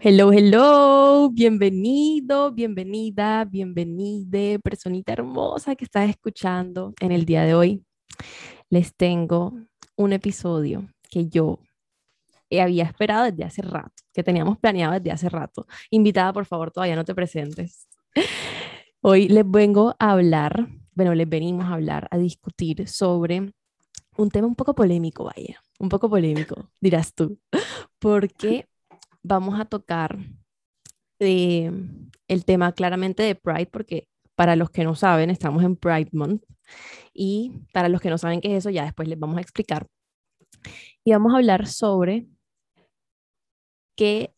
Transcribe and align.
Hello, 0.00 0.32
hello, 0.32 1.28
bienvenido, 1.32 2.52
bienvenida, 2.52 3.44
bienvenide, 3.44 4.60
personita 4.60 5.12
hermosa 5.12 5.74
que 5.74 5.86
estás 5.86 6.08
escuchando 6.08 6.94
en 7.00 7.10
el 7.10 7.24
día 7.24 7.42
de 7.42 7.54
hoy. 7.56 7.84
Les 8.70 8.94
tengo 8.94 9.54
un 9.96 10.12
episodio 10.12 10.88
que 11.10 11.26
yo 11.28 11.58
había 12.48 12.84
esperado 12.84 13.24
desde 13.24 13.42
hace 13.42 13.60
rato, 13.62 14.04
que 14.12 14.22
teníamos 14.22 14.56
planeado 14.58 14.94
desde 14.94 15.10
hace 15.10 15.28
rato. 15.28 15.66
Invitada, 15.90 16.32
por 16.32 16.46
favor, 16.46 16.70
todavía 16.70 16.94
no 16.94 17.04
te 17.04 17.16
presentes. 17.16 17.88
Hoy 19.00 19.26
les 19.26 19.50
vengo 19.50 19.96
a 19.98 20.12
hablar, 20.12 20.68
bueno, 20.94 21.12
les 21.12 21.28
venimos 21.28 21.64
a 21.64 21.74
hablar, 21.74 22.06
a 22.12 22.18
discutir 22.18 22.86
sobre 22.86 23.52
un 24.16 24.30
tema 24.30 24.46
un 24.46 24.54
poco 24.54 24.76
polémico, 24.76 25.24
vaya, 25.24 25.60
un 25.80 25.88
poco 25.88 26.08
polémico, 26.08 26.70
dirás 26.80 27.12
tú, 27.12 27.40
porque 27.98 28.68
vamos 29.28 29.60
a 29.60 29.66
tocar 29.66 30.18
eh, 31.20 31.70
el 32.28 32.44
tema 32.44 32.72
claramente 32.72 33.22
de 33.22 33.34
Pride, 33.34 33.66
porque 33.66 34.08
para 34.34 34.56
los 34.56 34.70
que 34.70 34.84
no 34.84 34.94
saben, 34.94 35.30
estamos 35.30 35.62
en 35.62 35.76
Pride 35.76 36.10
Month, 36.12 36.42
y 37.12 37.52
para 37.72 37.88
los 37.88 38.00
que 38.00 38.10
no 38.10 38.18
saben 38.18 38.40
qué 38.40 38.52
es 38.52 38.58
eso, 38.58 38.70
ya 38.70 38.84
después 38.84 39.08
les 39.08 39.18
vamos 39.18 39.38
a 39.38 39.40
explicar. 39.40 39.86
Y 41.04 41.12
vamos 41.12 41.32
a 41.32 41.36
hablar 41.36 41.66
sobre 41.66 42.26
qué 43.96 44.34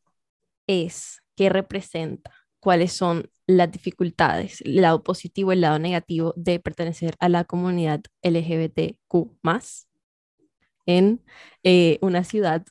es, 0.66 1.22
qué 1.36 1.48
representa, 1.48 2.32
cuáles 2.60 2.92
son 2.92 3.30
las 3.46 3.70
dificultades, 3.70 4.60
el 4.62 4.76
lado 4.82 5.02
positivo, 5.02 5.52
el 5.52 5.62
lado 5.62 5.78
negativo 5.78 6.32
de 6.36 6.60
pertenecer 6.60 7.16
a 7.18 7.28
la 7.28 7.44
comunidad 7.44 8.00
LGBTQ 8.22 9.38
en 10.86 11.22
eh, 11.62 11.98
una 12.00 12.24
ciudad 12.24 12.64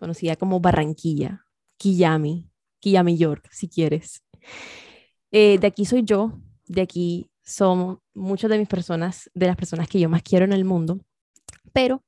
conocida 0.00 0.34
como 0.34 0.58
Barranquilla, 0.58 1.46
Quillami, 1.76 2.50
Quillami 2.80 3.16
York, 3.16 3.48
si 3.52 3.68
quieres. 3.68 4.24
Eh, 5.30 5.58
de 5.58 5.66
aquí 5.66 5.84
soy 5.84 6.02
yo, 6.02 6.40
de 6.66 6.80
aquí 6.82 7.30
son 7.44 8.00
muchas 8.14 8.50
de 8.50 8.58
mis 8.58 8.68
personas, 8.68 9.30
de 9.34 9.46
las 9.46 9.56
personas 9.56 9.86
que 9.88 10.00
yo 10.00 10.08
más 10.08 10.22
quiero 10.22 10.44
en 10.44 10.52
el 10.52 10.64
mundo, 10.64 10.98
pero 11.72 12.02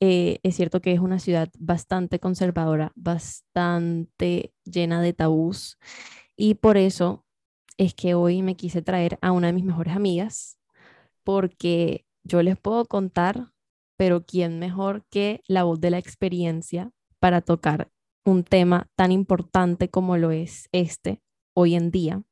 eh, 0.00 0.40
es 0.42 0.56
cierto 0.56 0.80
que 0.80 0.92
es 0.92 1.00
una 1.00 1.20
ciudad 1.20 1.48
bastante 1.58 2.18
conservadora, 2.18 2.92
bastante 2.96 4.52
llena 4.64 5.00
de 5.00 5.12
tabús 5.12 5.78
y 6.36 6.54
por 6.54 6.76
eso 6.76 7.24
es 7.78 7.94
que 7.94 8.14
hoy 8.14 8.42
me 8.42 8.56
quise 8.56 8.82
traer 8.82 9.18
a 9.20 9.32
una 9.32 9.48
de 9.48 9.52
mis 9.52 9.64
mejores 9.64 9.94
amigas, 9.94 10.58
porque 11.24 12.04
yo 12.22 12.42
les 12.42 12.58
puedo 12.58 12.86
contar, 12.86 13.52
pero 13.96 14.24
¿quién 14.24 14.58
mejor 14.58 15.04
que 15.10 15.42
la 15.46 15.64
voz 15.64 15.80
de 15.80 15.90
la 15.90 15.98
experiencia 15.98 16.90
para 17.24 17.40
tocar 17.40 17.90
un 18.26 18.44
tema 18.44 18.90
tan 18.96 19.10
importante 19.10 19.88
como 19.88 20.18
lo 20.18 20.30
es 20.30 20.68
este 20.72 21.22
hoy 21.54 21.74
en 21.74 21.90
día. 21.90 22.22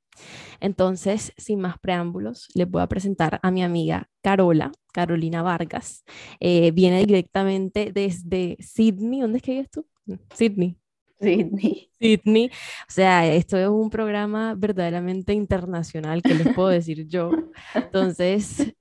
Entonces, 0.60 1.32
sin 1.38 1.60
más 1.60 1.78
preámbulos, 1.78 2.50
les 2.52 2.70
voy 2.70 2.82
a 2.82 2.88
presentar 2.88 3.40
a 3.42 3.50
mi 3.50 3.62
amiga 3.62 4.10
Carola, 4.20 4.70
Carolina 4.92 5.40
Vargas. 5.40 6.04
Eh, 6.40 6.72
viene 6.72 7.06
directamente 7.06 7.90
desde 7.90 8.58
Sydney. 8.60 9.22
¿Dónde 9.22 9.38
es 9.38 9.42
que 9.42 9.52
vives 9.52 9.70
tú? 9.70 9.86
Sydney. 10.34 10.76
Sydney. 11.18 11.90
Sydney. 11.98 12.50
O 12.86 12.92
sea, 12.92 13.27
esto 13.32 13.56
es 13.56 13.68
un 13.68 13.88
programa 13.88 14.54
verdaderamente 14.54 15.32
internacional, 15.32 16.22
que 16.22 16.34
les 16.34 16.52
puedo 16.52 16.68
decir 16.68 17.08
yo? 17.08 17.30
Entonces, 17.74 18.74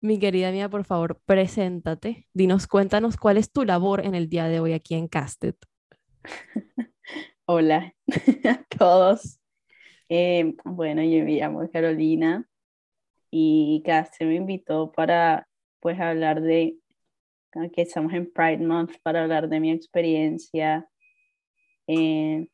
mi 0.00 0.18
querida 0.18 0.52
mía, 0.52 0.68
por 0.68 0.84
favor, 0.84 1.20
preséntate. 1.24 2.26
Dinos, 2.32 2.66
cuéntanos 2.66 3.16
cuál 3.16 3.36
es 3.38 3.50
tu 3.50 3.64
labor 3.64 4.04
en 4.04 4.14
el 4.14 4.28
día 4.28 4.48
de 4.48 4.60
hoy 4.60 4.72
aquí 4.72 4.94
en 4.94 5.08
Castet. 5.08 5.56
Hola 7.46 7.94
a 8.44 8.64
todos. 8.76 9.38
Eh, 10.08 10.54
bueno, 10.64 11.02
yo 11.02 11.24
me 11.24 11.36
llamo 11.36 11.68
Carolina 11.70 12.48
y 13.30 13.82
Castet 13.84 14.28
me 14.28 14.36
invitó 14.36 14.92
para 14.92 15.48
pues 15.80 15.98
hablar 16.00 16.40
de 16.40 16.78
que 17.72 17.82
estamos 17.82 18.12
en 18.12 18.30
Pride 18.30 18.58
Month 18.58 18.96
para 19.02 19.22
hablar 19.22 19.48
de 19.48 19.60
mi 19.60 19.70
experiencia, 19.70 20.88
eh, 21.86 22.46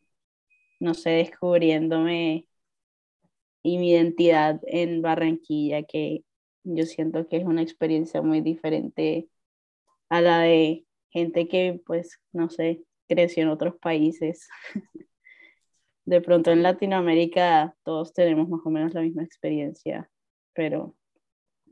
no 0.78 0.94
sé, 0.94 1.10
descubriéndome 1.10 2.46
y 3.62 3.78
mi 3.78 3.90
identidad 3.90 4.60
en 4.66 5.02
Barranquilla, 5.02 5.82
que 5.82 6.24
yo 6.64 6.86
siento 6.86 7.26
que 7.28 7.38
es 7.38 7.44
una 7.44 7.62
experiencia 7.62 8.22
muy 8.22 8.40
diferente 8.40 9.28
a 10.08 10.20
la 10.20 10.40
de 10.40 10.86
gente 11.10 11.48
que, 11.48 11.80
pues, 11.86 12.20
no 12.32 12.50
sé, 12.50 12.84
creció 13.08 13.42
en 13.42 13.48
otros 13.48 13.76
países. 13.80 14.48
De 16.04 16.20
pronto 16.20 16.50
en 16.50 16.62
Latinoamérica 16.62 17.76
todos 17.84 18.12
tenemos 18.12 18.48
más 18.48 18.60
o 18.64 18.70
menos 18.70 18.92
la 18.92 19.02
misma 19.02 19.22
experiencia, 19.22 20.10
pero 20.52 20.96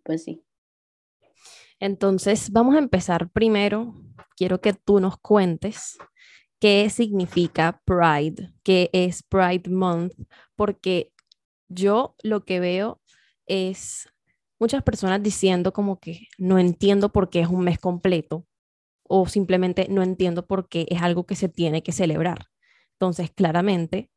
pues 0.04 0.22
sí. 0.22 0.44
Entonces, 1.80 2.52
vamos 2.52 2.76
a 2.76 2.78
empezar 2.78 3.30
primero. 3.30 3.94
Quiero 4.36 4.60
que 4.60 4.72
tú 4.72 5.00
nos 5.00 5.18
cuentes 5.18 5.98
qué 6.60 6.90
significa 6.90 7.82
Pride, 7.84 8.52
qué 8.62 8.90
es 8.92 9.22
Pride 9.22 9.68
Month, 9.70 10.12
porque 10.54 11.12
yo 11.68 12.14
lo 12.22 12.44
que 12.44 12.60
veo 12.60 13.00
es 13.46 14.08
muchas 14.60 14.82
personas 14.82 15.22
diciendo 15.22 15.72
como 15.72 15.98
que 15.98 16.28
no 16.38 16.58
entiendo 16.58 17.08
por 17.08 17.30
qué 17.30 17.40
es 17.40 17.48
un 17.48 17.64
mes 17.64 17.78
completo 17.78 18.46
o 19.02 19.26
simplemente 19.26 19.88
no 19.88 20.02
entiendo 20.02 20.46
por 20.46 20.68
qué 20.68 20.86
es 20.90 21.02
algo 21.02 21.24
que 21.24 21.34
se 21.34 21.48
tiene 21.48 21.82
que 21.82 21.92
celebrar. 21.92 22.46
Entonces, 22.92 23.30
claramente, 23.30 24.10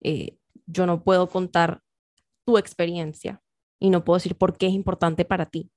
eh, 0.00 0.38
yo 0.66 0.86
no 0.86 1.04
puedo 1.04 1.28
contar 1.28 1.82
tu 2.44 2.58
experiencia 2.58 3.42
y 3.78 3.90
no 3.90 4.02
puedo 4.02 4.16
decir 4.16 4.36
por 4.36 4.56
qué 4.56 4.66
es 4.66 4.72
importante 4.72 5.24
para 5.24 5.46
ti. 5.46 5.70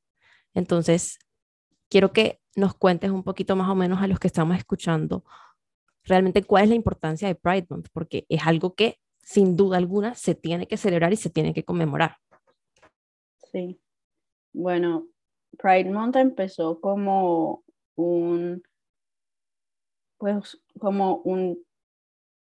Entonces, 0.54 1.20
quiero 1.90 2.14
que 2.14 2.40
nos 2.56 2.74
cuentes 2.74 3.12
un 3.12 3.24
poquito 3.24 3.56
más 3.56 3.70
o 3.70 3.76
menos 3.76 4.02
a 4.02 4.08
los 4.08 4.20
que 4.20 4.28
estamos 4.28 4.58
escuchando 4.58 5.24
realmente 6.04 6.44
cuál 6.44 6.64
es 6.64 6.70
la 6.70 6.76
importancia 6.76 7.28
de 7.28 7.36
Pride 7.36 7.68
Month, 7.70 7.88
porque 7.92 8.26
es 8.30 8.46
algo 8.46 8.74
que 8.76 9.00
sin 9.22 9.56
duda 9.56 9.78
alguna 9.78 10.16
se 10.16 10.36
tiene 10.36 10.68
que 10.68 10.78
celebrar 10.78 11.14
y 11.14 11.18
se 11.18 11.30
tiene 11.30 11.54
que 11.54 11.64
conmemorar. 11.64 12.18
Sí, 13.52 13.80
bueno, 14.54 15.08
Pride 15.58 15.90
Month 15.92 16.16
empezó 16.16 16.80
como 16.80 17.64
un, 17.96 18.64
pues, 20.18 20.62
como 20.80 21.18
un 21.18 21.64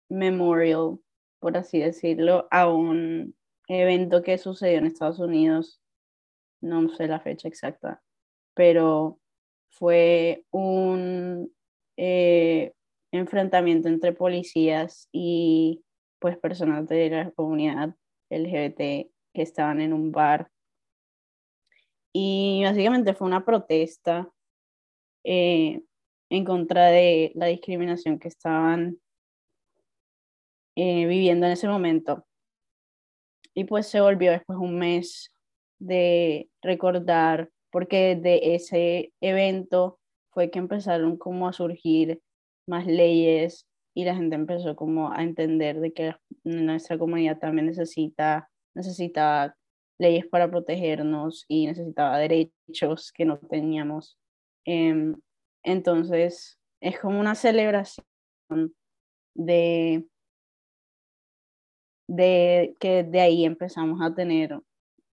memorial, 0.08 0.98
por 1.40 1.56
así 1.56 1.78
decirlo, 1.78 2.48
a 2.50 2.68
un 2.68 3.36
evento 3.68 4.22
que 4.22 4.38
sucedió 4.38 4.78
en 4.78 4.86
Estados 4.86 5.18
Unidos, 5.18 5.80
no 6.60 6.88
sé 6.88 7.06
la 7.06 7.20
fecha 7.20 7.48
exacta, 7.48 8.02
pero 8.54 9.20
fue 9.70 10.44
un 10.50 11.52
eh, 11.96 12.72
enfrentamiento 13.12 13.88
entre 13.88 14.12
policías 14.12 15.08
y 15.12 15.84
pues 16.18 16.36
personas 16.38 16.88
de 16.88 17.10
la 17.10 17.30
comunidad 17.32 17.94
LGBT 18.30 19.10
que 19.34 19.42
estaban 19.42 19.80
en 19.80 19.92
un 19.92 20.10
bar 20.10 20.50
y 22.12 22.62
básicamente 22.64 23.14
fue 23.14 23.26
una 23.26 23.44
protesta 23.44 24.28
eh, 25.24 25.82
en 26.30 26.44
contra 26.44 26.86
de 26.86 27.32
la 27.34 27.46
discriminación 27.46 28.18
que 28.18 28.28
estaban 28.28 28.98
eh, 30.76 31.06
viviendo 31.06 31.46
en 31.46 31.52
ese 31.52 31.68
momento. 31.68 32.24
Y 33.54 33.64
pues 33.64 33.88
se 33.88 34.00
volvió 34.00 34.30
después 34.30 34.58
un 34.58 34.78
mes 34.78 35.32
de 35.78 36.48
recordar, 36.62 37.50
porque 37.70 38.16
de 38.16 38.54
ese 38.54 39.12
evento 39.20 39.98
fue 40.30 40.50
que 40.50 40.58
empezaron 40.58 41.16
como 41.16 41.48
a 41.48 41.52
surgir 41.52 42.22
más 42.66 42.86
leyes 42.86 43.66
y 43.94 44.04
la 44.04 44.14
gente 44.14 44.36
empezó 44.36 44.76
como 44.76 45.12
a 45.12 45.22
entender 45.22 45.80
de 45.80 45.92
que 45.92 46.14
nuestra 46.44 46.98
comunidad 46.98 47.38
también 47.38 47.66
necesita, 47.66 48.48
necesita 48.74 49.56
leyes 49.98 50.26
para 50.26 50.50
protegernos 50.50 51.44
y 51.48 51.66
necesitaba 51.66 52.18
derechos 52.18 53.12
que 53.12 53.24
no 53.24 53.38
teníamos. 53.38 54.18
Em, 54.64 55.16
entonces, 55.62 56.58
es 56.80 56.98
como 56.98 57.20
una 57.20 57.34
celebración 57.34 58.06
de, 59.34 60.06
de 62.08 62.74
que 62.80 63.04
de 63.04 63.20
ahí 63.20 63.44
empezamos 63.44 64.00
a 64.02 64.14
tener 64.14 64.60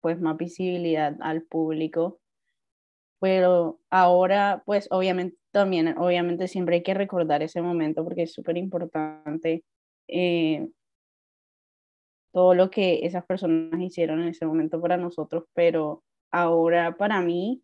pues 0.01 0.21
más 0.21 0.37
visibilidad 0.37 1.17
al 1.21 1.43
público. 1.43 2.21
Pero 3.21 3.79
ahora, 3.89 4.63
pues 4.67 4.89
obviamente 4.91 5.39
también, 5.53 5.97
obviamente 5.99 6.49
siempre 6.49 6.77
hay 6.77 6.83
que 6.83 6.95
recordar 6.95 7.43
ese 7.43 7.63
momento 7.63 8.03
porque 8.05 8.23
es 8.23 8.33
súper 8.33 8.57
importante 8.57 9.65
eh, 10.09 10.69
todo 12.33 12.55
lo 12.55 12.71
que 12.71 13.07
esas 13.07 13.25
personas 13.27 13.81
hicieron 13.81 14.23
en 14.23 14.29
ese 14.29 14.47
momento 14.47 14.81
para 14.81 14.97
nosotros, 14.97 15.45
pero 15.55 16.03
ahora 16.31 16.97
para 16.97 17.21
mí 17.21 17.63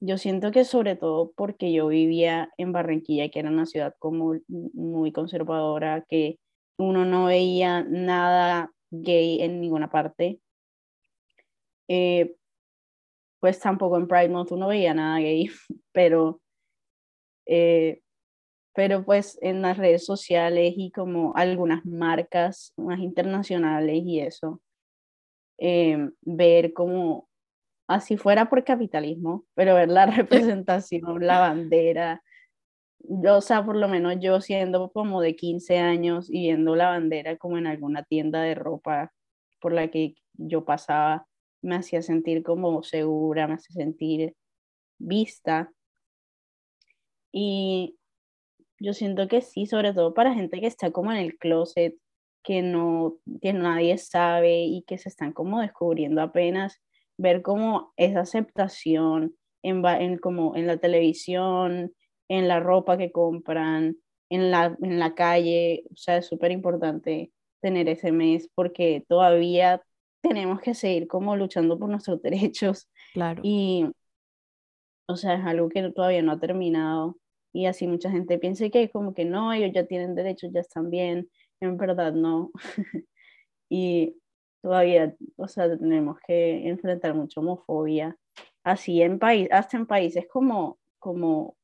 yo 0.00 0.18
siento 0.18 0.50
que 0.50 0.64
sobre 0.64 0.96
todo 0.96 1.32
porque 1.36 1.72
yo 1.72 1.88
vivía 1.88 2.50
en 2.58 2.72
Barranquilla, 2.72 3.28
que 3.28 3.38
era 3.40 3.50
una 3.50 3.66
ciudad 3.66 3.94
como 3.98 4.34
muy 4.48 5.12
conservadora, 5.12 6.04
que 6.08 6.38
uno 6.78 7.04
no 7.04 7.26
veía 7.26 7.82
nada 7.82 8.70
gay 8.90 9.40
en 9.40 9.60
ninguna 9.60 9.90
parte. 9.90 10.40
Eh, 11.88 12.36
pues 13.40 13.58
tampoco 13.60 13.96
en 13.96 14.08
Pride 14.08 14.28
Month 14.28 14.52
uno 14.52 14.68
veía 14.68 14.94
nada 14.94 15.18
gay, 15.18 15.48
pero, 15.92 16.40
eh, 17.46 18.02
pero 18.76 19.04
pues 19.04 19.38
en 19.40 19.62
las 19.62 19.78
redes 19.78 20.04
sociales 20.04 20.74
y 20.76 20.90
como 20.92 21.34
algunas 21.34 21.84
marcas 21.86 22.74
más 22.76 23.00
internacionales 23.00 24.02
y 24.04 24.20
eso, 24.20 24.60
eh, 25.58 26.10
ver 26.20 26.74
como, 26.74 27.26
así 27.88 28.18
fuera 28.18 28.50
por 28.50 28.64
capitalismo, 28.64 29.46
pero 29.54 29.74
ver 29.74 29.88
la 29.88 30.06
representación, 30.06 31.26
la 31.26 31.40
bandera, 31.40 32.22
yo, 32.98 33.38
o 33.38 33.40
sea, 33.40 33.64
por 33.64 33.76
lo 33.76 33.88
menos 33.88 34.16
yo 34.20 34.40
siendo 34.42 34.90
como 34.92 35.22
de 35.22 35.36
15 35.36 35.78
años 35.78 36.28
y 36.28 36.40
viendo 36.42 36.76
la 36.76 36.88
bandera 36.88 37.38
como 37.38 37.56
en 37.56 37.66
alguna 37.66 38.02
tienda 38.04 38.42
de 38.42 38.54
ropa 38.54 39.12
por 39.60 39.72
la 39.72 39.88
que 39.88 40.16
yo 40.34 40.66
pasaba, 40.66 41.26
me 41.62 41.76
hacía 41.76 42.02
sentir 42.02 42.42
como 42.42 42.82
segura, 42.82 43.48
me 43.48 43.54
hacía 43.54 43.74
sentir 43.74 44.34
vista. 44.98 45.72
Y 47.32 47.96
yo 48.78 48.92
siento 48.92 49.28
que 49.28 49.40
sí, 49.40 49.66
sobre 49.66 49.92
todo 49.92 50.14
para 50.14 50.34
gente 50.34 50.60
que 50.60 50.66
está 50.66 50.90
como 50.90 51.12
en 51.12 51.18
el 51.18 51.38
closet, 51.38 51.94
que 52.42 52.62
no, 52.62 53.16
que 53.42 53.52
nadie 53.52 53.98
sabe 53.98 54.64
y 54.64 54.82
que 54.82 54.98
se 54.98 55.08
están 55.08 55.32
como 55.32 55.60
descubriendo 55.60 56.22
apenas, 56.22 56.80
ver 57.18 57.42
como 57.42 57.92
esa 57.96 58.20
aceptación 58.20 59.34
en, 59.62 59.84
en, 59.84 60.18
como 60.18 60.56
en 60.56 60.66
la 60.66 60.76
televisión, 60.76 61.92
en 62.28 62.48
la 62.48 62.60
ropa 62.60 62.96
que 62.96 63.10
compran, 63.10 63.96
en 64.30 64.50
la, 64.50 64.76
en 64.82 64.98
la 64.98 65.14
calle, 65.14 65.84
o 65.92 65.96
sea, 65.96 66.18
es 66.18 66.26
súper 66.26 66.52
importante 66.52 67.32
tener 67.60 67.88
ese 67.88 68.12
mes 68.12 68.48
porque 68.54 69.04
todavía 69.08 69.82
tenemos 70.20 70.60
que 70.60 70.74
seguir 70.74 71.06
como 71.08 71.36
luchando 71.36 71.78
por 71.78 71.88
nuestros 71.88 72.22
derechos. 72.22 72.88
Claro. 73.12 73.40
Y, 73.44 73.86
o 75.08 75.16
sea, 75.16 75.34
es 75.34 75.44
algo 75.44 75.68
que 75.68 75.90
todavía 75.90 76.22
no 76.22 76.32
ha 76.32 76.40
terminado. 76.40 77.16
Y 77.56 77.64
así 77.64 77.86
mucha 77.86 78.10
gente 78.10 78.38
piensa 78.38 78.68
que 78.68 78.90
como 78.90 79.14
que 79.14 79.24
no, 79.24 79.50
ellos 79.50 79.70
ya 79.72 79.86
tienen 79.86 80.14
derechos, 80.14 80.50
ya 80.52 80.60
están 80.60 80.90
bien. 80.90 81.30
En 81.58 81.78
verdad 81.78 82.12
no. 82.12 82.50
y 83.70 84.14
todavía, 84.60 85.16
o 85.36 85.48
sea, 85.48 85.74
tenemos 85.78 86.18
que 86.26 86.68
enfrentar 86.68 87.14
mucha 87.14 87.40
homofobia. 87.40 88.14
Así 88.62 89.00
en 89.00 89.18
país, 89.18 89.48
hasta 89.50 89.78
en 89.78 89.86
países 89.86 90.26
como, 90.30 90.78
como 90.98 91.56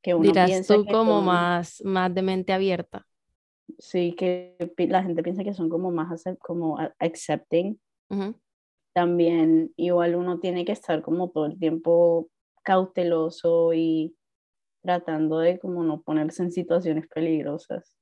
que 0.00 0.14
uno 0.14 0.22
Dirás 0.22 0.64
tú 0.64 0.86
como 0.86 1.22
más, 1.22 1.82
más 1.84 2.14
de 2.14 2.22
mente 2.22 2.52
abierta. 2.52 3.04
Sí, 3.80 4.14
que 4.16 4.54
la 4.76 5.02
gente 5.02 5.24
piensa 5.24 5.42
que 5.42 5.54
son 5.54 5.68
como 5.68 5.90
más 5.90 6.22
como 6.38 6.78
accepting. 7.00 7.80
También 8.92 9.72
igual 9.74 10.14
uno 10.14 10.38
tiene 10.38 10.64
que 10.64 10.70
estar 10.70 11.02
como 11.02 11.30
todo 11.30 11.46
el 11.46 11.58
tiempo 11.58 12.28
cauteloso 12.62 13.74
y 13.74 14.14
tratando 14.88 15.40
de 15.40 15.58
como 15.58 15.84
no 15.84 16.00
ponerse 16.00 16.42
en 16.42 16.50
situaciones 16.50 17.06
peligrosas. 17.08 17.94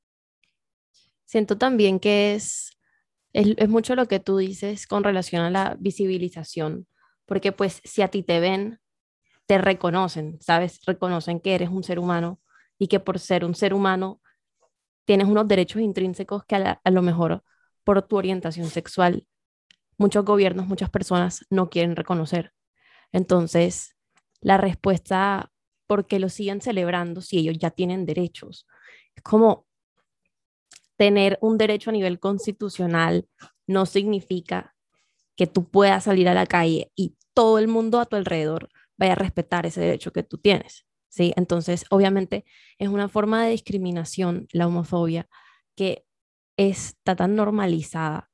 Siento 1.25 1.59
también 1.59 1.99
que 1.99 2.35
es, 2.35 2.79
es, 3.33 3.55
es 3.57 3.69
mucho 3.69 3.97
lo 3.97 4.07
que 4.07 4.21
tú 4.21 4.37
dices 4.37 4.87
con 4.87 5.03
relación 5.03 5.43
a 5.43 5.51
la 5.51 5.77
visibilización, 5.81 6.87
porque 7.25 7.51
pues 7.51 7.81
si 7.83 8.03
a 8.03 8.09
ti 8.09 8.23
te 8.23 8.39
ven, 8.39 8.79
te 9.47 9.59
reconocen, 9.59 10.39
¿sabes? 10.41 10.79
Reconocen 10.87 11.41
que 11.41 11.57
eres 11.57 11.71
un 11.71 11.83
ser 11.83 11.99
humano 11.99 12.41
y 12.79 12.87
que 12.87 13.01
por 13.01 13.19
ser 13.19 13.45
un 13.45 13.57
ser 13.57 13.75
humano 13.75 14.21
tienes 15.05 15.27
unos 15.27 15.49
derechos 15.49 15.83
intrínsecos 15.83 16.45
que 16.45 16.55
a, 16.55 16.81
lo 16.93 17.03
mejor 17.03 17.43
por 17.83 18.01
tu 18.03 18.17
orientación 18.17 18.69
sexual 18.69 19.27
muchos 19.99 20.25
gobiernos, 20.25 20.69
muchas 20.69 20.91
personas 20.91 21.45
no 21.51 21.69
quieren 21.69 21.97
reconocer. 21.97 22.53
Entonces, 23.11 23.97
la 24.41 24.57
respuesta, 24.57 25.51
¿por 25.87 26.07
qué 26.07 26.19
lo 26.19 26.29
siguen 26.29 26.61
celebrando 26.61 27.21
si 27.21 27.39
ellos 27.39 27.59
ya 27.59 27.71
tienen 27.71 28.07
derechos? 28.07 28.67
Es 29.15 29.23
como 29.23 29.67
tener 30.97 31.39
un 31.41 31.59
derecho 31.59 31.91
a 31.91 31.93
nivel 31.93 32.19
constitucional 32.19 33.29
no 33.67 33.87
significa 33.87 34.75
que 35.37 35.47
tú 35.47 35.69
puedas 35.69 36.05
salir 36.05 36.29
a 36.29 36.35
la 36.35 36.47
calle 36.47 36.91
y 36.97 37.17
todo 37.35 37.59
el 37.59 37.69
mundo 37.69 38.01
a 38.01 38.07
tu 38.07 38.17
alrededor 38.17 38.71
vaya 38.97 39.13
a 39.13 39.17
respetar 39.17 39.67
ese 39.67 39.81
derecho 39.81 40.13
que 40.13 40.23
tú 40.23 40.39
tienes. 40.39 40.87
¿sí? 41.09 41.33
Entonces, 41.37 41.85
obviamente, 41.91 42.45
es 42.79 42.89
una 42.89 43.09
forma 43.09 43.45
de 43.45 43.51
discriminación, 43.51 44.49
la 44.53 44.67
homofobia, 44.67 45.29
que 45.77 46.07
está 46.57 47.15
tan 47.17 47.37
normalizada 47.37 48.31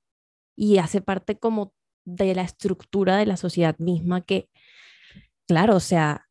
y 0.55 0.79
hace 0.79 1.01
parte 1.01 1.39
como 1.39 1.75
de 2.05 2.35
la 2.35 2.43
estructura 2.43 3.17
de 3.17 3.27
la 3.27 3.37
sociedad 3.37 3.77
misma 3.79 4.21
que, 4.21 4.49
claro, 5.49 5.77
o 5.77 5.81
sea, 5.81 6.29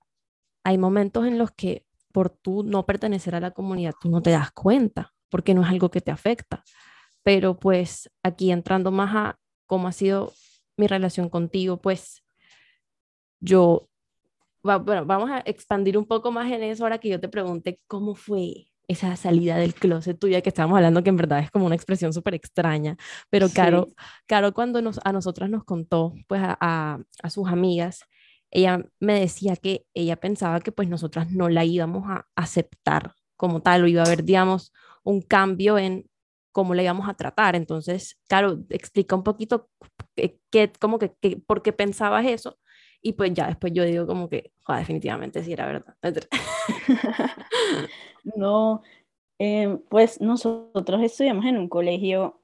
hay 0.63 0.77
momentos 0.77 1.25
en 1.25 1.37
los 1.37 1.51
que 1.51 1.85
por 2.11 2.29
tú 2.29 2.63
no 2.63 2.85
pertenecer 2.85 3.35
a 3.35 3.39
la 3.39 3.51
comunidad, 3.51 3.93
tú 3.99 4.09
no 4.09 4.21
te 4.21 4.31
das 4.31 4.51
cuenta, 4.51 5.13
porque 5.29 5.53
no 5.53 5.63
es 5.63 5.69
algo 5.69 5.89
que 5.91 6.01
te 6.01 6.11
afecta. 6.11 6.63
Pero 7.23 7.59
pues 7.59 8.09
aquí 8.23 8.51
entrando 8.51 8.91
más 8.91 9.15
a 9.15 9.39
cómo 9.65 9.87
ha 9.87 9.91
sido 9.91 10.33
mi 10.77 10.87
relación 10.87 11.29
contigo, 11.29 11.81
pues 11.81 12.23
yo 13.39 13.87
bueno, 14.63 15.05
vamos 15.05 15.31
a 15.31 15.39
expandir 15.45 15.97
un 15.97 16.05
poco 16.05 16.31
más 16.31 16.51
en 16.51 16.63
eso 16.63 16.83
ahora 16.83 16.99
que 16.99 17.09
yo 17.09 17.19
te 17.19 17.29
pregunte 17.29 17.79
cómo 17.87 18.13
fue 18.13 18.67
esa 18.87 19.15
salida 19.15 19.57
del 19.57 19.73
closet 19.73 20.19
tuya 20.19 20.41
que 20.41 20.49
estábamos 20.49 20.75
hablando, 20.75 21.01
que 21.01 21.09
en 21.09 21.17
verdad 21.17 21.39
es 21.39 21.49
como 21.49 21.65
una 21.65 21.75
expresión 21.75 22.13
súper 22.13 22.35
extraña, 22.35 22.97
pero 23.29 23.47
Caro, 23.49 23.87
Caro 24.27 24.53
cuando 24.53 24.81
nos, 24.81 24.99
a 25.03 25.13
nosotras 25.13 25.49
nos 25.49 25.63
contó, 25.63 26.13
pues 26.27 26.41
a, 26.43 26.99
a, 27.23 27.29
sus 27.29 27.47
amigas, 27.47 28.01
ella 28.51 28.85
me 28.99 29.19
decía 29.19 29.55
que 29.55 29.85
ella 29.93 30.17
pensaba 30.17 30.59
que 30.59 30.71
pues 30.71 30.87
nosotras 30.87 31.31
no 31.31 31.49
la 31.49 31.65
íbamos 31.65 32.03
a 32.09 32.27
aceptar 32.35 33.15
como 33.37 33.61
tal, 33.61 33.83
o 33.83 33.87
iba 33.87 34.03
a 34.03 34.05
haber, 34.05 34.23
digamos, 34.23 34.71
un 35.03 35.21
cambio 35.21 35.79
en 35.79 36.07
cómo 36.51 36.75
la 36.75 36.83
íbamos 36.83 37.09
a 37.09 37.15
tratar. 37.15 37.55
Entonces, 37.55 38.19
Caro, 38.27 38.59
explica 38.69 39.15
un 39.15 39.23
poquito 39.23 39.69
qué, 40.15 40.71
como 40.79 40.99
que, 40.99 41.09
por 41.47 41.63
qué 41.63 41.73
pensabas 41.73 42.25
eso 42.25 42.59
y 43.01 43.13
pues 43.13 43.33
ya 43.33 43.47
después 43.47 43.73
yo 43.73 43.83
digo 43.83 44.05
como 44.05 44.29
que, 44.29 44.53
definitivamente 44.67 45.43
sí 45.43 45.53
era 45.53 45.65
verdad. 45.65 45.95
no, 48.35 48.81
eh, 49.39 49.77
pues 49.89 50.21
nosotros 50.21 51.01
estudiamos 51.01 51.45
en 51.45 51.57
un 51.57 51.67
colegio, 51.67 52.41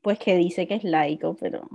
pues 0.00 0.18
que 0.18 0.36
dice 0.36 0.66
que 0.66 0.74
es 0.74 0.84
laico, 0.84 1.36
pero... 1.36 1.68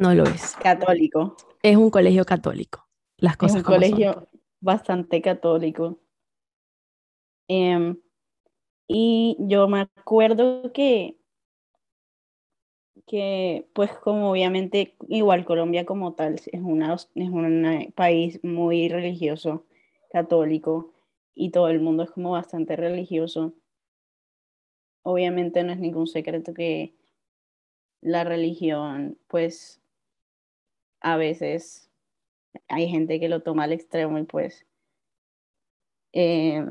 No 0.00 0.14
lo 0.14 0.24
es. 0.24 0.56
Católico. 0.56 1.36
Es 1.62 1.76
un 1.76 1.90
colegio 1.90 2.24
católico. 2.24 2.88
Las 3.18 3.36
cosas 3.36 3.56
es 3.56 3.62
un 3.66 3.74
colegio 3.74 4.28
bastante 4.58 5.20
católico. 5.20 5.98
Em, 7.48 8.00
y 8.88 9.36
yo 9.40 9.68
me 9.68 9.82
acuerdo 9.82 10.72
que 10.72 11.18
que 13.06 13.68
pues 13.74 13.90
como 13.98 14.30
obviamente 14.30 14.96
igual 15.08 15.44
Colombia 15.44 15.84
como 15.84 16.14
tal 16.14 16.34
es, 16.34 16.60
una, 16.62 16.94
es 16.94 17.28
un 17.28 17.92
país 17.94 18.42
muy 18.42 18.88
religioso, 18.88 19.66
católico, 20.12 20.92
y 21.34 21.50
todo 21.50 21.68
el 21.68 21.80
mundo 21.80 22.04
es 22.04 22.10
como 22.10 22.30
bastante 22.30 22.76
religioso. 22.76 23.52
Obviamente 25.02 25.62
no 25.62 25.72
es 25.72 25.78
ningún 25.78 26.06
secreto 26.06 26.54
que 26.54 26.94
la 28.00 28.24
religión 28.24 29.18
pues 29.26 29.79
a 31.00 31.16
veces 31.16 31.90
hay 32.68 32.88
gente 32.88 33.20
que 33.20 33.28
lo 33.28 33.42
toma 33.42 33.64
al 33.64 33.72
extremo 33.72 34.18
y 34.18 34.24
pues 34.24 34.66
eh, 36.12 36.64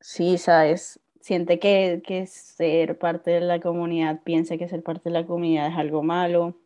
sí, 0.00 0.38
sabes, 0.38 1.00
siente 1.20 1.58
que, 1.58 2.02
que 2.06 2.26
ser 2.26 2.98
parte 2.98 3.30
de 3.30 3.40
la 3.40 3.60
comunidad, 3.60 4.22
piensa 4.24 4.56
que 4.56 4.68
ser 4.68 4.82
parte 4.82 5.08
de 5.08 5.14
la 5.14 5.26
comunidad 5.26 5.68
es 5.68 5.78
algo 5.78 6.02
malo, 6.02 6.56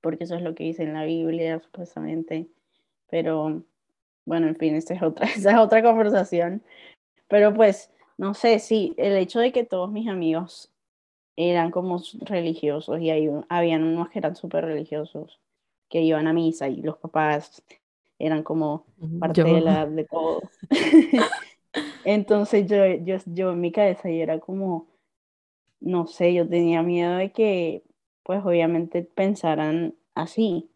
porque 0.00 0.24
eso 0.24 0.36
es 0.36 0.42
lo 0.42 0.54
que 0.54 0.64
dice 0.64 0.84
en 0.84 0.94
la 0.94 1.04
Biblia, 1.04 1.58
supuestamente. 1.60 2.48
Pero 3.08 3.64
bueno, 4.24 4.48
en 4.48 4.56
fin, 4.56 4.74
esta 4.74 4.94
es 4.94 5.02
otra, 5.02 5.26
esa 5.36 5.52
es 5.52 5.58
otra 5.58 5.82
conversación. 5.82 6.62
Pero 7.28 7.54
pues, 7.54 7.90
no 8.18 8.34
sé, 8.34 8.58
sí, 8.60 8.94
el 8.98 9.16
hecho 9.16 9.40
de 9.40 9.52
que 9.52 9.64
todos 9.64 9.90
mis 9.90 10.08
amigos 10.08 10.72
eran 11.36 11.70
como 11.70 12.02
religiosos 12.22 13.00
y 13.00 13.10
hay, 13.10 13.30
habían 13.48 13.84
unos 13.84 14.08
que 14.10 14.18
eran 14.18 14.36
súper 14.36 14.64
religiosos, 14.64 15.40
que 15.88 16.02
iban 16.02 16.26
a 16.26 16.32
misa 16.32 16.68
y 16.68 16.82
los 16.82 16.96
papás 16.98 17.62
eran 18.18 18.42
como 18.42 18.86
parte 19.20 19.44
de, 19.44 19.60
la, 19.60 19.86
de 19.86 20.04
todo. 20.04 20.42
Entonces 22.04 22.66
yo, 22.66 22.86
yo, 23.04 23.16
yo 23.26 23.52
en 23.52 23.60
mi 23.60 23.72
cabeza 23.72 24.08
yo 24.08 24.22
era 24.22 24.38
como, 24.40 24.86
no 25.80 26.06
sé, 26.06 26.34
yo 26.34 26.48
tenía 26.48 26.82
miedo 26.82 27.16
de 27.16 27.32
que, 27.32 27.82
pues 28.22 28.44
obviamente 28.44 29.02
pensaran 29.02 29.94
así. 30.14 30.70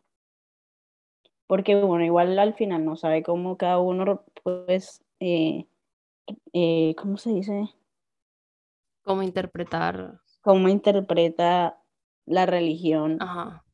porque 1.51 1.75
bueno, 1.83 2.05
igual 2.05 2.39
al 2.39 2.55
final 2.55 2.85
no 2.85 2.95
sabe 2.95 3.25
cómo 3.25 3.57
cada 3.57 3.81
uno, 3.81 4.23
pues, 4.45 5.03
eh, 5.19 5.67
eh, 6.53 6.95
¿cómo 6.97 7.17
se 7.17 7.31
dice? 7.31 7.69
Cómo 9.03 9.25
interpretar. 9.25 10.21
Cómo 10.41 10.69
interpreta 10.69 11.79
la 12.27 12.47
religión. 12.47 13.19
Ajá. 13.21 13.65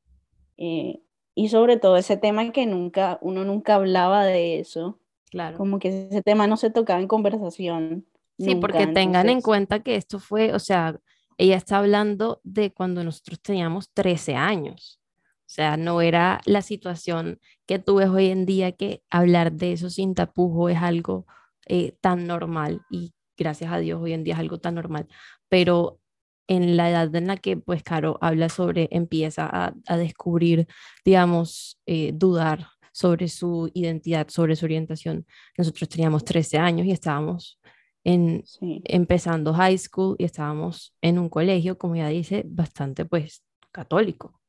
Eh, 0.57 1.01
y 1.35 1.49
sobre 1.49 1.77
todo 1.77 1.97
ese 1.97 2.17
tema 2.17 2.51
que 2.51 2.67
nunca, 2.67 3.19
uno 3.21 3.45
nunca 3.45 3.75
hablaba 3.75 4.25
de 4.25 4.59
eso. 4.59 4.99
Claro. 5.31 5.59
Como 5.59 5.79
que 5.79 6.09
ese 6.09 6.23
tema 6.23 6.47
no 6.47 6.57
se 6.57 6.71
tocaba 6.71 7.01
en 7.01 7.09
conversación. 7.09 8.07
Sí, 8.39 8.55
porque 8.55 8.87
tengan 8.87 9.29
en 9.29 9.41
cuenta 9.41 9.81
que 9.81 9.97
esto 9.97 10.19
fue, 10.19 10.55
o 10.55 10.59
sea, 10.59 10.99
ella 11.39 11.57
está 11.57 11.79
hablando 11.79 12.41
de 12.45 12.73
cuando 12.73 13.05
nosotros 13.05 13.41
teníamos 13.41 13.91
13 13.93 14.35
años. 14.35 15.01
O 15.41 15.49
sea, 15.49 15.77
no 15.77 16.01
era 16.01 16.41
la 16.45 16.63
situación 16.63 17.39
que 17.67 17.79
tú 17.79 17.97
ves 17.97 18.09
hoy 18.09 18.31
en 18.31 18.47
día 18.47 18.73
que 18.73 19.03
hablar 19.11 19.53
de 19.53 19.73
eso 19.73 19.91
sin 19.91 20.15
tapujo 20.15 20.69
es 20.69 20.79
algo 20.79 21.27
eh, 21.67 21.93
tan 22.01 22.27
normal 22.27 22.83
y 22.91 23.13
gracias 23.37 23.73
a 23.73 23.79
Dios 23.79 24.01
hoy 24.03 24.13
en 24.13 24.25
día 24.25 24.35
es 24.35 24.41
algo 24.41 24.59
tan 24.59 24.75
normal. 24.75 25.07
Pero 25.49 26.01
en 26.49 26.77
la 26.77 26.91
edad 26.91 27.15
en 27.15 27.27
la 27.27 27.37
que, 27.37 27.57
pues, 27.57 27.83
Caro 27.83 28.19
habla 28.21 28.49
sobre, 28.49 28.89
empieza 28.91 29.49
a, 29.51 29.97
descubrir, 29.97 30.67
digamos, 31.05 31.81
eh, 31.87 32.13
dudar 32.15 32.69
sobre 32.93 33.29
su 33.29 33.71
identidad, 33.75 34.29
sobre 34.29 34.57
su 34.57 34.65
orientación. 34.65 35.27
Nosotros 35.59 35.89
teníamos 35.89 36.25
13 36.25 36.59
años 36.59 36.87
y 36.87 36.93
estábamos 36.93 37.61
en, 38.05 38.45
empezando 38.85 39.53
high 39.53 39.79
school 39.79 40.17
y 40.19 40.25
estábamos 40.25 40.95
en 41.03 41.19
un 41.19 41.29
colegio, 41.29 41.77
como 41.77 41.97
ya 41.97 42.09
dice, 42.09 42.45
bastante, 42.47 43.05
pues, 43.05 43.43
católico. 43.73 44.41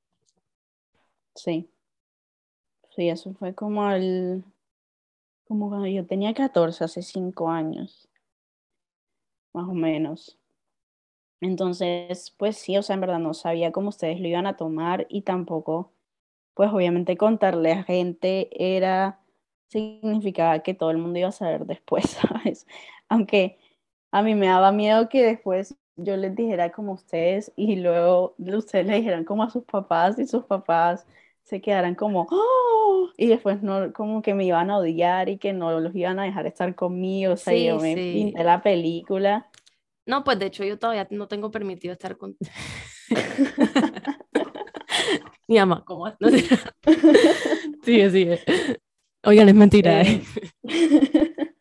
Sí. 1.35 1.69
Sí, 2.95 3.09
eso 3.09 3.33
fue 3.35 3.53
como 3.53 3.89
el, 3.91 4.43
como 5.47 5.69
cuando 5.69 5.87
yo 5.87 6.05
tenía 6.05 6.33
14, 6.33 6.83
hace 6.83 7.01
5 7.01 7.49
años, 7.49 8.09
más 9.53 9.67
o 9.67 9.73
menos. 9.73 10.37
Entonces, 11.41 12.33
pues 12.37 12.57
sí, 12.57 12.77
o 12.77 12.81
sea, 12.83 12.95
en 12.95 13.01
verdad 13.01 13.19
no 13.19 13.33
sabía 13.33 13.71
cómo 13.71 13.89
ustedes 13.89 14.19
lo 14.19 14.27
iban 14.27 14.47
a 14.47 14.57
tomar 14.57 15.05
y 15.09 15.21
tampoco, 15.21 15.91
pues 16.55 16.71
obviamente 16.73 17.17
contarle 17.17 17.73
a 17.73 17.83
gente 17.83 18.49
era, 18.75 19.19
significaba 19.69 20.59
que 20.59 20.73
todo 20.73 20.91
el 20.91 20.97
mundo 20.97 21.19
iba 21.19 21.29
a 21.29 21.31
saber 21.31 21.65
después, 21.65 22.05
¿sabes? 22.45 22.67
Aunque 23.09 23.59
a 24.11 24.23
mí 24.23 24.35
me 24.35 24.47
daba 24.47 24.71
miedo 24.71 25.09
que 25.09 25.23
después 25.23 25.75
yo 25.97 26.17
les 26.17 26.35
dijera 26.35 26.71
como 26.71 26.93
ustedes 26.93 27.51
y 27.55 27.77
luego 27.77 28.35
ustedes 28.39 28.85
le 28.87 28.97
dijeran 28.97 29.25
como 29.25 29.43
a 29.43 29.49
sus 29.49 29.63
papás 29.63 30.19
y 30.19 30.27
sus 30.27 30.45
papás 30.45 31.05
se 31.43 31.61
quedaran 31.61 31.95
como, 31.95 32.27
¡Oh! 32.29 33.09
y 33.17 33.27
después 33.27 33.63
no, 33.63 33.93
como 33.93 34.21
que 34.21 34.33
me 34.33 34.45
iban 34.45 34.69
a 34.69 34.77
odiar 34.77 35.29
y 35.29 35.37
que 35.37 35.53
no 35.53 35.79
los 35.79 35.95
iban 35.95 36.19
a 36.19 36.23
dejar 36.23 36.45
estar 36.45 36.75
conmigo, 36.75 37.33
o 37.33 37.37
sea, 37.37 37.53
yo 37.55 37.79
me 37.79 37.95
pinté 37.95 38.43
la 38.43 38.61
película. 38.61 39.47
No, 40.07 40.23
pues 40.23 40.39
de 40.39 40.47
hecho 40.47 40.63
yo 40.63 40.79
todavía 40.79 41.07
no 41.11 41.27
tengo 41.27 41.51
permitido 41.51 41.91
estar 41.93 42.17
con... 42.17 42.35
Mi 45.47 45.57
mamá, 45.57 45.83
¿cómo? 45.85 46.07
No 46.19 46.29
sé. 46.29 46.43
sigue, 47.83 48.09
sigue. 48.09 48.39
Oigan, 49.23 49.49
es 49.49 49.55
mentira. 49.55 50.01
¿eh? 50.01 50.23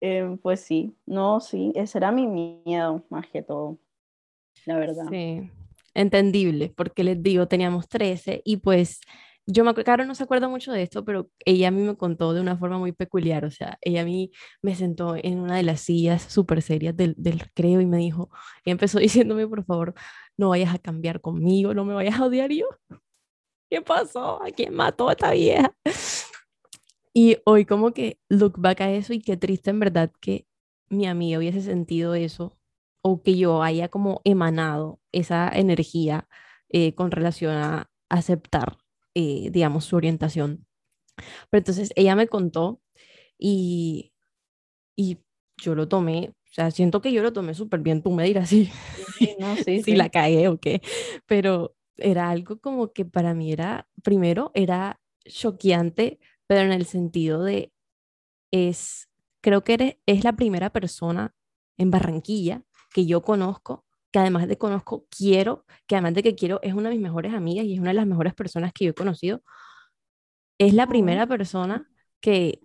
Em, 0.00 0.36
pues 0.36 0.60
sí, 0.60 0.94
no, 1.06 1.40
sí, 1.40 1.72
ese 1.74 1.96
era 1.96 2.12
mi 2.12 2.26
miedo 2.26 3.06
más 3.08 3.26
que 3.28 3.40
todo, 3.40 3.78
la 4.66 4.76
verdad. 4.76 5.06
Sí, 5.10 5.50
entendible, 5.94 6.74
porque 6.76 7.04
les 7.04 7.22
digo, 7.22 7.48
teníamos 7.48 7.88
13 7.88 8.42
y 8.44 8.58
pues 8.58 9.00
yo 9.46 9.64
me 9.64 9.70
acuerdo, 9.70 9.86
Caro 9.86 10.04
no 10.06 10.14
se 10.14 10.24
acuerda 10.24 10.48
mucho 10.48 10.72
de 10.72 10.82
esto, 10.82 11.04
pero 11.04 11.30
ella 11.44 11.68
a 11.68 11.70
mí 11.70 11.82
me 11.82 11.96
contó 11.96 12.32
de 12.32 12.40
una 12.40 12.56
forma 12.56 12.78
muy 12.78 12.92
peculiar, 12.92 13.44
o 13.44 13.50
sea, 13.50 13.78
ella 13.82 14.02
a 14.02 14.04
mí 14.04 14.30
me 14.62 14.74
sentó 14.74 15.16
en 15.16 15.38
una 15.40 15.56
de 15.56 15.62
las 15.62 15.80
sillas 15.82 16.22
súper 16.22 16.62
serias 16.62 16.96
del, 16.96 17.14
del 17.18 17.38
recreo 17.38 17.80
y 17.80 17.86
me 17.86 17.98
dijo, 17.98 18.30
y 18.64 18.70
empezó 18.70 18.98
diciéndome, 19.00 19.46
por 19.46 19.64
favor, 19.64 19.94
no 20.36 20.50
vayas 20.50 20.74
a 20.74 20.78
cambiar 20.78 21.20
conmigo, 21.20 21.74
no 21.74 21.84
me 21.84 21.94
vayas 21.94 22.18
a 22.18 22.24
odiar 22.24 22.50
yo. 22.50 22.66
¿Qué 23.70 23.82
pasó? 23.82 24.42
¿A 24.42 24.50
quién 24.50 24.74
mató 24.74 25.08
a 25.08 25.12
esta 25.12 25.32
vieja? 25.32 25.74
Y 27.12 27.38
hoy 27.44 27.64
como 27.64 27.92
que 27.92 28.18
look 28.28 28.54
back 28.58 28.80
a 28.80 28.90
eso 28.90 29.12
y 29.12 29.20
qué 29.20 29.36
triste 29.36 29.70
en 29.70 29.80
verdad 29.80 30.10
que 30.20 30.46
mi 30.88 31.06
amiga 31.06 31.38
hubiese 31.38 31.60
sentido 31.60 32.14
eso 32.14 32.58
o 33.02 33.22
que 33.22 33.36
yo 33.36 33.62
haya 33.62 33.88
como 33.88 34.20
emanado 34.24 35.00
esa 35.12 35.48
energía 35.48 36.28
eh, 36.70 36.94
con 36.94 37.10
relación 37.10 37.52
a 37.56 37.90
aceptar 38.08 38.78
eh, 39.14 39.50
digamos, 39.50 39.84
su 39.84 39.96
orientación. 39.96 40.66
Pero 41.50 41.60
entonces 41.60 41.92
ella 41.96 42.16
me 42.16 42.28
contó 42.28 42.80
y, 43.38 44.12
y 44.96 45.18
yo 45.56 45.74
lo 45.74 45.88
tomé, 45.88 46.30
o 46.30 46.52
sea, 46.52 46.70
siento 46.70 47.00
que 47.00 47.12
yo 47.12 47.22
lo 47.22 47.32
tomé 47.32 47.54
súper 47.54 47.80
bien, 47.80 48.02
tú 48.02 48.10
me 48.10 48.24
dirás 48.24 48.48
si, 48.48 48.70
sí, 49.18 49.36
no, 49.38 49.56
sí, 49.64 49.82
si 49.82 49.94
la 49.94 50.08
cagué 50.08 50.48
o 50.48 50.58
qué, 50.58 50.82
pero 51.26 51.76
era 51.96 52.30
algo 52.30 52.58
como 52.60 52.92
que 52.92 53.04
para 53.04 53.34
mí 53.34 53.52
era, 53.52 53.88
primero, 54.02 54.50
era 54.54 55.00
choqueante, 55.24 56.18
pero 56.46 56.62
en 56.62 56.72
el 56.72 56.86
sentido 56.86 57.44
de, 57.44 57.72
es, 58.50 59.08
creo 59.40 59.64
que 59.64 59.74
eres, 59.74 59.96
es 60.06 60.24
la 60.24 60.34
primera 60.34 60.70
persona 60.70 61.34
en 61.76 61.90
Barranquilla 61.90 62.62
que 62.92 63.06
yo 63.06 63.22
conozco 63.22 63.84
que 64.14 64.20
además 64.20 64.46
de 64.46 64.56
conozco, 64.56 65.06
quiero, 65.10 65.66
que 65.88 65.96
además 65.96 66.14
de 66.14 66.22
que 66.22 66.36
quiero, 66.36 66.60
es 66.62 66.72
una 66.72 66.88
de 66.88 66.94
mis 66.94 67.02
mejores 67.02 67.34
amigas 67.34 67.64
y 67.66 67.74
es 67.74 67.80
una 67.80 67.90
de 67.90 67.94
las 67.94 68.06
mejores 68.06 68.32
personas 68.32 68.72
que 68.72 68.84
yo 68.84 68.92
he 68.92 68.94
conocido, 68.94 69.42
es 70.58 70.74
la 70.74 70.86
primera 70.86 71.26
persona 71.26 71.88
que 72.20 72.60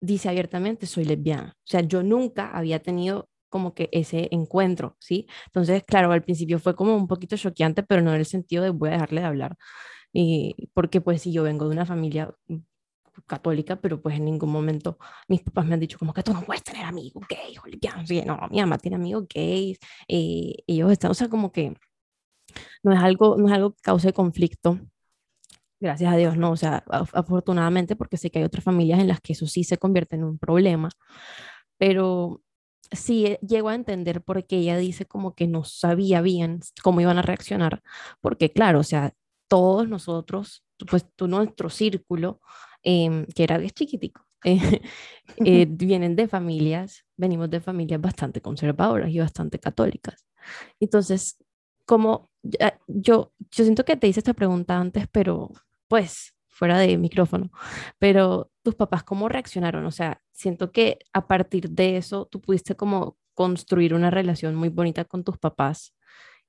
dice 0.00 0.28
abiertamente, 0.28 0.86
soy 0.86 1.04
lesbiana. 1.04 1.54
O 1.58 1.66
sea, 1.66 1.80
yo 1.80 2.02
nunca 2.02 2.50
había 2.50 2.80
tenido 2.80 3.28
como 3.48 3.74
que 3.74 3.88
ese 3.92 4.28
encuentro, 4.32 4.96
¿sí? 4.98 5.26
Entonces, 5.46 5.84
claro, 5.84 6.10
al 6.12 6.22
principio 6.22 6.58
fue 6.58 6.74
como 6.74 6.96
un 6.96 7.06
poquito 7.06 7.36
choqueante, 7.36 7.82
pero 7.82 8.02
no 8.02 8.12
en 8.12 8.20
el 8.20 8.26
sentido 8.26 8.64
de 8.64 8.70
voy 8.70 8.88
a 8.90 8.92
dejarle 8.92 9.20
de 9.20 9.26
hablar. 9.26 9.56
Y 10.12 10.70
porque 10.74 11.00
pues 11.00 11.22
si 11.22 11.32
yo 11.32 11.42
vengo 11.44 11.66
de 11.68 11.72
una 11.74 11.86
familia 11.86 12.34
católica, 13.22 13.76
pero 13.76 14.00
pues 14.00 14.16
en 14.16 14.24
ningún 14.24 14.50
momento 14.50 14.98
mis 15.28 15.42
papás 15.42 15.66
me 15.66 15.74
han 15.74 15.80
dicho 15.80 15.98
como 15.98 16.12
que 16.12 16.22
tú 16.22 16.32
no 16.32 16.42
puedes 16.42 16.62
tener 16.62 16.84
amigos 16.84 17.24
gays, 17.28 18.26
no, 18.26 18.38
mi 18.50 18.60
mamá 18.60 18.78
tiene 18.78 18.96
amigos 18.96 19.26
gays, 19.32 19.78
eh, 20.08 20.54
ellos 20.66 20.92
están, 20.92 21.10
o 21.10 21.14
sea, 21.14 21.28
como 21.28 21.52
que 21.52 21.74
no 22.82 22.92
es 22.92 23.00
algo, 23.00 23.36
no 23.36 23.46
es 23.46 23.52
algo 23.52 23.72
que 23.72 23.82
cause 23.82 24.12
conflicto, 24.12 24.80
gracias 25.80 26.12
a 26.12 26.16
Dios, 26.16 26.36
no, 26.36 26.52
o 26.52 26.56
sea, 26.56 26.84
afortunadamente 26.88 27.96
porque 27.96 28.16
sé 28.16 28.30
que 28.30 28.38
hay 28.38 28.44
otras 28.44 28.64
familias 28.64 29.00
en 29.00 29.08
las 29.08 29.20
que 29.20 29.34
eso 29.34 29.46
sí 29.46 29.64
se 29.64 29.78
convierte 29.78 30.16
en 30.16 30.24
un 30.24 30.38
problema, 30.38 30.90
pero 31.78 32.42
sí 32.92 33.26
eh, 33.26 33.38
llego 33.46 33.68
a 33.68 33.74
entender 33.74 34.22
por 34.22 34.46
qué 34.46 34.58
ella 34.58 34.76
dice 34.76 35.06
como 35.06 35.34
que 35.34 35.46
no 35.46 35.64
sabía 35.64 36.20
bien 36.22 36.60
cómo 36.82 37.00
iban 37.00 37.18
a 37.18 37.22
reaccionar, 37.22 37.82
porque 38.20 38.52
claro, 38.52 38.80
o 38.80 38.84
sea, 38.84 39.14
todos 39.48 39.88
nosotros, 39.88 40.64
pues 40.90 41.06
nuestro 41.20 41.70
círculo, 41.70 42.40
Em, 42.86 43.24
que 43.34 43.44
era 43.44 43.58
chiquitico, 43.70 44.26
eh, 44.44 44.58
eh, 45.38 45.66
vienen 45.68 46.16
de 46.16 46.28
familias, 46.28 47.04
venimos 47.16 47.48
de 47.48 47.60
familias 47.60 47.98
bastante 47.98 48.42
conservadoras 48.42 49.10
y 49.10 49.18
bastante 49.18 49.58
católicas. 49.58 50.26
Entonces, 50.80 51.38
como 51.86 52.30
yo, 52.86 53.32
yo 53.50 53.64
siento 53.64 53.86
que 53.86 53.96
te 53.96 54.06
hice 54.06 54.20
esta 54.20 54.34
pregunta 54.34 54.78
antes, 54.78 55.06
pero 55.10 55.50
pues 55.88 56.34
fuera 56.48 56.78
de 56.78 56.98
micrófono, 56.98 57.50
pero 57.98 58.50
tus 58.62 58.74
papás 58.74 59.02
cómo 59.02 59.28
reaccionaron, 59.30 59.86
o 59.86 59.90
sea, 59.90 60.22
siento 60.32 60.70
que 60.70 60.98
a 61.14 61.26
partir 61.26 61.70
de 61.70 61.96
eso 61.96 62.26
tú 62.26 62.40
pudiste 62.40 62.76
como 62.76 63.16
construir 63.32 63.94
una 63.94 64.10
relación 64.10 64.54
muy 64.54 64.68
bonita 64.68 65.04
con 65.06 65.24
tus 65.24 65.38
papás 65.38 65.94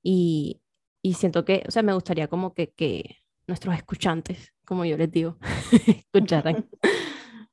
y, 0.02 0.60
y 1.02 1.14
siento 1.14 1.44
que, 1.44 1.64
o 1.66 1.70
sea, 1.70 1.82
me 1.82 1.94
gustaría 1.94 2.28
como 2.28 2.54
que, 2.54 2.72
que 2.72 3.16
nuestros 3.46 3.74
escuchantes, 3.74 4.52
como 4.66 4.84
yo 4.84 4.96
les 4.96 5.10
digo, 5.10 5.36
escucharan. 5.86 6.68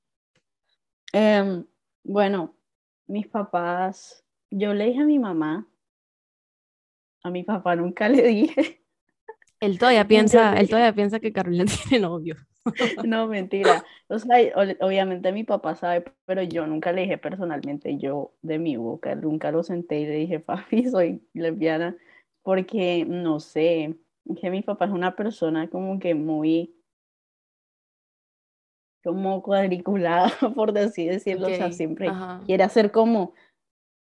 Em, 1.16 1.64
bueno, 2.04 2.56
mis 3.06 3.28
papás, 3.28 4.26
yo 4.50 4.74
le 4.74 4.86
dije 4.86 5.02
a 5.02 5.06
mi 5.06 5.20
mamá, 5.20 5.68
a 7.24 7.30
mi 7.30 7.44
papá 7.44 7.76
nunca 7.76 8.10
le 8.10 8.24
dije. 8.24 8.82
Él 9.60 9.78
todavía 9.78 10.06
piensa, 10.06 10.60
él 10.60 10.68
todavía 10.68 10.94
piensa 10.94 11.22
que 11.22 11.32
Carolina 11.32 11.64
tiene 11.66 12.02
novio. 12.02 12.36
No, 13.06 13.28
mentira. 13.28 13.86
O 14.10 14.20
sea, 14.20 14.38
obviamente 14.82 15.32
mi 15.32 15.46
papá 15.46 15.76
sabe, 15.76 16.04
pero 16.26 16.44
yo 16.44 16.68
nunca 16.68 16.92
le 16.92 17.04
dije 17.04 17.18
personalmente, 17.18 17.98
yo 17.98 18.34
de 18.42 18.60
mi 18.60 18.76
boca, 18.76 19.16
nunca 19.16 19.52
lo 19.52 19.64
senté 19.64 20.02
y 20.02 20.06
le 20.06 20.16
dije, 20.16 20.40
papi, 20.42 20.90
soy 20.90 21.26
lesbiana, 21.34 21.96
porque 22.42 23.06
no 23.08 23.40
sé, 23.40 23.96
que 24.42 24.50
mi 24.50 24.64
papá 24.64 24.86
es 24.86 24.92
una 24.92 25.16
persona 25.16 25.70
como 25.70 25.98
que 25.98 26.14
muy 26.14 26.76
como 29.04 29.42
cuadriculada, 29.44 30.32
por 30.56 30.78
así 30.78 31.06
decirlo, 31.08 31.48
o 31.48 31.50
sea, 31.50 31.72
siempre 31.72 32.12
quiere 32.46 32.64
hacer 32.64 32.92
como 32.92 33.34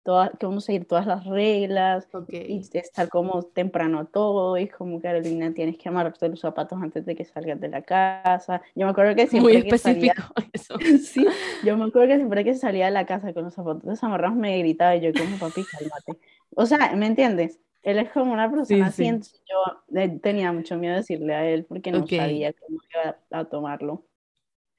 toda, 0.07 0.27
a 0.41 0.61
seguir 0.61 0.87
todas 0.87 1.07
las 1.07 1.25
reglas 1.27 2.09
Ok. 2.15 2.33
y 2.33 2.61
estar 2.73 3.09
como 3.09 3.43
temprano 3.43 4.07
todo 4.07 4.57
y 4.57 4.69
como 4.69 5.01
Carolina 5.01 5.53
tienes 5.53 5.77
que 5.77 5.89
amarrarte 5.89 6.29
los 6.29 6.41
zapatos 6.41 6.81
antes 6.81 7.05
de 7.05 7.17
que 7.17 7.25
salgas 7.25 7.61
de 7.61 7.69
la 7.69 7.83
casa. 7.83 8.63
Yo 8.77 8.87
me 8.87 8.93
acuerdo 8.93 9.17
que 9.17 9.27
siempre 9.27 9.55
Muy 9.55 9.65
que 9.65 9.77
salía, 9.77 10.15
específico 10.15 10.33
eso. 10.53 10.79
sí, 10.99 11.27
yo 11.65 11.77
me 11.77 11.85
acuerdo 11.87 12.09
que 12.09 12.17
siempre 12.17 12.45
que 12.45 12.55
salía 12.55 12.87
de 12.87 12.93
la 12.93 13.05
casa 13.05 13.35
con 13.35 13.45
los 13.45 13.55
zapatos 13.55 13.83
desamarrados 13.83 14.37
me 14.37 14.57
gritaba 14.59 14.95
y 14.95 15.01
yo 15.01 15.13
como 15.13 15.37
papi, 15.39 15.65
cálmate. 15.65 16.19
O 16.55 16.67
sea, 16.67 16.95
¿me 16.95 17.07
entiendes? 17.07 17.59
Él 17.83 17.99
es 17.99 18.11
como 18.11 18.33
una 18.33 18.51
persona 18.51 18.87
así, 18.87 19.03
sí. 19.03 19.09
entonces 19.09 19.43
yo 19.49 19.99
eh, 20.01 20.09
tenía 20.21 20.53
mucho 20.53 20.77
miedo 20.77 20.95
de 20.95 21.01
decirle 21.01 21.35
a 21.35 21.47
él 21.49 21.65
porque 21.65 21.91
no 21.93 22.03
Ok. 22.03 22.11
sabía 22.11 22.53
cómo 22.53 22.79
iba 22.93 23.19
a 23.31 23.45
tomarlo. 23.45 24.05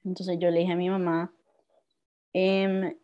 Entonces 0.04 0.38
yo 0.38 0.50
le 0.50 0.60
dije 0.60 0.72
a 0.72 0.76
mi 0.76 0.90
mamá, 0.90 1.32
em, 2.32 2.96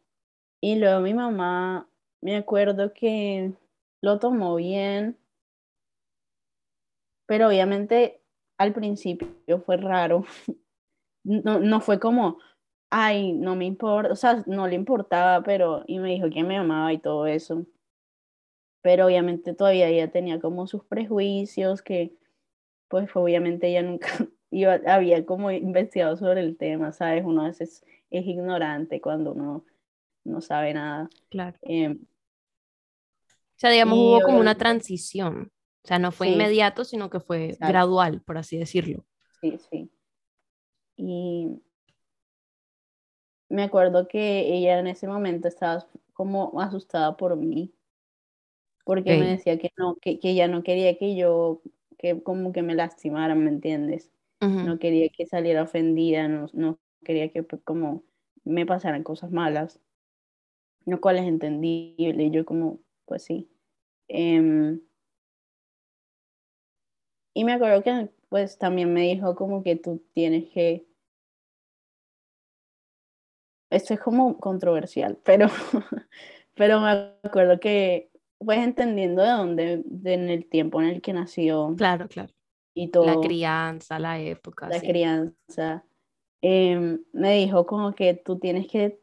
y 0.60 0.76
luego 0.76 1.00
mi 1.00 1.14
mamá, 1.14 1.88
me 2.20 2.36
acuerdo 2.36 2.92
que 2.94 3.52
lo 4.00 4.18
tomó 4.18 4.56
bien, 4.56 5.18
pero 7.26 7.48
obviamente 7.48 8.22
al 8.58 8.72
principio 8.72 9.60
fue 9.64 9.76
raro. 9.76 10.24
No, 11.26 11.58
no 11.58 11.80
fue 11.80 12.00
como, 12.00 12.38
ay, 12.90 13.32
no 13.32 13.56
me 13.56 13.64
importa, 13.66 14.12
o 14.12 14.16
sea, 14.16 14.44
no 14.46 14.68
le 14.68 14.74
importaba, 14.74 15.42
pero, 15.42 15.82
y 15.86 15.98
me 15.98 16.10
dijo 16.10 16.30
que 16.30 16.44
me 16.44 16.58
amaba 16.58 16.92
y 16.92 16.98
todo 16.98 17.26
eso. 17.26 17.66
Pero 18.82 19.06
obviamente 19.06 19.54
todavía 19.54 19.88
ella 19.88 20.10
tenía 20.12 20.40
como 20.40 20.66
sus 20.66 20.84
prejuicios, 20.84 21.82
que 21.82 22.16
pues 22.88 23.10
obviamente 23.16 23.68
ella 23.68 23.82
nunca 23.82 24.08
iba, 24.54 24.80
había 24.86 25.24
como 25.26 25.50
investigado 25.50 26.16
sobre 26.16 26.40
el 26.40 26.56
tema, 26.56 26.92
¿sabes? 26.92 27.24
Uno 27.24 27.42
a 27.42 27.48
veces 27.48 27.84
es 28.10 28.26
ignorante 28.26 29.00
cuando 29.00 29.32
uno 29.32 29.64
no 30.24 30.40
sabe 30.40 30.74
nada. 30.74 31.10
Claro. 31.30 31.58
Em, 31.62 31.98
O 33.56 33.56
sea, 33.56 33.70
digamos, 33.70 33.98
hubo 33.98 34.20
como 34.22 34.40
una 34.40 34.56
transición. 34.56 35.50
O 35.84 35.88
sea, 35.88 35.98
no 35.98 36.12
fue 36.12 36.28
Sí. 36.28 36.34
inmediato, 36.34 36.84
sino 36.84 37.10
que 37.10 37.20
fue 37.20 37.46
Exacto. 37.46 37.66
gradual, 37.66 38.22
por 38.22 38.38
así 38.38 38.58
decirlo. 38.58 39.04
Sí, 39.40 39.58
sí. 39.70 39.90
Y 40.96 41.60
me 43.48 43.64
acuerdo 43.64 44.08
que 44.08 44.54
ella 44.54 44.78
en 44.78 44.86
ese 44.86 45.06
momento 45.06 45.48
estaba 45.48 45.86
como 46.14 46.60
asustada 46.60 47.16
por 47.16 47.36
mí, 47.36 47.72
porque 48.84 49.18
me 49.18 49.28
decía 49.30 49.58
que 49.58 49.70
no, 49.76 49.96
que, 49.96 50.18
que 50.18 50.30
ella 50.30 50.48
no 50.48 50.62
quería 50.62 50.96
que 50.98 51.16
yo, 51.16 51.62
que 51.98 52.22
como 52.22 52.52
que 52.52 52.62
me 52.62 52.74
lastimaran, 52.74 53.42
¿me 53.42 53.50
entiendes? 53.50 54.10
No 54.60 54.78
quería 54.78 55.08
que 55.10 55.26
saliera 55.26 55.62
ofendida, 55.64 56.28
no, 56.28 56.46
no 56.54 56.78
quería 57.04 57.30
que 57.32 57.42
pues, 57.42 57.62
como 57.64 58.04
me 58.44 58.66
pasaran 58.66 59.02
cosas 59.04 59.30
malas, 59.32 59.80
lo 60.86 61.00
cual 61.00 61.18
es 61.18 61.24
entendible, 61.26 62.24
y 62.24 62.30
yo 62.30 62.44
como, 62.44 62.80
pues 63.06 63.24
sí. 63.24 63.48
Em, 64.08 64.80
y 67.32 67.44
me 67.44 67.52
acuerdo 67.52 67.82
que 67.84 68.10
pues 68.28 68.58
también 68.58 68.92
me 68.92 69.02
dijo 69.02 69.36
como 69.36 69.62
que 69.62 69.76
tú 69.76 70.02
tienes 70.14 70.48
que 70.50 70.84
esto 73.70 73.94
es 73.94 74.00
como 74.00 74.38
controversial, 74.38 75.18
pero, 75.24 75.48
pero 76.54 76.80
me 76.80 77.12
acuerdo 77.22 77.58
que, 77.60 78.10
pues 78.38 78.58
entendiendo 78.58 79.22
de 79.22 79.28
dónde, 79.30 79.82
de 79.86 80.14
en 80.14 80.28
el 80.30 80.48
tiempo 80.48 80.80
en 80.82 80.88
el 80.88 81.02
que 81.02 81.12
nació 81.12 81.74
Claro, 81.76 82.08
claro. 82.08 82.33
Y 82.74 82.88
La 82.98 83.18
todo, 83.18 83.20
crianza, 83.20 84.00
la 84.00 84.18
época, 84.20 84.72
la 84.72 84.80
sí. 84.80 84.82
crianza, 84.82 85.84
em, 86.42 87.04
me 87.12 87.34
dijo 87.36 87.66
como 87.66 87.94
que 87.94 88.14
tú 88.14 88.38
tienes 88.38 88.68
que 88.68 89.00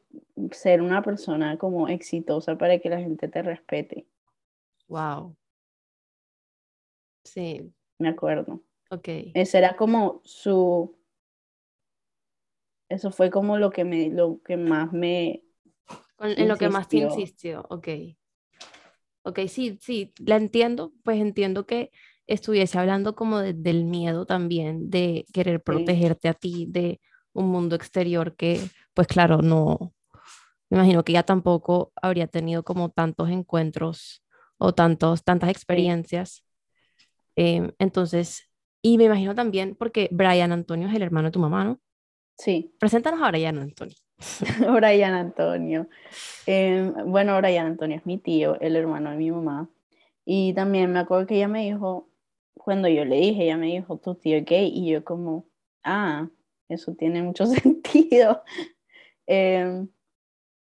ser 0.52 0.82
una 0.82 1.02
persona 1.04 1.58
como 1.58 1.88
exitosa 1.90 2.58
para 2.58 2.80
que 2.80 2.90
la 2.90 3.00
gente 3.02 3.28
te 3.30 3.42
respete, 3.44 4.08
Wow. 4.88 5.36
Sí, 7.24 7.74
me 8.00 8.10
acuerdo. 8.10 8.62
ok. 8.90 9.10
Ese 9.34 9.60
era 9.60 9.76
como 9.78 10.22
su, 10.26 10.98
eso 12.90 13.12
fue 13.12 13.32
como 13.32 13.58
lo 13.58 13.72
que 13.72 13.84
me, 13.86 14.10
lo 14.10 14.42
que 14.44 14.56
más 14.58 14.92
me 14.94 15.44
Con- 16.16 16.40
en 16.40 16.48
lo 16.48 16.58
que 16.58 16.70
más 16.70 16.88
te 16.88 16.96
insistió, 16.98 17.66
ok. 17.70 17.88
Ok, 19.24 19.40
sí, 19.48 19.78
sí, 19.82 20.14
la 20.26 20.36
entiendo, 20.38 20.94
pues 21.04 21.20
entiendo 21.22 21.66
que 21.68 21.92
estuviese 22.28 22.80
hablando 22.80 23.16
como 23.16 23.40
de- 23.40 23.54
del 23.54 23.86
miedo 23.86 24.26
también, 24.26 24.90
de 24.90 25.26
querer 25.34 25.62
protegerte 25.64 26.30
a 26.30 26.34
ti 26.34 26.68
de 26.70 27.02
un 27.34 27.48
mundo 27.50 27.76
exterior 27.76 28.36
que, 28.36 28.62
pues 28.94 29.08
claro, 29.08 29.40
no, 29.42 29.94
me 30.70 30.78
imagino 30.78 31.04
que 31.04 31.12
ella 31.14 31.24
tampoco 31.24 31.92
habría 32.02 32.28
tenido 32.28 32.64
como 32.64 32.90
tantos 32.90 33.30
encuentros 33.30 34.24
o 34.58 34.74
tantos, 34.74 35.24
tantas 35.24 35.50
experiencias. 35.50 36.44
Em, 37.36 37.72
entonces, 37.80 38.50
y 38.82 38.98
me 38.98 39.06
imagino 39.06 39.36
también 39.36 39.76
porque 39.76 40.10
Brian 40.12 40.52
Antonio 40.52 40.88
es 40.88 40.96
el 40.96 41.02
hermano 41.04 41.28
de 41.30 41.32
tu 41.32 41.40
mamá, 41.40 41.64
¿no? 41.64 41.80
Sí, 42.38 42.74
Preséntanos 42.80 43.22
a 43.22 43.30
Brian 43.30 43.58
Antonio. 43.60 43.96
Brian 44.76 45.14
Antonio. 45.14 45.88
Em, 46.46 46.94
bueno, 47.06 47.38
Brian 47.38 47.68
Antonio 47.68 47.98
es 47.98 48.06
mi 48.06 48.18
tío, 48.18 48.60
el 48.62 48.76
hermano 48.76 49.12
de 49.12 49.18
mi 49.18 49.32
mamá. 49.32 49.70
Y 50.26 50.54
también 50.54 50.92
me 50.92 51.00
acuerdo 51.00 51.28
que 51.28 51.36
ella 51.38 51.48
me 51.48 51.64
dijo, 51.66 52.08
cuando 52.64 52.88
yo 52.88 53.06
le 53.06 53.18
dije, 53.18 53.44
ella 53.46 53.58
me 53.58 53.68
dijo, 53.68 53.98
tu 53.98 54.16
tío 54.16 54.38
es 54.38 54.46
gay. 54.46 54.72
Y 54.74 54.92
yo 54.92 55.04
como, 55.04 55.48
ah, 55.84 56.30
eso 56.70 56.96
tiene 56.96 57.24
mucho 57.24 57.46
sentido. 57.48 58.44
Em, 59.28 59.90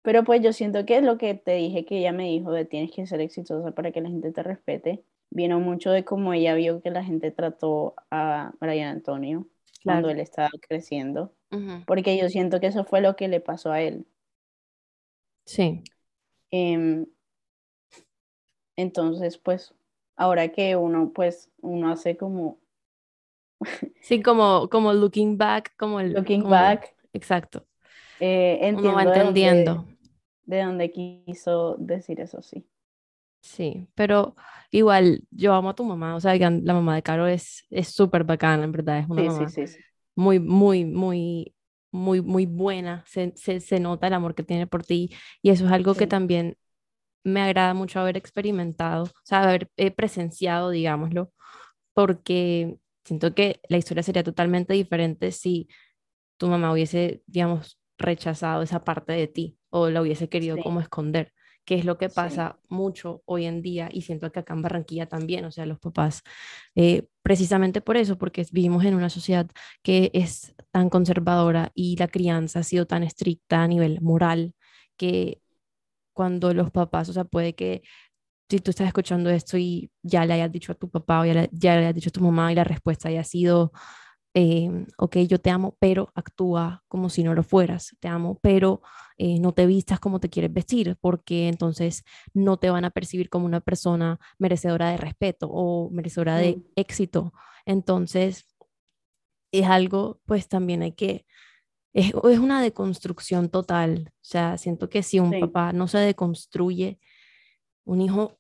pero 0.02 0.24
pues 0.24 0.42
yo 0.44 0.54
siento 0.54 0.86
que 0.86 1.02
lo 1.02 1.18
que 1.18 1.36
te 1.36 1.54
dije 1.56 1.86
que 1.86 2.00
ella 2.00 2.14
me 2.14 2.26
dijo 2.26 2.52
de 2.52 2.66
tienes 2.66 2.92
que 2.92 3.08
ser 3.08 3.22
exitosa 3.22 3.72
para 3.74 3.92
que 3.92 4.02
la 4.02 4.10
gente 4.10 4.32
te 4.32 4.44
respete, 4.44 5.04
vino 5.32 5.60
mucho 5.60 5.92
de 5.92 6.06
cómo 6.06 6.34
ella 6.34 6.56
vio 6.56 6.82
que 6.82 6.92
la 6.92 7.04
gente 7.04 7.32
trató 7.32 7.96
a 8.12 8.54
Brian 8.62 8.90
Antonio 8.98 9.48
cuando 9.84 10.10
Claro. 10.10 10.12
él 10.12 10.20
estaba 10.20 10.50
creciendo. 10.68 11.34
Ujú, 11.52 11.86
Porque 11.86 12.18
yo 12.18 12.30
siento 12.30 12.60
que 12.60 12.68
eso 12.68 12.86
fue 12.86 13.02
lo 13.02 13.16
que 13.18 13.28
le 13.30 13.42
pasó 13.42 13.72
a 13.72 13.82
él. 13.82 14.06
Sí, 15.46 15.84
Em, 16.52 17.06
entonces, 18.76 19.38
pues, 19.38 19.76
ahora 20.20 20.50
que 20.52 20.76
uno, 20.78 21.12
pues, 21.14 21.52
uno 21.62 21.92
hace 21.92 22.18
como 22.18 22.60
sí, 24.00 24.22
como, 24.22 24.70
como 24.70 24.94
looking 24.94 25.38
back, 25.38 25.74
como 25.78 26.00
el... 26.00 26.18
looking 26.18 26.48
como- 26.48 26.50
back, 26.50 26.94
Exacto. 27.14 27.68
eh, 28.20 28.60
Uno 28.72 28.94
va 28.94 29.04
entiendo 29.04 29.12
de 29.12 29.20
dónde, 29.22 29.54
entendiendo. 29.54 29.86
de 30.46 30.64
dónde 30.64 30.92
quiso 30.92 31.76
decir 31.80 32.20
eso, 32.22 32.42
sí. 32.42 32.68
Sí, 33.42 33.88
pero 33.96 34.36
igual 34.72 35.24
yo 35.32 35.54
amo 35.54 35.70
a 35.70 35.76
tu 35.76 35.84
mamá, 35.86 36.16
o 36.16 36.20
sea, 36.20 36.36
la 36.38 36.74
mamá 36.74 36.96
de 36.96 37.04
Caro 37.04 37.26
es 37.28 37.66
es 37.70 37.88
súper 37.90 38.24
bacana, 38.26 38.64
en 38.66 38.72
verdad, 38.72 39.00
es 39.00 39.08
una 39.10 39.24
Sí, 39.24 39.24
mamá 39.24 39.50
sí, 39.50 39.68
sí. 39.68 39.68
muy, 40.16 40.40
muy, 40.40 40.86
muy, 40.86 41.56
muy, 41.92 42.22
muy 42.22 42.46
buena, 42.48 43.04
se, 43.08 43.34
se, 43.38 43.62
se 43.62 43.80
nota 43.80 44.08
el 44.08 44.14
amor 44.16 44.36
que 44.36 44.44
tiene 44.44 44.68
por 44.68 44.86
ti 44.86 45.12
y 45.42 45.52
eso 45.52 45.66
es 45.68 45.72
algo 45.74 45.96
que 45.98 46.08
también 46.08 46.58
me 47.24 47.42
agrada 47.42 47.74
mucho 47.74 48.00
haber 48.00 48.18
experimentado, 48.18 49.04
o 49.06 49.10
sea, 49.24 49.44
haber 49.44 49.70
eh, 49.78 49.92
presenciado, 49.92 50.70
digámoslo, 50.72 51.32
porque 51.94 52.78
siento 53.04 53.34
que 53.36 53.60
la 53.70 53.78
historia 53.78 54.04
sería 54.04 54.24
totalmente 54.24 54.74
diferente 54.74 55.32
si 55.32 55.68
tu 56.38 56.48
mamá 56.48 56.72
hubiese, 56.72 57.24
digamos, 57.28 57.80
rechazado 57.98 58.62
esa 58.64 58.84
parte 58.84 59.14
de 59.14 59.28
ti 59.28 59.58
o 59.70 59.90
la 59.90 60.02
hubiese 60.02 60.30
querido 60.30 60.56
Sí. 60.58 60.64
como 60.64 60.80
esconder, 60.80 61.34
que 61.66 61.76
es 61.76 61.86
lo 61.86 61.98
que 61.98 62.10
Sí. 62.10 62.16
pasa 62.16 62.60
mucho 62.70 63.22
hoy 63.26 63.46
en 63.46 63.62
día 63.62 63.90
y 63.92 64.02
siento 64.04 64.32
que 64.32 64.40
acá 64.40 64.54
en 64.54 64.62
Barranquilla 64.62 65.08
también, 65.08 65.46
o 65.46 65.52
sea, 65.52 65.66
los 65.66 65.80
papás, 65.80 66.22
eh, 66.76 67.08
precisamente 67.22 67.82
por 67.82 67.98
eso, 67.98 68.18
porque 68.18 68.46
vivimos 68.52 68.86
en 68.86 68.96
una 68.96 69.10
sociedad 69.10 69.48
que 69.84 70.12
es 70.14 70.56
tan 70.72 70.90
conservadora 70.90 71.72
y 71.76 71.98
la 71.98 72.08
crianza 72.08 72.60
ha 72.60 72.64
sido 72.64 72.88
tan 72.88 73.04
estricta 73.04 73.62
a 73.64 73.68
nivel 73.68 74.00
moral 74.02 74.54
que 74.98 75.42
cuando 76.20 76.54
los 76.54 76.70
papás, 76.70 77.08
o 77.08 77.14
sea, 77.14 77.24
puede 77.24 77.56
que 77.56 77.82
si 78.50 78.60
tú 78.60 78.72
estás 78.72 78.88
escuchando 78.88 79.30
esto 79.30 79.58
y 79.58 79.90
ya 80.04 80.26
le 80.26 80.34
hayas 80.34 80.52
dicho 80.52 80.74
a 80.74 80.76
tu 80.76 80.90
papá 80.90 81.22
o 81.22 81.26
ya 81.26 81.34
le, 81.34 81.50
ya 81.54 81.76
le 81.76 81.80
hayas 81.84 81.96
dicho 81.96 82.10
a 82.10 82.12
tu 82.12 82.20
mamá 82.22 82.52
y 82.52 82.56
la 82.56 82.66
respuesta 82.66 83.08
haya 83.08 83.24
sido, 83.24 83.72
eh, 84.34 84.70
ok, 84.98 85.18
yo 85.20 85.40
te 85.40 85.50
amo, 85.50 85.78
pero 85.80 86.12
actúa 86.16 86.84
como 86.90 87.10
si 87.10 87.24
no 87.24 87.34
lo 87.34 87.44
fueras, 87.44 87.96
te 88.02 88.10
amo, 88.10 88.38
pero 88.42 88.82
eh, 89.18 89.40
no 89.40 89.54
te 89.54 89.66
vistas 89.66 90.02
como 90.02 90.20
te 90.20 90.30
quieres 90.30 90.52
vestir, 90.52 90.98
porque 91.00 91.48
entonces 91.48 92.04
no 92.34 92.58
te 92.58 92.70
van 92.70 92.84
a 92.84 92.90
percibir 92.92 93.30
como 93.30 93.46
una 93.46 93.62
persona 93.62 94.20
merecedora 94.40 94.90
de 94.92 94.98
respeto 94.98 95.48
o 95.50 95.90
merecedora 95.92 96.36
de 96.36 96.58
Mm. 96.58 96.64
éxito. 96.76 97.32
Entonces, 97.66 98.46
es 99.54 99.66
algo, 99.66 100.20
pues 100.26 100.48
también 100.50 100.82
hay 100.82 100.92
que, 100.92 101.26
es, 101.94 102.08
es 102.14 102.40
una 102.40 102.62
deconstrucción 102.62 103.50
total, 103.50 104.10
o 104.10 104.18
sea, 104.22 104.58
siento 104.58 104.90
que 104.90 105.04
si 105.04 105.20
un 105.20 105.32
Sí. 105.34 105.40
papá 105.40 105.74
no 105.74 105.88
se 105.88 105.98
deconstruye, 106.00 107.00
un 107.86 108.02
hijo 108.02 108.40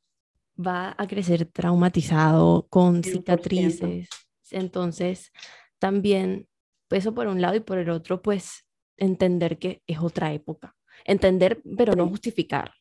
va 0.57 0.95
a 0.97 1.07
crecer 1.07 1.45
traumatizado, 1.45 2.67
con 2.69 3.03
100%. 3.03 3.11
cicatrices. 3.11 4.09
Entonces, 4.51 5.31
también, 5.79 6.47
eso 6.89 7.13
por 7.13 7.27
un 7.27 7.41
lado 7.41 7.55
y 7.55 7.59
por 7.61 7.77
el 7.77 7.89
otro, 7.89 8.21
pues 8.21 8.65
entender 8.97 9.57
que 9.57 9.81
es 9.87 9.99
otra 9.99 10.33
época. 10.33 10.75
Entender, 11.05 11.61
pero 11.77 11.95
no 11.95 12.09
justificar, 12.09 12.73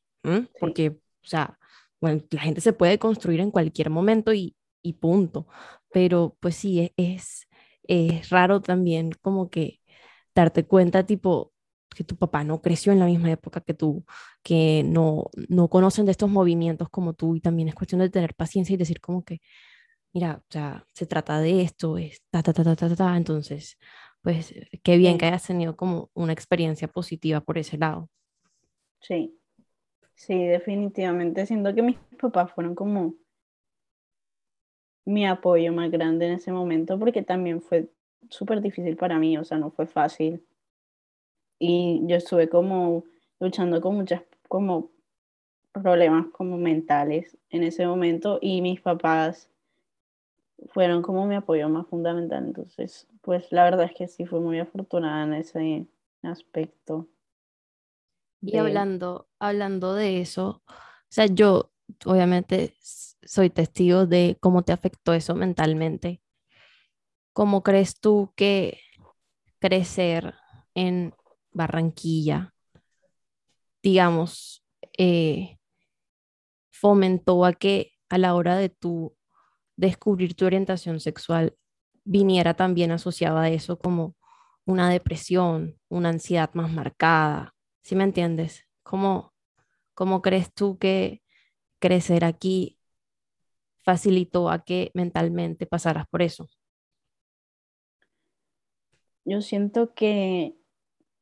porque 0.59 0.90
O 0.90 1.26
sea, 1.28 1.59
bueno, 2.00 2.22
la 2.31 2.40
gente 2.40 2.61
se 2.61 2.72
puede 2.72 2.98
construir 2.98 3.40
en 3.40 3.50
cualquier 3.50 3.90
momento 3.90 4.33
y, 4.33 4.57
y 4.83 4.94
punto. 4.94 5.46
Pero 5.92 6.37
pues 6.40 6.57
sí, 6.57 6.81
e, 6.81 6.92
es, 6.96 7.46
es 7.85 8.31
raro 8.31 8.61
también 8.61 9.12
como 9.20 9.50
que 9.50 9.81
darte 10.40 10.66
cuenta, 10.66 11.05
tipo, 11.07 11.53
que 11.94 12.05
tu 12.05 12.16
papá 12.16 12.44
no 12.44 12.61
creció 12.61 12.92
en 12.92 12.98
la 13.01 13.07
misma 13.07 13.31
época 13.31 13.61
que 13.61 13.74
tú, 13.74 14.05
que 14.42 14.83
no, 14.85 15.31
no 15.48 15.68
conocen 15.68 16.07
de 16.07 16.12
estos 16.12 16.31
movimientos 16.31 16.88
como 16.90 17.14
tú 17.14 17.37
y 17.37 17.40
también 17.40 17.68
es 17.68 17.74
cuestión 17.74 18.01
de 18.01 18.11
tener 18.11 18.35
paciencia 18.35 18.74
y 18.74 18.77
decir 18.77 19.01
como 19.01 19.24
que, 19.24 19.40
mira, 20.12 20.42
o 20.42 20.53
sea, 20.53 20.85
se 20.94 21.07
trata 21.07 21.40
de 21.40 21.62
esto, 21.62 21.98
es 21.98 22.22
ta, 22.31 22.42
ta, 22.42 22.53
ta, 22.53 22.64
ta, 22.64 22.77
ta, 22.77 22.96
ta, 22.96 23.16
entonces, 23.16 23.79
pues 24.22 24.55
qué 24.83 24.96
bien 24.96 25.18
que 25.18 25.27
hayas 25.27 25.46
tenido 25.46 25.77
como 25.77 26.11
una 26.14 26.33
experiencia 26.33 26.88
positiva 26.88 27.40
por 27.40 27.59
ese 27.59 27.79
lado. 27.79 28.09
Sí, 29.01 29.38
sí, 30.14 30.44
definitivamente. 30.46 31.46
Siento 31.46 31.74
que 31.74 31.83
mis 31.83 31.96
papás 32.20 32.53
fueron 32.53 32.74
como 32.74 33.14
mi 35.05 35.27
apoyo 35.27 35.72
más 35.72 35.90
grande 35.90 36.27
en 36.27 36.33
ese 36.35 36.53
momento 36.53 36.98
porque 36.98 37.22
también 37.22 37.62
fue 37.62 37.90
súper 38.28 38.61
difícil 38.61 38.96
para 38.96 39.18
mí, 39.18 39.38
o 39.38 39.44
sea, 39.44 39.59
no 39.59 39.70
fue 39.70 39.87
fácil. 39.87 40.44
Y 41.59 42.02
yo 42.07 42.16
estuve 42.16 42.48
como 42.48 43.04
luchando 43.40 43.81
con 43.81 43.96
muchas 43.96 44.22
como 44.48 44.90
problemas 45.72 46.26
como 46.33 46.57
mentales 46.57 47.37
en 47.50 47.62
ese 47.62 47.87
momento 47.87 48.38
y 48.40 48.62
mis 48.62 48.81
papás 48.81 49.48
fueron 50.68 51.02
como 51.02 51.26
mi 51.26 51.35
apoyo 51.35 51.68
más 51.68 51.87
fundamental. 51.87 52.46
Entonces, 52.46 53.07
pues 53.22 53.50
la 53.52 53.64
verdad 53.64 53.87
es 53.87 53.94
que 53.94 54.09
sí 54.09 54.26
fui 54.26 54.40
muy 54.40 54.59
afortunada 54.59 55.24
en 55.24 55.35
ese 55.35 55.87
aspecto. 56.22 57.07
Y 58.40 58.57
hablando, 58.57 59.28
hablando 59.38 59.94
de 59.94 60.20
eso, 60.20 60.62
o 60.68 60.72
sea, 61.09 61.26
yo 61.26 61.70
obviamente 62.04 62.74
soy 62.81 63.50
testigo 63.50 64.07
de 64.07 64.37
cómo 64.40 64.62
te 64.62 64.72
afectó 64.72 65.12
eso 65.12 65.35
mentalmente. 65.35 66.20
¿Cómo 67.38 67.62
crees 67.62 68.01
tú 68.01 68.33
que 68.35 68.81
crecer 69.61 70.35
en 70.74 71.14
Barranquilla, 71.53 72.53
digamos, 73.81 74.66
eh, 74.98 75.57
fomentó 76.72 77.44
a 77.44 77.53
que 77.53 77.92
a 78.09 78.18
la 78.18 78.35
hora 78.35 78.57
de 78.57 78.70
tu 78.70 79.16
descubrir 79.77 80.35
tu 80.35 80.46
orientación 80.46 80.98
sexual 80.98 81.57
viniera 82.03 82.55
también 82.55 82.90
asociada 82.90 83.42
a 83.42 83.51
eso 83.51 83.79
como 83.79 84.16
una 84.64 84.90
depresión, 84.90 85.79
una 85.88 86.09
ansiedad 86.09 86.51
más 86.55 86.72
marcada, 86.72 87.55
¿sí 87.83 87.94
me 87.94 88.03
entiendes? 88.03 88.64
¿Cómo, 88.83 89.33
cómo 89.94 90.22
crees 90.22 90.53
tú 90.53 90.77
que 90.77 91.22
crecer 91.79 92.24
aquí 92.24 92.81
facilitó 93.85 94.51
a 94.51 94.64
que 94.64 94.90
mentalmente 94.92 95.66
pasaras 95.66 96.09
por 96.09 96.22
eso? 96.22 96.48
Yo 99.29 99.43
siento 99.43 99.93
que 99.93 100.55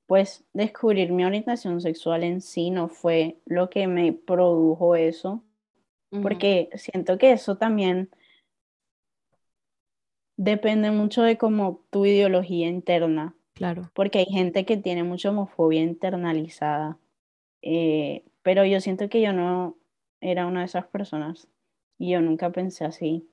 pues 0.07 0.45
descubrir 0.53 1.11
mi 1.11 1.25
orientación 1.25 1.81
sexual 1.81 2.23
en 2.23 2.41
sí 2.41 2.71
no 2.71 2.89
fue 2.89 3.41
lo 3.45 3.69
que 3.69 3.89
me 3.89 4.13
produjo 4.13 4.95
eso, 4.95 5.43
porque 6.23 6.71
siento 6.75 7.19
que 7.19 7.33
eso 7.33 7.57
también 7.57 8.09
depende 10.37 10.93
mucho 10.93 11.23
de 11.23 11.37
como 11.37 11.85
tu 11.91 12.07
ideología 12.07 12.69
interna. 12.69 13.35
Claro. 13.55 13.91
Porque 13.93 14.21
hay 14.21 14.27
gente 14.27 14.65
que 14.65 14.77
tiene 14.77 15.03
mucha 15.03 15.31
homofobia 15.31 15.83
internalizada, 15.83 16.99
eh, 17.63 18.25
pero 18.43 18.65
yo 18.65 18.81
siento 18.81 19.09
que 19.09 19.21
yo 19.21 19.33
no 19.33 19.77
era 20.21 20.47
una 20.47 20.61
de 20.61 20.67
esas 20.67 20.87
personas 20.87 21.49
y 21.99 22.11
yo 22.13 22.21
nunca 22.21 22.51
pensé 22.51 22.85
así. 22.85 23.29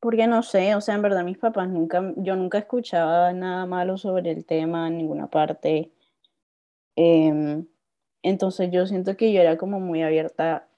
Porque 0.00 0.26
no 0.26 0.42
sé, 0.42 0.74
o 0.74 0.80
sea, 0.80 0.94
en 0.94 1.02
verdad 1.02 1.24
mis 1.24 1.38
papás 1.38 1.68
nunca, 1.68 2.14
yo 2.16 2.34
nunca 2.36 2.58
escuchaba 2.58 3.32
nada 3.32 3.66
malo 3.66 3.98
sobre 3.98 4.30
el 4.30 4.46
tema 4.46 4.88
en 4.88 4.98
ninguna 4.98 5.28
parte. 5.28 5.92
Em, 6.96 7.66
entonces 8.22 8.70
yo 8.72 8.86
siento 8.86 9.16
que 9.16 9.32
yo 9.32 9.40
era 9.40 9.58
como 9.58 9.80
muy 9.80 10.02
abierta 10.02 10.68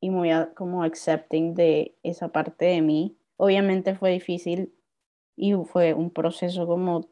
y 0.00 0.10
muy 0.10 0.30
como 0.54 0.82
accepting 0.82 1.54
de 1.54 1.96
esa 2.02 2.28
parte 2.28 2.66
de 2.66 2.82
mí. 2.82 3.16
Obviamente 3.36 3.94
fue 3.94 4.12
difícil 4.12 4.74
y 5.36 5.54
fue 5.54 5.94
un 5.94 6.10
proceso 6.10 6.66
como 6.66 7.08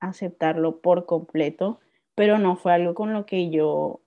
aceptarlo 0.00 0.80
por 0.80 1.06
completo, 1.06 1.80
pero 2.14 2.38
no 2.38 2.56
fue 2.56 2.72
algo 2.72 2.94
con 2.94 3.12
lo 3.12 3.26
que 3.26 3.50
yo 3.50 4.00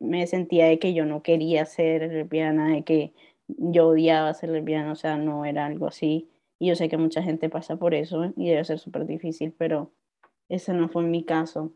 me 0.00 0.26
sentía 0.26 0.66
de 0.66 0.78
que 0.78 0.94
yo 0.94 1.06
no 1.06 1.22
quería 1.22 1.64
ser 1.64 2.02
lesbiana, 2.12 2.68
de 2.74 2.82
que 2.82 3.14
yo 3.58 3.88
odiaba 3.88 4.34
ser 4.34 4.50
lesbiana, 4.50 4.92
o 4.92 4.96
sea, 4.96 5.16
no 5.16 5.44
era 5.44 5.66
algo 5.66 5.86
así. 5.86 6.30
Y 6.58 6.68
yo 6.68 6.76
sé 6.76 6.88
que 6.88 6.96
mucha 6.96 7.22
gente 7.22 7.48
pasa 7.48 7.76
por 7.76 7.94
eso 7.94 8.32
y 8.36 8.48
debe 8.48 8.64
ser 8.64 8.78
súper 8.78 9.06
difícil, 9.06 9.52
pero 9.52 9.92
ese 10.48 10.72
no 10.72 10.88
fue 10.88 11.02
mi 11.02 11.24
caso. 11.24 11.72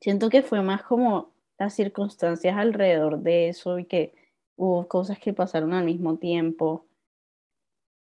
Siento 0.00 0.28
que 0.28 0.42
fue 0.42 0.62
más 0.62 0.82
como 0.82 1.32
las 1.58 1.74
circunstancias 1.74 2.56
alrededor 2.56 3.20
de 3.20 3.48
eso 3.48 3.78
y 3.78 3.86
que 3.86 4.14
hubo 4.56 4.88
cosas 4.88 5.18
que 5.18 5.32
pasaron 5.32 5.72
al 5.72 5.84
mismo 5.84 6.18
tiempo. 6.18 6.86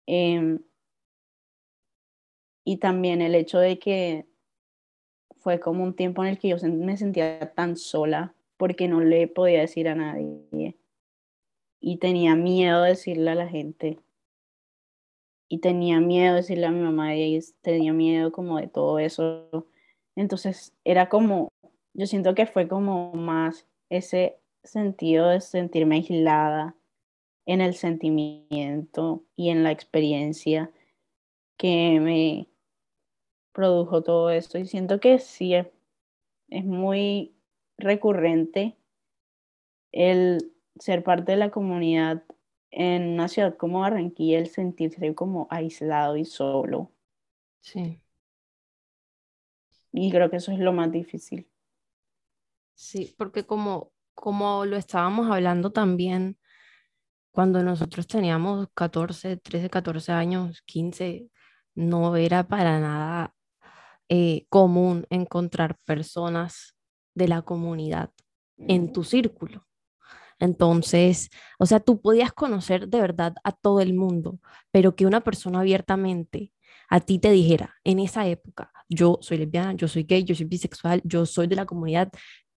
Em, 0.06 0.58
y 2.64 2.78
también 2.78 3.22
el 3.22 3.34
hecho 3.34 3.58
de 3.58 3.78
que 3.78 4.26
fue 5.40 5.60
como 5.60 5.84
un 5.84 5.94
tiempo 5.94 6.22
en 6.24 6.30
el 6.30 6.38
que 6.38 6.48
yo 6.48 6.56
me 6.68 6.96
sentía 6.96 7.52
tan 7.54 7.76
sola 7.76 8.34
porque 8.56 8.88
no 8.88 9.00
le 9.00 9.28
podía 9.28 9.60
decir 9.60 9.88
a 9.88 9.94
nadie 9.94 10.76
y 11.82 11.96
tenía 11.96 12.36
miedo 12.36 12.82
de 12.82 12.90
decirle 12.90 13.32
a 13.32 13.34
la 13.34 13.48
gente. 13.48 13.98
Y 15.48 15.58
tenía 15.58 16.00
miedo 16.00 16.34
de 16.34 16.40
decirle 16.40 16.66
a 16.66 16.70
mi 16.70 16.80
mamá 16.80 17.14
y 17.16 17.38
tenía 17.60 17.92
miedo 17.92 18.32
como 18.32 18.58
de 18.58 18.68
todo 18.68 19.00
eso. 19.00 19.66
Entonces 20.16 20.72
era 20.84 21.08
como, 21.08 21.48
yo 21.92 22.06
siento 22.06 22.34
que 22.34 22.46
fue 22.46 22.68
como 22.68 23.12
más 23.12 23.66
ese 23.90 24.38
sentido 24.62 25.28
de 25.28 25.40
sentirme 25.40 25.96
aislada 25.96 26.76
en 27.46 27.60
el 27.60 27.74
sentimiento 27.74 29.24
y 29.34 29.50
en 29.50 29.64
la 29.64 29.72
experiencia 29.72 30.70
que 31.58 31.98
me 32.00 32.48
produjo 33.52 34.02
todo 34.02 34.30
esto. 34.30 34.56
Y 34.56 34.66
siento 34.66 35.00
que 35.00 35.18
sí 35.18 35.54
es, 35.54 35.66
es 36.48 36.64
muy 36.64 37.34
recurrente 37.76 38.76
el 39.90 40.51
ser 40.78 41.02
parte 41.02 41.32
de 41.32 41.38
la 41.38 41.50
comunidad 41.50 42.24
en 42.70 43.14
una 43.14 43.28
ciudad 43.28 43.56
como 43.56 43.80
Barranquilla, 43.80 44.38
el 44.38 44.48
sentirse 44.48 45.14
como 45.14 45.46
aislado 45.50 46.16
y 46.16 46.24
solo. 46.24 46.90
Sí. 47.60 48.00
Y 49.92 50.10
creo 50.10 50.30
que 50.30 50.36
eso 50.36 50.52
es 50.52 50.58
lo 50.58 50.72
más 50.72 50.90
difícil. 50.90 51.48
Sí, 52.74 53.14
porque 53.18 53.44
como, 53.44 53.92
como 54.14 54.64
lo 54.64 54.76
estábamos 54.76 55.30
hablando 55.30 55.70
también, 55.70 56.38
cuando 57.30 57.62
nosotros 57.62 58.06
teníamos 58.06 58.68
14, 58.74 59.36
13, 59.36 59.70
14 59.70 60.12
años, 60.12 60.62
15, 60.62 61.28
no 61.74 62.16
era 62.16 62.48
para 62.48 62.80
nada 62.80 63.34
eh, 64.08 64.46
común 64.48 65.06
encontrar 65.10 65.78
personas 65.84 66.76
de 67.14 67.28
la 67.28 67.42
comunidad 67.42 68.10
en 68.58 68.92
tu 68.92 69.04
círculo. 69.04 69.66
Entonces, 70.42 71.30
o 71.60 71.66
sea, 71.66 71.78
tú 71.78 72.00
podías 72.00 72.32
conocer 72.32 72.88
de 72.88 73.00
verdad 73.00 73.34
a 73.44 73.52
todo 73.52 73.80
el 73.80 73.94
mundo, 73.94 74.40
pero 74.72 74.96
que 74.96 75.06
una 75.06 75.20
persona 75.20 75.60
abiertamente 75.60 76.52
a 76.88 76.98
ti 76.98 77.20
te 77.20 77.30
dijera 77.30 77.76
en 77.84 78.00
esa 78.00 78.26
época, 78.26 78.72
yo 78.88 79.18
soy 79.20 79.38
lesbiana, 79.38 79.74
yo 79.74 79.86
soy 79.86 80.02
gay, 80.02 80.24
yo 80.24 80.34
soy 80.34 80.46
bisexual, 80.46 81.00
yo 81.04 81.26
soy 81.26 81.46
de 81.46 81.54
la 81.54 81.64
comunidad, 81.64 82.10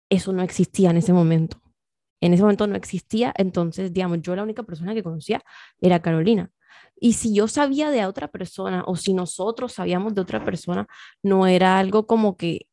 eso 0.09 0.33
no 0.33 0.41
existía 0.41 0.89
en 0.89 0.97
ese 0.97 1.13
momento. 1.13 1.61
En 2.21 2.33
ese 2.33 2.41
momento 2.41 2.65
no 2.65 2.75
existía, 2.75 3.31
entonces, 3.37 3.93
digamos, 3.93 4.19
yo 4.23 4.35
la 4.35 4.41
única 4.41 4.63
persona 4.63 4.95
que 4.95 5.03
conocía 5.03 5.43
era 5.79 6.01
Carolina. 6.01 6.49
Y 6.99 7.13
si 7.13 7.35
yo 7.35 7.47
sabía 7.47 7.91
de 7.91 8.03
otra 8.07 8.29
persona 8.29 8.83
o 8.87 8.95
si 8.95 9.13
nosotros 9.13 9.73
sabíamos 9.73 10.15
de 10.15 10.21
otra 10.21 10.43
persona, 10.43 10.87
no 11.21 11.45
era 11.45 11.77
algo 11.77 12.07
como 12.07 12.35
que 12.35 12.67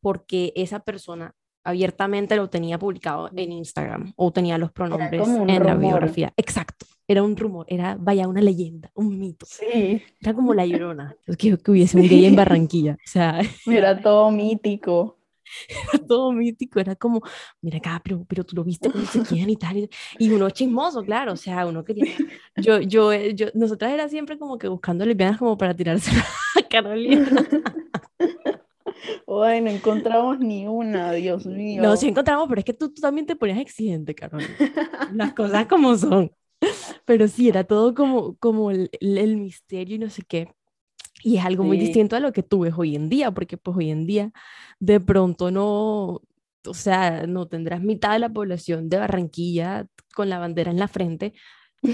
porque 0.00 0.52
esa 0.56 0.80
persona 0.80 1.36
abiertamente 1.64 2.36
lo 2.36 2.48
tenía 2.48 2.78
publicado 2.78 3.30
en 3.34 3.52
Instagram 3.52 4.12
o 4.16 4.32
tenía 4.32 4.58
los 4.58 4.70
pronombres 4.70 5.26
en 5.26 5.64
la 5.64 5.74
biografía. 5.74 6.32
Exacto, 6.36 6.86
era 7.08 7.22
un 7.22 7.36
rumor, 7.36 7.66
era, 7.68 7.96
vaya, 7.98 8.28
una 8.28 8.40
leyenda, 8.40 8.90
un 8.94 9.18
mito. 9.18 9.46
Sí. 9.46 10.02
Era 10.20 10.34
como 10.34 10.54
la 10.54 10.66
llorona, 10.66 11.16
que, 11.38 11.56
que 11.58 11.70
hubiese 11.70 11.96
un 11.98 12.08
gay 12.08 12.26
en 12.26 12.36
Barranquilla. 12.36 12.92
O 12.94 13.10
sea, 13.10 13.40
era 13.66 14.00
todo 14.00 14.30
mítico. 14.30 15.18
Era 15.68 16.04
todo 16.06 16.32
mítico, 16.32 16.80
era 16.80 16.96
como, 16.96 17.20
mira 17.60 17.76
acá, 17.76 18.00
pero, 18.02 18.24
pero 18.26 18.44
tú 18.44 18.56
lo 18.56 18.64
viste 18.64 18.90
con 18.90 19.04
quién 19.28 19.50
y 19.50 19.56
tal. 19.56 19.88
Y 20.18 20.30
uno 20.30 20.48
chismoso, 20.48 21.04
claro, 21.04 21.34
o 21.34 21.36
sea, 21.36 21.66
uno 21.66 21.84
quería. 21.84 22.12
Yo, 22.56 22.80
yo, 22.80 23.12
yo, 23.12 23.48
nosotras 23.52 23.92
era 23.92 24.08
siempre 24.08 24.38
como 24.38 24.56
que 24.56 24.68
buscando 24.68 25.04
lesbianas 25.04 25.38
como 25.38 25.56
para 25.58 25.74
tirarse 25.74 26.10
a 26.56 26.68
Carolina. 26.68 27.28
Ay, 29.26 29.60
no 29.60 29.70
encontramos 29.70 30.38
ni 30.38 30.66
una, 30.66 31.12
Dios 31.12 31.46
mío. 31.46 31.82
No, 31.82 31.96
sí 31.96 32.08
encontramos, 32.08 32.48
pero 32.48 32.58
es 32.60 32.64
que 32.64 32.72
tú, 32.74 32.92
tú 32.92 33.00
también 33.00 33.26
te 33.26 33.36
ponías 33.36 33.58
exigente, 33.58 34.14
Carolina. 34.14 34.54
Las 35.14 35.34
cosas 35.34 35.66
como 35.66 35.96
son. 35.96 36.30
Pero 37.04 37.28
sí, 37.28 37.48
era 37.48 37.64
todo 37.64 37.94
como, 37.94 38.36
como 38.38 38.70
el, 38.70 38.90
el 39.00 39.36
misterio 39.36 39.96
y 39.96 39.98
no 39.98 40.08
sé 40.10 40.22
qué. 40.26 40.48
Y 41.22 41.36
es 41.38 41.44
algo 41.44 41.64
muy 41.64 41.78
Sí. 41.78 41.86
distinto 41.86 42.16
a 42.16 42.20
lo 42.20 42.32
que 42.32 42.42
tú 42.42 42.60
ves 42.60 42.74
hoy 42.76 42.96
en 42.96 43.08
día, 43.08 43.30
porque 43.30 43.56
pues 43.56 43.76
hoy 43.76 43.90
en 43.90 44.06
día 44.06 44.30
de 44.78 45.00
pronto 45.00 45.50
no, 45.50 46.20
o 46.66 46.74
sea, 46.74 47.26
no 47.26 47.46
tendrás 47.48 47.82
mitad 47.82 48.12
de 48.12 48.18
la 48.20 48.28
población 48.30 48.88
de 48.88 48.98
Barranquilla 48.98 49.86
con 50.14 50.28
la 50.28 50.38
bandera 50.38 50.70
en 50.70 50.78
la 50.78 50.88
frente, 50.88 51.34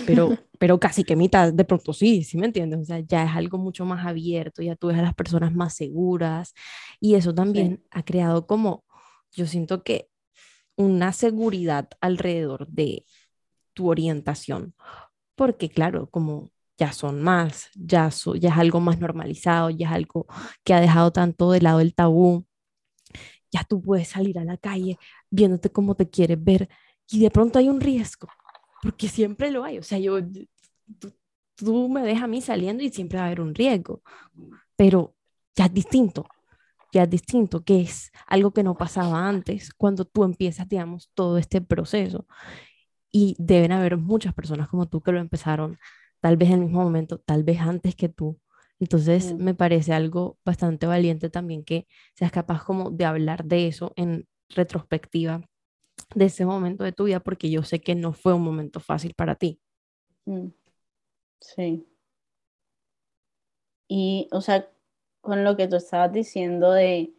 pero, 0.04 0.38
pero 0.58 0.78
casi 0.80 1.04
que 1.04 1.16
mitad, 1.16 1.52
de 1.52 1.64
pronto 1.64 1.92
sí, 1.92 2.24
¿sí 2.24 2.38
me 2.38 2.46
entiendes? 2.46 2.80
O 2.80 2.84
sea, 2.84 3.00
ya 3.00 3.24
es 3.24 3.30
algo 3.36 3.58
mucho 3.58 3.84
más 3.84 4.06
abierto, 4.06 4.62
ya 4.62 4.76
tú 4.76 4.88
ves 4.88 4.98
a 4.98 5.02
las 5.02 5.14
personas 5.14 5.54
más 5.54 5.74
seguras 5.74 6.54
y 7.00 7.14
eso 7.14 7.34
también 7.34 7.82
ha 7.90 8.04
creado 8.04 8.46
como, 8.46 8.84
yo 9.32 9.46
siento 9.46 9.82
que 9.84 10.08
una 10.76 11.12
seguridad 11.12 11.88
alrededor 12.00 12.68
de 12.68 13.04
tu 13.74 13.88
orientación, 13.90 14.74
porque 15.36 15.70
claro, 15.70 16.10
como 16.10 16.50
ya 16.78 16.92
son 16.92 17.22
más, 17.22 17.70
ya, 17.76 18.10
so- 18.10 18.36
ya 18.36 18.50
es 18.50 18.58
algo 18.58 18.80
más 18.80 19.00
normalizado, 19.00 19.70
ya 19.70 19.88
es 19.88 19.94
algo 19.94 20.26
que 20.64 20.74
ha 20.74 20.80
dejado 20.80 21.12
tanto 21.12 21.52
de 21.52 21.60
lado 21.62 21.80
el 21.80 21.94
tabú, 21.94 22.46
ya 23.50 23.64
tú 23.64 23.80
puedes 23.82 24.08
salir 24.08 24.38
a 24.38 24.44
la 24.44 24.56
calle 24.56 24.98
viéndote 25.30 25.70
como 25.70 25.94
te 25.94 26.08
quieres 26.08 26.42
ver 26.42 26.68
y 27.08 27.20
de 27.20 27.30
pronto 27.30 27.58
hay 27.58 27.68
un 27.68 27.80
riesgo, 27.80 28.28
porque 28.82 29.08
siempre 29.08 29.50
lo 29.50 29.64
hay, 29.64 29.78
o 29.78 29.82
sea, 29.82 29.98
yo, 29.98 30.18
tú, 30.98 31.12
tú 31.54 31.88
me 31.88 32.02
ves 32.02 32.22
a 32.22 32.26
mí 32.26 32.40
saliendo 32.40 32.82
y 32.82 32.90
siempre 32.90 33.18
va 33.18 33.24
a 33.24 33.26
haber 33.26 33.40
un 33.40 33.54
riesgo, 33.54 34.02
pero 34.76 35.14
ya 35.54 35.66
es 35.66 35.74
distinto, 35.74 36.26
ya 36.92 37.04
es 37.04 37.10
distinto, 37.10 37.64
que 37.64 37.82
es 37.82 38.10
algo 38.26 38.52
que 38.52 38.62
no 38.62 38.76
pasaba 38.76 39.28
antes 39.28 39.72
cuando 39.74 40.04
tú 40.04 40.24
empiezas, 40.24 40.68
digamos, 40.68 41.10
todo 41.14 41.38
este 41.38 41.60
proceso 41.60 42.26
y 43.12 43.36
deben 43.38 43.72
haber 43.72 43.96
muchas 43.96 44.34
personas 44.34 44.68
como 44.68 44.86
tú 44.88 45.00
que 45.02 45.12
lo 45.12 45.20
empezaron 45.20 45.78
tal 46.20 46.36
vez 46.36 46.50
en 46.50 46.54
el 46.56 46.60
mismo 46.62 46.82
momento, 46.82 47.18
tal 47.18 47.44
vez 47.44 47.60
antes 47.60 47.94
que 47.96 48.08
tú. 48.08 48.38
Entonces 48.78 49.34
me 49.34 49.54
parece 49.54 49.92
algo 49.92 50.38
bastante 50.44 50.86
valiente 50.86 51.28
también 51.30 51.64
que 51.64 51.86
seas 52.14 52.32
capaz 52.32 52.64
como 52.64 52.90
de 52.90 53.04
hablar 53.04 53.44
de 53.44 53.68
eso 53.68 53.92
en 53.96 54.26
retrospectiva 54.48 55.42
de 56.14 56.26
ese 56.26 56.44
momento 56.46 56.84
de 56.84 56.92
tu 56.92 57.04
vida, 57.04 57.20
porque 57.20 57.50
yo 57.50 57.62
sé 57.62 57.80
que 57.80 57.94
no 57.94 58.12
fue 58.12 58.34
un 58.34 58.42
momento 58.42 58.80
fácil 58.80 59.14
para 59.14 59.34
ti. 59.34 59.60
Mm, 60.26 60.48
Sí. 61.40 61.86
Y, 63.88 64.28
o 64.32 64.40
sea, 64.40 64.68
con 65.20 65.44
lo 65.44 65.56
que 65.56 65.68
tú 65.68 65.76
estabas 65.76 66.12
diciendo 66.12 66.72
de, 66.72 67.12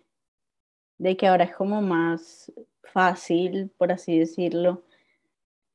de 0.98 1.18
que 1.18 1.28
ahora 1.28 1.44
es 1.46 1.56
como 1.56 1.82
más 1.82 2.52
fácil, 2.84 3.72
por 3.78 3.92
así 3.92 4.18
decirlo, 4.18 4.84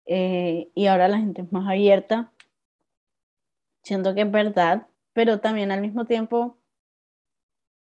eh, 0.06 0.70
y 0.74 0.86
ahora 0.86 1.08
la 1.08 1.18
gente 1.18 1.42
es 1.42 1.52
más 1.52 1.68
abierta, 1.68 2.32
siento 3.82 4.14
que 4.14 4.20
es 4.22 4.30
verdad, 4.30 4.86
pero 5.14 5.40
también 5.40 5.70
al 5.72 5.80
mismo 5.80 6.04
tiempo, 6.04 6.58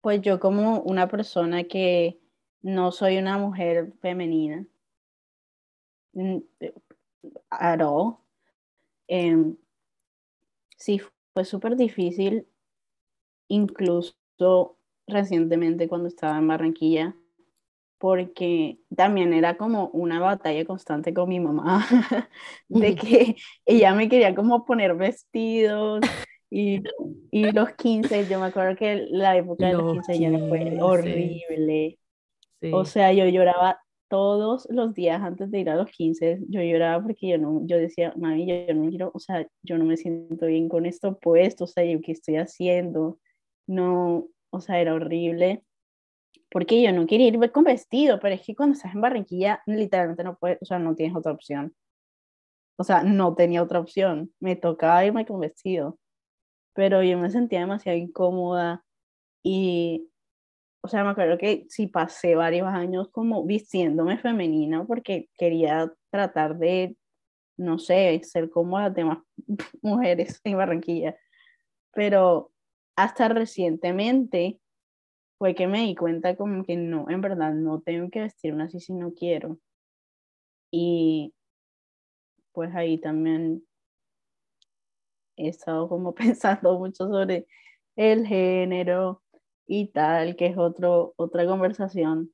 pues 0.01 0.21
yo 0.23 0.41
como 0.41 0.81
una 0.81 1.09
persona 1.09 1.65
que 1.65 2.21
no 2.63 2.93
soy 2.93 3.19
una 3.19 3.39
mujer 3.39 3.93
femenina, 4.01 4.67
at 7.51 7.81
all, 7.83 8.19
em, 9.09 9.57
sí 10.77 11.01
fue 11.35 11.45
súper 11.45 11.77
difícil, 11.77 12.47
incluso 13.49 14.15
recientemente 15.07 15.89
cuando 15.89 16.09
estaba 16.09 16.39
en 16.39 16.49
Barranquilla, 16.49 17.15
porque 17.99 18.79
también 18.97 19.35
era 19.35 19.57
como 19.57 19.89
una 19.89 20.21
batalla 20.21 20.65
constante 20.65 21.13
con 21.13 21.29
mi 21.29 21.41
mamá, 21.41 21.87
de 22.69 22.95
que 22.95 23.37
ella 23.67 23.95
me 23.95 24.09
quería 24.09 24.35
como 24.35 24.65
poner 24.65 24.95
vestidos 24.97 26.01
y, 26.51 26.83
y 27.31 27.53
los 27.53 27.71
15, 27.75 28.27
yo 28.29 28.41
me 28.41 28.47
acuerdo 28.47 28.77
que 28.77 29.07
la 29.11 29.37
época 29.37 29.67
de 29.69 29.75
los 29.75 29.83
Los 29.85 29.93
15 30.07 30.19
ya 30.19 30.31
no 30.31 30.49
fue 30.49 30.61
15. 30.61 30.83
horrible. 30.83 31.99
O 32.73 32.85
sea, 32.85 33.13
yo 33.13 33.27
lloraba 33.27 33.81
todos 34.11 34.67
los 34.71 34.93
días 34.93 35.23
antes 35.23 35.51
de 35.53 35.61
ir 35.61 35.71
a 35.71 35.77
los 35.77 35.89
15, 35.91 36.41
yo 36.49 36.61
lloraba 36.63 37.01
porque 37.03 37.29
yo 37.29 37.39
no, 37.39 37.63
yo 37.65 37.79
decía, 37.79 38.13
mami, 38.17 38.45
yo, 38.45 38.75
no 38.75 38.91
quiero, 38.91 39.13
o 39.15 39.21
sea, 39.21 39.47
yo 39.63 39.79
no 39.79 39.85
me 39.85 39.97
siento 39.97 40.47
bien 40.47 40.69
con 40.69 40.85
esto 40.85 41.17
puesto, 41.19 41.65
o 41.65 41.67
sea, 41.69 41.85
yo 41.85 42.01
qué 42.03 42.13
estoy 42.13 42.37
haciendo, 42.37 43.21
no, 43.69 44.27
o 44.51 44.61
sea, 44.61 44.81
era 44.81 44.95
horrible, 44.95 45.65
porque 46.51 46.83
yo 46.83 46.93
no 46.93 47.07
quería 47.07 47.29
ir 47.29 47.53
con 47.53 47.63
vestido, 47.65 48.19
pero 48.21 48.35
es 48.35 48.43
que 48.43 48.57
cuando 48.57 48.75
estás 48.75 48.95
en 48.95 49.01
Barranquilla, 49.01 49.63
literalmente 49.67 50.25
no 50.25 50.37
puedes, 50.37 50.59
o 50.61 50.65
sea, 50.65 50.81
no 50.81 50.97
tienes 50.97 51.17
otra 51.17 51.31
opción, 51.33 51.73
o 52.77 52.85
sea, 52.85 53.05
no 53.05 53.37
tenía 53.37 53.63
otra 53.63 53.79
opción, 53.79 54.33
me 54.41 54.57
tocaba 54.57 55.05
irme 55.07 55.25
con 55.25 55.39
vestido, 55.39 55.99
pero 56.75 57.03
yo 57.05 57.17
me 57.17 57.31
sentía 57.31 57.61
demasiado 57.61 57.97
incómoda 57.97 58.85
y 59.45 60.10
o 60.83 60.89
sea, 60.89 61.05
me 61.05 61.11
acuerdo 61.11 61.37
que 61.39 61.67
sí 61.69 61.87
pasé 61.87 62.35
varios 62.35 62.69
años 62.69 63.09
como 63.11 63.45
vistiéndome 63.45 64.19
femenina 64.19 64.85
porque 64.87 65.29
quería 65.37 65.93
tratar 66.11 66.59
de, 66.59 66.97
no 67.59 67.79
sé, 67.79 68.21
ser 68.25 68.51
como 68.51 68.81
las 68.81 68.95
demás 68.95 69.19
mujeres 69.83 70.41
en 70.45 70.57
Barranquilla. 70.57 71.17
Pero 71.93 72.53
hasta 72.97 73.29
recientemente 73.29 74.61
fue 75.39 75.55
que 75.55 75.67
me 75.67 75.83
di 75.83 75.95
cuenta 75.95 76.37
como 76.37 76.65
que 76.65 76.77
no, 76.77 77.09
en 77.11 77.21
verdad 77.21 77.53
no 77.55 77.81
tengo 77.81 78.11
que 78.11 78.21
vestirme 78.21 78.65
así 78.65 78.81
si 78.81 78.95
no 78.95 79.13
quiero. 79.15 79.59
Y 80.71 81.35
pues 82.53 82.75
ahí 82.75 82.99
también 82.99 83.67
he 85.37 85.49
estado 85.49 85.89
como 85.89 86.15
pensando 86.15 86.79
mucho 86.79 87.09
sobre 87.09 87.47
el 87.97 88.27
género 88.27 89.23
y 89.73 89.87
tal, 89.87 90.35
que 90.35 90.47
es 90.47 90.59
otro, 90.59 91.15
otra 91.17 91.47
conversación. 91.47 92.33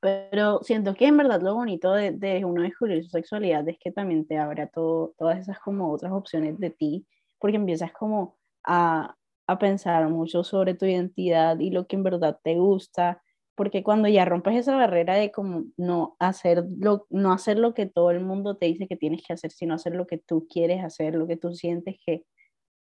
Pero 0.00 0.60
siento 0.62 0.94
que 0.94 1.06
en 1.06 1.18
verdad 1.18 1.42
lo 1.42 1.54
bonito 1.54 1.92
de, 1.92 2.12
de 2.12 2.46
uno 2.46 2.62
descubrir 2.62 3.04
su 3.04 3.10
sexualidad 3.10 3.68
es 3.68 3.78
que 3.78 3.92
también 3.92 4.26
te 4.26 4.38
abre 4.38 4.62
a 4.62 4.68
todo, 4.68 5.12
todas 5.18 5.38
esas 5.38 5.58
como 5.60 5.92
otras 5.92 6.12
opciones 6.12 6.58
de 6.58 6.70
ti, 6.70 7.06
porque 7.38 7.58
empiezas 7.58 7.92
como 7.92 8.38
a, 8.64 9.14
a 9.46 9.58
pensar 9.58 10.08
mucho 10.08 10.42
sobre 10.42 10.72
tu 10.72 10.86
identidad 10.86 11.60
y 11.60 11.70
lo 11.70 11.86
que 11.86 11.96
en 11.96 12.04
verdad 12.04 12.40
te 12.42 12.54
gusta, 12.54 13.22
porque 13.54 13.82
cuando 13.82 14.08
ya 14.08 14.24
rompes 14.24 14.56
esa 14.56 14.74
barrera 14.74 15.16
de 15.16 15.30
como 15.30 15.64
no 15.76 16.16
hacer 16.18 16.64
lo, 16.78 17.06
no 17.10 17.34
hacer 17.34 17.58
lo 17.58 17.74
que 17.74 17.84
todo 17.84 18.12
el 18.12 18.20
mundo 18.20 18.56
te 18.56 18.64
dice 18.64 18.88
que 18.88 18.96
tienes 18.96 19.22
que 19.22 19.34
hacer, 19.34 19.50
sino 19.50 19.74
hacer 19.74 19.94
lo 19.94 20.06
que 20.06 20.16
tú 20.16 20.48
quieres 20.48 20.82
hacer, 20.82 21.14
lo 21.16 21.26
que 21.26 21.36
tú 21.36 21.52
sientes 21.52 21.96
que, 22.06 22.24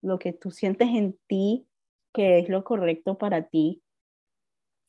lo 0.04 0.20
que 0.20 0.34
tú 0.34 0.52
sientes 0.52 0.90
en 0.90 1.18
ti 1.26 1.66
que 2.14 2.40
es 2.40 2.50
lo 2.50 2.64
correcto 2.64 3.18
para 3.18 3.48
ti. 3.48 3.82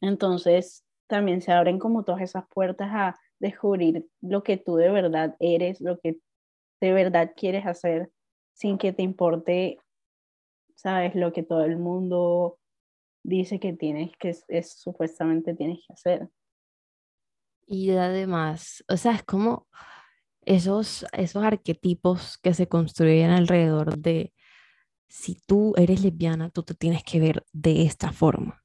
Entonces 0.00 0.84
también 1.06 1.42
se 1.42 1.52
abren 1.52 1.78
como 1.78 2.04
todas 2.04 2.22
esas 2.22 2.44
puertas 2.48 2.88
a 2.92 3.18
descubrir 3.38 4.06
lo 4.20 4.42
que 4.42 4.56
tú 4.56 4.76
de 4.76 4.90
verdad 4.90 5.36
eres, 5.40 5.80
lo 5.80 5.98
que 5.98 6.20
de 6.80 6.92
verdad 6.92 7.32
quieres 7.36 7.66
hacer, 7.66 8.10
sin 8.54 8.78
que 8.78 8.92
te 8.92 9.02
importe, 9.02 9.78
sabes, 10.74 11.14
lo 11.14 11.32
que 11.32 11.42
todo 11.42 11.64
el 11.64 11.76
mundo 11.76 12.58
dice 13.22 13.60
que 13.60 13.72
tienes, 13.72 14.12
que 14.18 14.30
es, 14.30 14.44
es 14.48 14.72
supuestamente 14.72 15.54
tienes 15.54 15.78
que 15.86 15.92
hacer. 15.92 16.28
Y 17.66 17.90
además, 17.90 18.84
o 18.88 18.96
sea, 18.96 19.12
es 19.12 19.22
como 19.22 19.68
esos, 20.42 21.06
esos 21.12 21.42
arquetipos 21.42 22.38
que 22.38 22.54
se 22.54 22.66
construyen 22.68 23.30
alrededor 23.30 23.98
de 23.98 24.32
si 25.10 25.36
tú 25.46 25.74
eres 25.76 26.02
lesbiana, 26.02 26.50
tú 26.50 26.64
te 26.64 26.74
tienes 26.74 27.04
que 27.04 27.20
ver 27.20 27.44
de 27.52 27.82
esta 27.82 28.12
forma. 28.12 28.64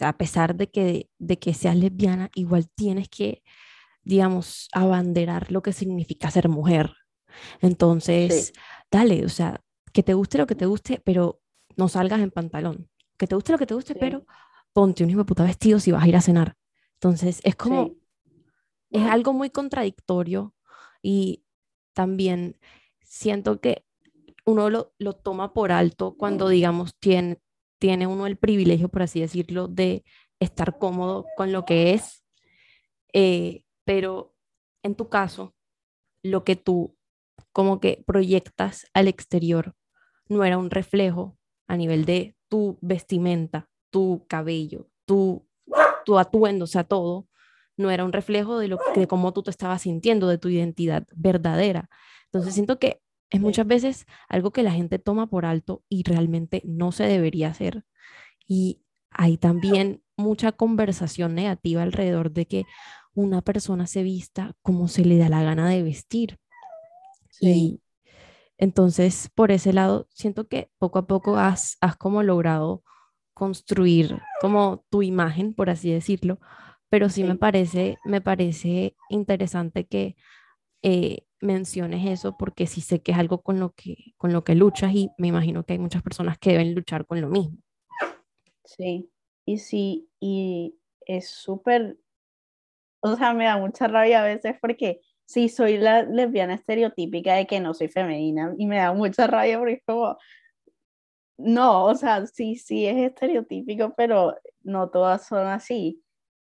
A 0.00 0.16
pesar 0.18 0.56
de 0.56 0.70
que, 0.70 1.10
de 1.18 1.38
que 1.38 1.54
seas 1.54 1.76
lesbiana, 1.76 2.30
igual 2.34 2.68
tienes 2.74 3.08
que, 3.10 3.42
digamos, 4.02 4.68
abanderar 4.72 5.52
lo 5.52 5.62
que 5.62 5.72
significa 5.74 6.30
ser 6.30 6.48
mujer. 6.50 6.94
Entonces, 7.60 8.52
Sí. 8.54 8.60
dale, 8.90 9.24
o 9.24 9.28
sea, 9.28 9.60
que 9.92 10.02
te 10.02 10.14
guste 10.14 10.38
lo 10.38 10.46
que 10.46 10.54
te 10.56 10.66
guste, 10.66 11.00
pero 11.04 11.40
no 11.76 11.88
salgas 11.88 12.20
en 12.20 12.30
pantalón. 12.30 12.90
Que 13.18 13.26
te 13.26 13.34
guste 13.36 13.52
lo 13.52 13.58
que 13.58 13.66
te 13.66 13.74
guste, 13.74 13.94
Sí. 13.94 14.00
pero 14.00 14.24
ponte 14.72 15.04
un 15.04 15.10
hijo 15.10 15.20
de 15.20 15.24
puta 15.26 15.44
vestido 15.44 15.80
si 15.80 15.92
vas 15.92 16.04
a 16.04 16.08
ir 16.08 16.16
a 16.16 16.20
cenar. 16.22 16.56
Entonces, 16.94 17.40
es 17.44 17.56
como, 17.56 17.88
Sí, 17.88 18.02
es 18.90 19.02
algo 19.06 19.32
muy 19.32 19.50
contradictorio 19.50 20.54
y 21.02 21.44
también 21.94 22.58
siento 23.02 23.60
que 23.60 23.84
uno 24.48 24.70
lo, 24.70 24.92
lo 24.98 25.12
toma 25.14 25.52
por 25.52 25.72
alto 25.72 26.16
cuando, 26.16 26.48
digamos, 26.48 26.94
tiene, 26.98 27.38
tiene 27.78 28.06
uno 28.06 28.26
el 28.26 28.36
privilegio, 28.36 28.88
por 28.88 29.02
así 29.02 29.20
decirlo, 29.20 29.68
de 29.68 30.04
estar 30.40 30.78
cómodo 30.78 31.26
con 31.36 31.52
lo 31.52 31.64
que 31.64 31.92
es, 31.94 32.24
eh, 33.12 33.64
pero 33.84 34.34
en 34.82 34.94
tu 34.94 35.08
caso, 35.08 35.54
lo 36.22 36.44
que 36.44 36.56
tú 36.56 36.96
como 37.52 37.80
que 37.80 38.02
proyectas 38.06 38.86
al 38.94 39.08
exterior 39.08 39.74
no 40.28 40.44
era 40.44 40.58
un 40.58 40.70
reflejo 40.70 41.38
a 41.66 41.76
nivel 41.76 42.04
de 42.04 42.36
tu 42.48 42.78
vestimenta, 42.80 43.68
tu 43.90 44.26
cabello, 44.28 44.88
tu 45.04 45.48
tu 46.08 46.18
atuendo, 46.18 46.64
o 46.64 46.66
sea, 46.66 46.84
todo, 46.84 47.28
no 47.76 47.90
era 47.90 48.02
un 48.02 48.14
reflejo 48.14 48.58
de, 48.58 48.68
lo, 48.68 48.78
de 48.94 49.06
cómo 49.06 49.34
tú 49.34 49.42
te 49.42 49.50
estabas 49.50 49.82
sintiendo, 49.82 50.26
de 50.26 50.38
tu 50.38 50.48
identidad 50.48 51.06
verdadera. 51.14 51.90
Entonces 52.24 52.54
siento 52.54 52.78
que 52.78 53.02
es 53.30 53.40
muchas 53.40 53.66
veces 53.66 54.06
algo 54.28 54.52
que 54.52 54.62
la 54.62 54.72
gente 54.72 54.98
toma 54.98 55.28
por 55.28 55.44
alto 55.44 55.82
y 55.88 56.02
realmente 56.02 56.62
no 56.64 56.92
se 56.92 57.04
debería 57.04 57.48
hacer. 57.48 57.84
Y 58.46 58.82
hay 59.10 59.36
también 59.36 60.02
mucha 60.16 60.52
conversación 60.52 61.34
negativa 61.34 61.82
alrededor 61.82 62.32
de 62.32 62.46
que 62.46 62.64
una 63.14 63.42
persona 63.42 63.86
se 63.86 64.02
vista 64.02 64.54
como 64.62 64.88
se 64.88 65.04
le 65.04 65.18
da 65.18 65.28
la 65.28 65.42
gana 65.42 65.68
de 65.68 65.82
vestir. 65.82 66.38
Y 67.40 67.80
entonces, 68.56 69.30
por 69.34 69.52
ese 69.52 69.72
lado, 69.72 70.08
siento 70.10 70.48
que 70.48 70.70
poco 70.78 70.98
a 70.98 71.06
poco 71.06 71.36
has, 71.36 71.76
has 71.80 71.96
como 71.96 72.22
logrado 72.22 72.82
construir 73.34 74.20
como 74.40 74.84
tu 74.90 75.02
imagen, 75.02 75.54
por 75.54 75.70
así 75.70 75.92
decirlo, 75.92 76.40
pero 76.88 77.08
sí, 77.08 77.22
me 77.22 77.36
parece, 77.36 77.98
me 78.04 78.20
parece 78.20 78.96
interesante 79.10 79.86
que 79.86 80.16
eh, 80.82 81.27
menciones 81.40 82.06
eso 82.06 82.36
porque 82.36 82.66
sí 82.66 82.80
sé 82.80 83.00
que 83.00 83.12
es 83.12 83.18
algo 83.18 83.42
con 83.42 83.60
lo 83.60 83.72
que, 83.72 84.14
con 84.16 84.32
lo 84.32 84.44
que 84.44 84.54
luchas 84.54 84.92
y 84.94 85.10
me 85.18 85.28
imagino 85.28 85.64
que 85.64 85.74
hay 85.74 85.78
muchas 85.78 86.02
personas 86.02 86.38
que 86.38 86.50
deben 86.50 86.74
luchar 86.74 87.06
con 87.06 87.20
lo 87.20 87.28
mismo. 87.28 87.58
Sí, 88.64 89.10
y 89.44 89.58
sí, 89.58 90.08
y 90.20 90.76
es 91.00 91.28
súper, 91.28 91.98
o 93.00 93.16
sea, 93.16 93.32
me 93.32 93.44
da 93.44 93.56
mucha 93.56 93.88
rabia 93.88 94.20
a 94.20 94.26
veces 94.26 94.56
porque 94.60 95.00
sí, 95.24 95.48
soy 95.48 95.78
la 95.78 96.02
lesbiana 96.02 96.54
estereotípica 96.54 97.34
de 97.34 97.46
que 97.46 97.60
no 97.60 97.74
soy 97.74 97.88
femenina 97.88 98.54
y 98.58 98.66
me 98.66 98.78
da 98.78 98.92
mucha 98.92 99.26
rabia 99.26 99.58
porque 99.58 99.74
es 99.74 99.82
como, 99.86 100.16
no, 101.38 101.84
o 101.84 101.94
sea, 101.94 102.26
sí, 102.26 102.56
sí 102.56 102.86
es 102.86 102.96
estereotípico, 102.96 103.94
pero 103.96 104.36
no 104.62 104.90
todas 104.90 105.26
son 105.26 105.46
así. 105.46 106.02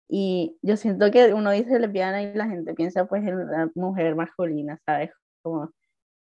Y 0.08 0.56
yo 0.62 0.76
siento 0.76 1.10
que 1.10 1.34
uno 1.34 1.50
dice 1.50 1.78
lesbiana 1.78 2.22
y 2.22 2.34
la 2.34 2.48
gente 2.48 2.74
piensa 2.74 3.06
pues 3.06 3.24
en 3.26 3.38
la 3.50 3.70
mujer 3.74 4.14
masculina, 4.14 4.78
¿sabes? 4.86 5.10
Como, 5.42 5.72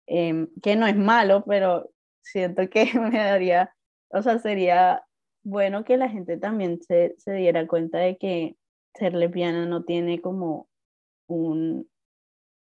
em, 0.07 0.49
que 0.62 0.77
no 0.77 0.87
es 0.87 0.97
malo, 0.97 1.44
pero 1.47 1.90
siento 2.23 2.68
que 2.70 2.87
me 3.12 3.18
daría, 3.18 3.75
o 4.11 4.23
sea, 4.23 4.38
sería 4.38 5.05
bueno 5.44 5.85
que 5.85 5.97
la 5.99 6.09
gente 6.09 6.38
también 6.38 6.81
se, 6.83 7.14
se 7.18 7.33
diera 7.35 7.66
cuenta 7.66 7.99
de 7.99 8.16
que 8.16 8.57
ser 8.94 9.14
lesbiana 9.14 9.66
no 9.66 9.85
tiene 9.85 10.20
como 10.20 10.68
un, 11.29 11.88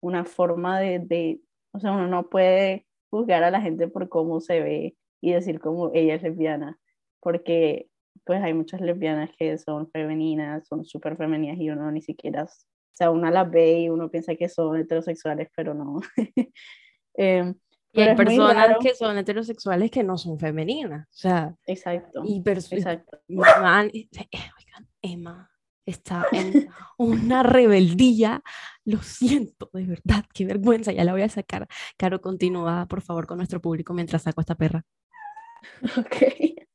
una 0.01 0.25
forma 0.25 0.79
de, 0.79 0.99
de, 0.99 1.41
o 1.73 1.79
sea, 1.79 1.93
uno 1.93 2.07
no 2.07 2.29
puede 2.29 2.85
juzgar 3.09 3.43
a 3.43 3.51
la 3.51 3.61
gente 3.61 3.87
por 3.87 4.09
cómo 4.09 4.41
se 4.41 4.61
ve 4.61 4.97
y 5.21 5.33
decir 5.33 5.59
como 5.59 5.91
ella 5.93 6.15
es 6.15 6.23
lesbiana, 6.23 6.77
porque 7.21 7.89
pues 8.27 8.43
hay 8.43 8.53
muchas 8.53 8.81
lesbianas 8.81 9.31
que 9.37 9.57
son 9.57 9.89
femeninas, 9.89 10.67
son 10.67 10.85
súper 10.85 11.15
femeninas 11.17 11.57
y 11.57 11.69
uno 11.69 11.89
ni 11.91 12.01
siquiera, 12.01 12.43
o 12.43 12.49
sea, 12.91 13.09
uno 13.09 13.31
las 13.31 13.49
ve 13.49 13.79
y 13.81 13.89
uno 13.89 14.09
piensa 14.11 14.35
que 14.35 14.49
son 14.49 14.77
heterosexuales, 14.77 15.49
pero 15.55 15.73
no. 15.73 16.01
eh, 17.17 17.53
y 17.93 18.01
hay 18.01 18.15
personas 18.15 18.77
que 18.81 18.93
son 18.93 19.17
heterosexuales 19.17 19.89
que 19.89 20.03
no 20.03 20.17
son 20.17 20.37
femeninas, 20.37 21.07
o 21.07 21.17
sea. 21.17 21.55
Exacto. 21.65 22.21
Y 22.25 22.43
exacto. 22.45 23.19
Oigan, 23.29 23.91
Emma 25.01 25.49
está 25.87 26.27
en 26.33 26.69
una 26.97 27.43
rebeldía, 27.43 28.43
lo 28.83 29.01
siento, 29.01 29.69
de 29.73 29.85
verdad, 29.85 30.25
qué 30.33 30.45
vergüenza, 30.45 30.91
ya 30.91 31.05
la 31.05 31.13
voy 31.13 31.21
a 31.21 31.29
sacar. 31.29 31.67
Caro, 31.97 32.21
continúa, 32.21 32.85
por 32.87 33.01
favor, 33.01 33.25
con 33.25 33.37
nuestro 33.37 33.61
público 33.61 33.93
mientras 33.93 34.23
saco 34.23 34.41
esta 34.41 34.55
perra. 34.55 34.83
Ok. 35.97 36.66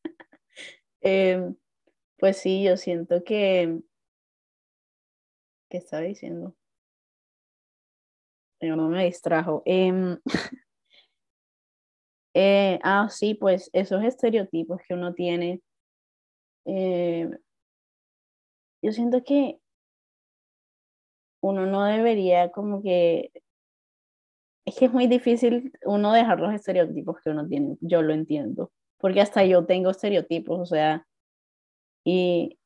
Em, 1.03 1.57
pues 2.19 2.39
sí, 2.39 2.65
yo 2.65 2.77
siento 2.77 3.25
que... 3.25 3.81
¿Qué 5.69 5.79
estaba 5.79 6.03
diciendo? 6.03 6.55
Yo 8.61 8.77
no 8.77 8.89
me 8.89 9.05
distrajo. 9.05 9.63
Em, 9.67 10.19
eh, 12.35 12.79
ah, 12.83 13.09
sí, 13.11 13.35
pues 13.35 13.71
esos 13.73 14.05
estereotipos 14.05 14.81
que 14.87 14.95
uno 14.95 15.15
tiene. 15.15 15.63
Eh, 16.67 17.29
yo 18.83 18.93
siento 18.93 19.23
que 19.25 19.59
uno 21.43 21.67
no 21.67 21.85
debería 21.85 22.51
como 22.53 22.83
que... 22.83 23.33
Es 24.65 24.77
que 24.79 24.85
es 24.87 24.93
muy 24.93 25.09
difícil 25.09 25.73
uno 25.85 26.13
dejar 26.13 26.39
los 26.39 26.55
estereotipos 26.55 27.21
que 27.23 27.31
uno 27.31 27.49
tiene, 27.49 27.77
yo 27.81 28.03
lo 28.03 28.15
entiendo 28.15 28.71
porque 29.03 29.21
hasta 29.21 29.45
yo 29.45 29.67
tengo 29.67 29.91
estereotipos, 29.91 30.61
o 30.61 30.65
sea, 30.65 31.05
y, 32.05 32.57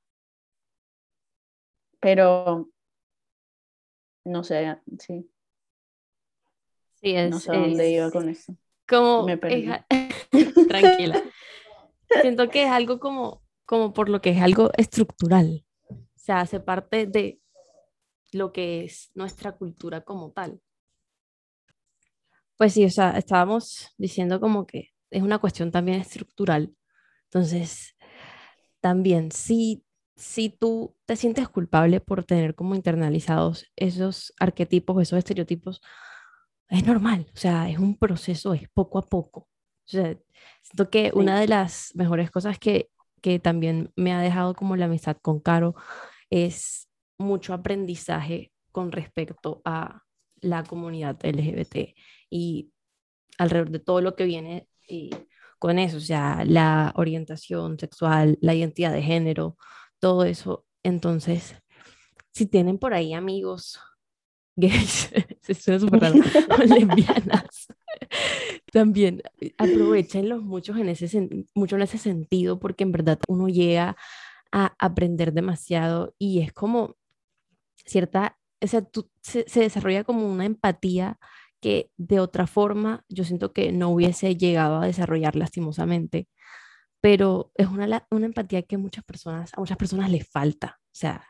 pero, 1.98 2.68
no 4.22 4.44
sé, 4.44 4.78
sí. 4.98 5.30
Sí, 6.96 7.16
es, 7.16 7.30
no 7.30 7.40
sé 7.40 7.52
dónde 7.52 7.90
iba 7.90 8.10
con 8.10 8.28
eso. 8.28 8.54
Como, 8.86 9.24
Me 9.24 9.38
perdí. 9.38 9.66
tranquila. 10.68 11.22
Siento 12.20 12.50
que 12.50 12.64
es 12.64 12.70
algo 12.70 13.00
como, 13.00 13.42
como 13.64 13.94
por 13.94 14.10
lo 14.10 14.20
que 14.20 14.30
es 14.30 14.42
algo 14.42 14.70
estructural, 14.76 15.64
o 15.88 16.18
sea, 16.18 16.40
hace 16.40 16.60
parte 16.60 17.06
de 17.06 17.40
lo 18.32 18.52
que 18.52 18.84
es 18.84 19.10
nuestra 19.14 19.52
cultura 19.52 20.02
como 20.02 20.32
tal. 20.32 20.60
Pues 22.58 22.74
sí, 22.74 22.84
o 22.84 22.90
sea, 22.90 23.12
estábamos 23.12 23.94
diciendo 23.96 24.38
como 24.38 24.66
que 24.66 24.95
es 25.16 25.22
una 25.22 25.38
cuestión 25.38 25.70
también 25.70 25.98
estructural. 26.00 26.74
Entonces, 27.24 27.96
también, 28.80 29.32
si, 29.32 29.82
si 30.14 30.50
tú 30.50 30.94
te 31.06 31.16
sientes 31.16 31.48
culpable 31.48 32.00
por 32.00 32.24
tener 32.24 32.54
como 32.54 32.74
internalizados 32.74 33.66
esos 33.76 34.34
arquetipos, 34.38 35.00
esos 35.00 35.18
estereotipos, 35.18 35.80
es 36.68 36.84
normal, 36.84 37.26
o 37.34 37.36
sea, 37.36 37.70
es 37.70 37.78
un 37.78 37.96
proceso, 37.96 38.52
es 38.52 38.68
poco 38.68 38.98
a 38.98 39.02
poco. 39.02 39.40
O 39.40 39.88
sea, 39.88 40.18
siento 40.62 40.90
que 40.90 41.12
una 41.14 41.40
de 41.40 41.48
las 41.48 41.92
mejores 41.94 42.30
cosas 42.30 42.58
que, 42.58 42.90
que 43.22 43.38
también 43.38 43.92
me 43.96 44.12
ha 44.12 44.20
dejado 44.20 44.54
como 44.54 44.76
la 44.76 44.84
amistad 44.84 45.16
con 45.22 45.40
Caro 45.40 45.76
es 46.28 46.90
mucho 47.16 47.54
aprendizaje 47.54 48.52
con 48.70 48.92
respecto 48.92 49.62
a 49.64 50.02
la 50.42 50.62
comunidad 50.64 51.16
LGBT 51.24 51.94
y 52.28 52.70
alrededor 53.38 53.70
de 53.70 53.78
todo 53.78 54.02
lo 54.02 54.14
que 54.14 54.24
viene 54.24 54.68
y 54.86 55.10
con 55.58 55.78
eso, 55.78 55.96
o 55.96 56.00
sea, 56.00 56.44
la 56.44 56.92
orientación 56.96 57.78
sexual, 57.78 58.38
la 58.40 58.54
identidad 58.54 58.92
de 58.92 59.02
género, 59.02 59.56
todo 59.98 60.24
eso. 60.24 60.64
Entonces, 60.82 61.56
si 62.32 62.46
tienen 62.46 62.78
por 62.78 62.94
ahí 62.94 63.14
amigos 63.14 63.80
gays, 64.56 65.10
se 65.42 65.54
suena 65.54 65.80
súper 65.80 66.00
raro, 66.00 66.14
lesbianas, 66.66 67.66
también 68.72 69.22
aprovechenlos 69.58 70.42
mucho 70.42 70.76
en, 70.76 70.88
ese, 70.88 71.46
mucho 71.54 71.76
en 71.76 71.82
ese 71.82 71.98
sentido, 71.98 72.58
porque 72.58 72.84
en 72.84 72.92
verdad 72.92 73.18
uno 73.28 73.48
llega 73.48 73.96
a 74.52 74.74
aprender 74.78 75.32
demasiado 75.32 76.14
y 76.18 76.40
es 76.40 76.52
como 76.52 76.96
cierta, 77.84 78.38
o 78.62 78.66
sea, 78.66 78.86
se, 79.22 79.44
se 79.48 79.60
desarrolla 79.60 80.04
como 80.04 80.30
una 80.30 80.44
empatía 80.44 81.18
de 81.96 82.20
otra 82.20 82.46
forma 82.46 83.04
yo 83.08 83.24
siento 83.24 83.52
que 83.52 83.72
no 83.72 83.90
hubiese 83.90 84.36
llegado 84.36 84.80
a 84.80 84.86
desarrollar 84.86 85.36
lastimosamente, 85.36 86.28
pero 87.00 87.52
es 87.54 87.68
una, 87.68 88.06
una 88.10 88.26
empatía 88.26 88.62
que 88.62 88.78
muchas 88.78 89.04
personas, 89.04 89.52
a 89.54 89.60
muchas 89.60 89.76
personas 89.76 90.10
les 90.10 90.28
falta, 90.28 90.78
o 90.80 90.88
sea, 90.92 91.24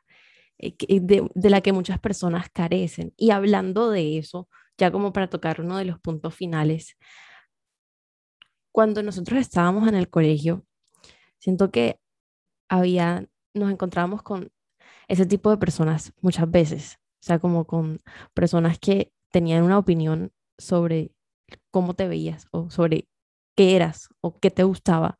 eh, 0.58 0.74
de, 1.00 1.28
de 1.34 1.50
la 1.50 1.60
que 1.60 1.72
muchas 1.72 1.98
personas 2.00 2.48
carecen. 2.52 3.12
Y 3.16 3.30
hablando 3.30 3.90
de 3.90 4.18
eso, 4.18 4.48
ya 4.78 4.90
como 4.90 5.12
para 5.12 5.28
tocar 5.28 5.60
uno 5.60 5.78
de 5.78 5.84
los 5.84 6.00
puntos 6.00 6.34
finales, 6.34 6.96
cuando 8.72 9.02
nosotros 9.02 9.40
estábamos 9.40 9.88
en 9.88 9.94
el 9.94 10.10
colegio, 10.10 10.64
siento 11.38 11.70
que 11.70 11.98
había, 12.68 13.26
nos 13.54 13.70
encontrábamos 13.70 14.22
con 14.22 14.50
ese 15.08 15.26
tipo 15.26 15.50
de 15.50 15.56
personas 15.58 16.12
muchas 16.20 16.50
veces, 16.50 16.98
o 17.22 17.26
sea, 17.26 17.38
como 17.38 17.66
con 17.66 18.00
personas 18.34 18.78
que 18.78 19.12
tenían 19.36 19.64
una 19.64 19.78
opinión 19.78 20.32
sobre 20.56 21.12
cómo 21.70 21.92
te 21.92 22.08
veías 22.08 22.46
o 22.52 22.70
sobre 22.70 23.06
qué 23.54 23.76
eras 23.76 24.08
o 24.22 24.38
qué 24.38 24.50
te 24.50 24.62
gustaba. 24.62 25.18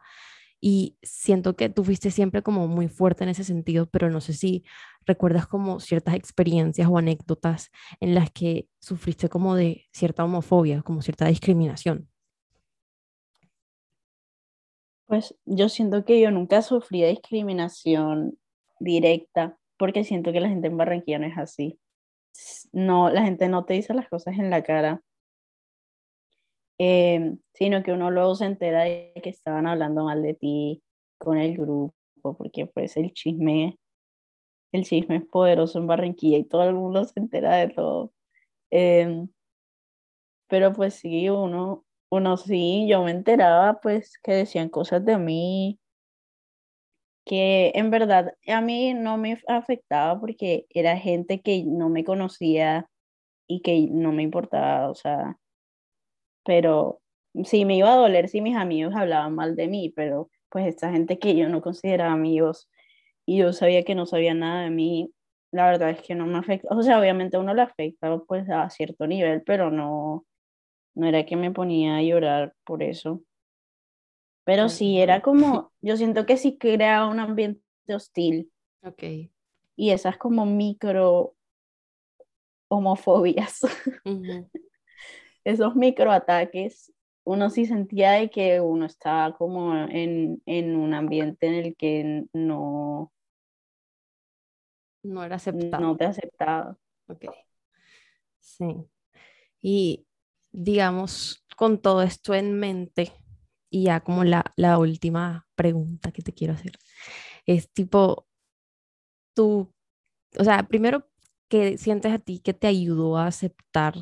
Y 0.59 0.97
siento 1.03 1.55
que 1.55 1.69
tú 1.69 1.85
fuiste 1.85 2.11
siempre 2.11 2.43
como 2.43 2.67
muy 2.67 2.89
fuerte 2.89 3.25
en 3.25 3.29
ese 3.29 3.45
sentido, 3.45 3.91
pero 3.91 4.09
no 4.09 4.23
sé 4.23 4.33
si 4.33 4.65
recuerdas 5.05 5.47
como 5.47 5.81
ciertas 5.81 6.15
experiencias 6.15 6.89
o 6.89 6.97
anécdotas 6.97 7.71
en 8.01 8.15
las 8.15 8.31
que 8.31 8.71
sufriste 8.81 9.29
como 9.29 9.55
de 9.55 9.85
cierta 9.93 10.25
homofobia, 10.25 10.81
como 10.81 11.03
cierta 11.03 11.27
discriminación. 11.27 12.09
Pues 15.05 15.37
yo 15.45 15.69
siento 15.69 16.07
que 16.07 16.19
yo 16.23 16.31
nunca 16.31 16.63
sufrí 16.63 17.05
discriminación 17.05 18.39
directa, 18.81 19.59
porque 19.77 20.05
siento 20.05 20.33
que 20.33 20.41
la 20.41 20.49
gente 20.49 20.69
en 20.69 20.79
Barranquilla 20.79 21.19
no 21.19 21.27
es 21.27 21.37
así 21.37 21.79
no, 22.73 23.11
la 23.11 23.23
gente 23.25 23.49
no 23.49 23.65
te 23.65 23.75
dice 23.75 23.95
las 23.95 24.09
cosas 24.09 24.39
en 24.39 24.51
la 24.51 24.63
cara, 24.63 25.03
em, 26.79 27.39
sino 27.55 27.83
que 27.83 27.93
uno 27.93 28.11
luego 28.11 28.35
se 28.35 28.47
entera 28.47 28.85
de 28.85 29.13
que 29.23 29.31
estaban 29.31 29.67
hablando 29.67 30.05
mal 30.05 30.23
de 30.23 30.35
ti 30.35 30.83
con 31.19 31.39
el 31.39 31.57
grupo, 31.57 31.95
porque 32.23 32.67
pues 32.67 32.97
el 32.97 33.13
chisme 33.13 33.79
el 34.73 34.85
chisme 34.85 35.17
es 35.17 35.25
poderoso 35.27 35.79
en 35.79 35.87
Barranquilla 35.87 36.39
y 36.39 36.45
todo 36.45 36.65
el 36.65 36.75
mundo 36.75 37.05
se 37.05 37.19
entera 37.21 37.57
de 37.57 37.69
todo. 37.69 38.13
Em, 38.71 39.29
pero 40.49 40.73
pues 40.73 40.95
sí, 40.95 41.29
uno, 41.29 41.85
uno 42.11 42.37
sí, 42.37 42.87
yo 42.89 43.03
me 43.03 43.11
enteraba 43.11 43.81
pues 43.81 44.19
que 44.23 44.33
decían 44.33 44.69
cosas 44.69 45.05
de 45.05 45.19
mí 45.19 45.79
que 47.27 47.73
en 47.75 47.91
verdad 47.91 48.35
a 48.47 48.61
mí 48.63 48.95
no 48.95 49.19
me 49.19 49.39
afectaba 49.49 50.19
porque 50.21 50.67
era 50.71 50.97
gente 50.97 51.43
que 51.43 51.65
no 51.67 51.91
me 51.91 52.05
conocía 52.05 52.89
y 53.49 53.63
que 53.63 53.89
no 53.91 54.13
me 54.13 54.23
importaba, 54.23 54.91
o 54.91 54.95
sea, 54.95 55.39
pero 56.45 57.01
sí 57.45 57.65
me 57.65 57.77
iba 57.77 57.93
a 57.93 57.97
doler 57.97 58.29
si 58.29 58.41
mis 58.41 58.57
amigos 58.57 58.95
hablaban 58.95 59.35
mal 59.35 59.57
de 59.57 59.69
mí, 59.69 59.93
pero 59.95 60.31
pues 60.51 60.67
esta 60.69 60.93
gente 60.93 61.19
que 61.19 61.37
yo 61.37 61.49
no 61.49 61.61
consideraba 61.63 62.13
amigos 62.13 62.69
y 63.27 63.39
yo 63.39 63.53
sabía 63.53 63.83
que 63.85 63.97
no 63.97 64.07
sabía 64.07 64.35
nada 64.35 64.63
de 64.63 64.71
mí, 64.71 65.13
la 65.53 65.67
verdad 65.67 65.91
es 65.91 66.03
que 66.03 66.15
no 66.15 66.27
me 66.27 66.39
afecta, 66.39 66.69
o 66.71 66.83
sea, 66.83 67.01
obviamente 67.01 67.39
uno 67.39 67.55
le 67.55 67.63
afecta 67.63 68.19
pues 68.29 68.49
a 68.51 68.71
cierto 68.71 69.07
nivel, 69.09 69.43
pero 69.43 69.71
no, 69.71 70.25
no 70.95 71.07
era 71.09 71.27
que 71.27 71.37
me 71.37 71.51
ponía 71.53 71.97
a 71.97 72.03
llorar 72.03 72.55
por 72.65 72.83
eso. 72.85 73.23
Pero 74.47 74.69
sí, 74.69 75.01
era 75.01 75.23
como, 75.23 75.73
yo 75.83 75.97
siento 75.97 76.25
que 76.25 76.37
sí 76.37 76.57
creaba 76.57 77.09
un 77.09 77.19
ambiente 77.19 77.63
hostil. 77.89 78.53
Ok. 78.85 79.03
Y 79.75 79.91
esas 79.91 80.17
como 80.19 80.47
micro 80.47 81.35
homofobias, 82.69 83.61
esos 85.45 85.75
microataques, 85.75 86.93
uno 87.25 87.51
sí 87.51 87.67
sentía 87.67 88.13
de 88.13 88.31
que 88.31 88.61
uno 88.61 88.87
estaba 88.87 89.37
como 89.37 89.75
en, 89.89 90.41
en 90.47 90.77
un 90.77 90.95
ambiente 90.95 91.49
en 91.49 91.55
el 91.55 91.77
que 91.77 92.25
no, 92.33 93.13
no 95.03 95.25
era 95.25 95.37
aceptado. 95.37 95.83
No 95.83 95.97
te 95.97 96.05
aceptaba. 96.05 96.79
Ok. 97.09 97.25
Sí. 98.39 98.65
Y 99.61 100.07
digamos, 100.53 101.45
con 101.57 101.81
todo 101.81 102.03
esto 102.03 102.35
en 102.35 102.59
mente, 102.59 103.13
y 103.77 103.85
ya 103.85 104.01
como 104.01 104.25
la, 104.25 104.45
la 104.57 104.79
última 104.79 105.47
pregunta 105.55 106.11
que 106.11 106.23
te 106.23 106.33
quiero 106.33 106.55
hacer, 106.55 106.79
es 107.47 107.71
tipo, 107.73 108.27
tú, 109.35 109.73
o 110.39 110.45
sea, 110.45 110.65
primero, 110.69 111.09
¿qué 111.49 111.79
sientes 111.79 112.13
a 112.13 112.19
ti 112.19 112.41
que 112.41 112.55
te 112.55 112.67
ayudó 112.69 113.19
a 113.19 113.27
aceptar 113.27 113.95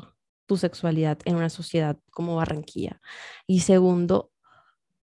tu 0.47 0.57
sexualidad 0.57 1.19
en 1.25 1.35
una 1.35 1.49
sociedad 1.49 1.99
como 2.11 2.37
Barranquilla? 2.37 3.01
Y 3.47 3.61
segundo, 3.61 4.31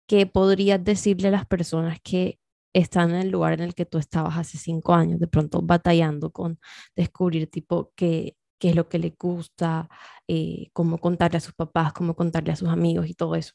¿qué 0.08 0.26
podrías 0.26 0.82
decirle 0.84 1.28
a 1.28 1.32
las 1.32 1.46
personas 1.46 2.00
que 2.02 2.40
están 2.74 3.10
en 3.12 3.22
el 3.22 3.30
lugar 3.30 3.54
en 3.54 3.60
el 3.62 3.74
que 3.74 3.86
tú 3.86 3.98
estabas 3.98 4.38
hace 4.38 4.58
cinco 4.58 4.94
años, 4.94 5.20
de 5.20 5.28
pronto 5.28 5.62
batallando 5.62 6.32
con 6.32 6.58
descubrir 6.96 7.50
tipo 7.50 7.92
qué, 7.96 8.36
qué 8.58 8.70
es 8.70 8.76
lo 8.76 8.88
que 8.88 8.98
le 8.98 9.14
gusta, 9.18 9.88
eh, 10.28 10.68
cómo 10.72 10.98
contarle 10.98 11.38
a 11.38 11.40
sus 11.40 11.54
papás, 11.54 11.92
cómo 11.92 12.14
contarle 12.16 12.52
a 12.52 12.56
sus 12.56 12.68
amigos 12.70 13.08
y 13.08 13.14
todo 13.14 13.36
eso. 13.36 13.54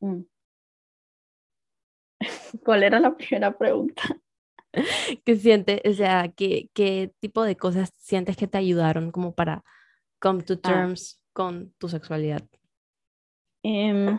Mm. 0.00 0.22
¿Cuál 2.64 2.82
era 2.82 3.00
la 3.00 3.16
primera 3.16 3.56
pregunta? 3.56 4.02
¿Qué 5.24 5.36
sientes, 5.36 5.80
o 5.84 5.92
sea, 5.94 6.32
qué, 6.36 6.70
qué 6.74 7.12
tipo 7.20 7.44
de 7.44 7.56
cosas 7.56 7.92
sientes 7.96 8.36
que 8.36 8.46
te 8.46 8.58
ayudaron 8.58 9.10
como 9.10 9.34
para 9.34 9.64
come 10.18 10.42
to 10.42 10.54
ah. 10.54 10.60
terms 10.62 11.20
con 11.32 11.72
tu 11.78 11.88
sexualidad? 11.88 12.42
Em, 13.62 14.18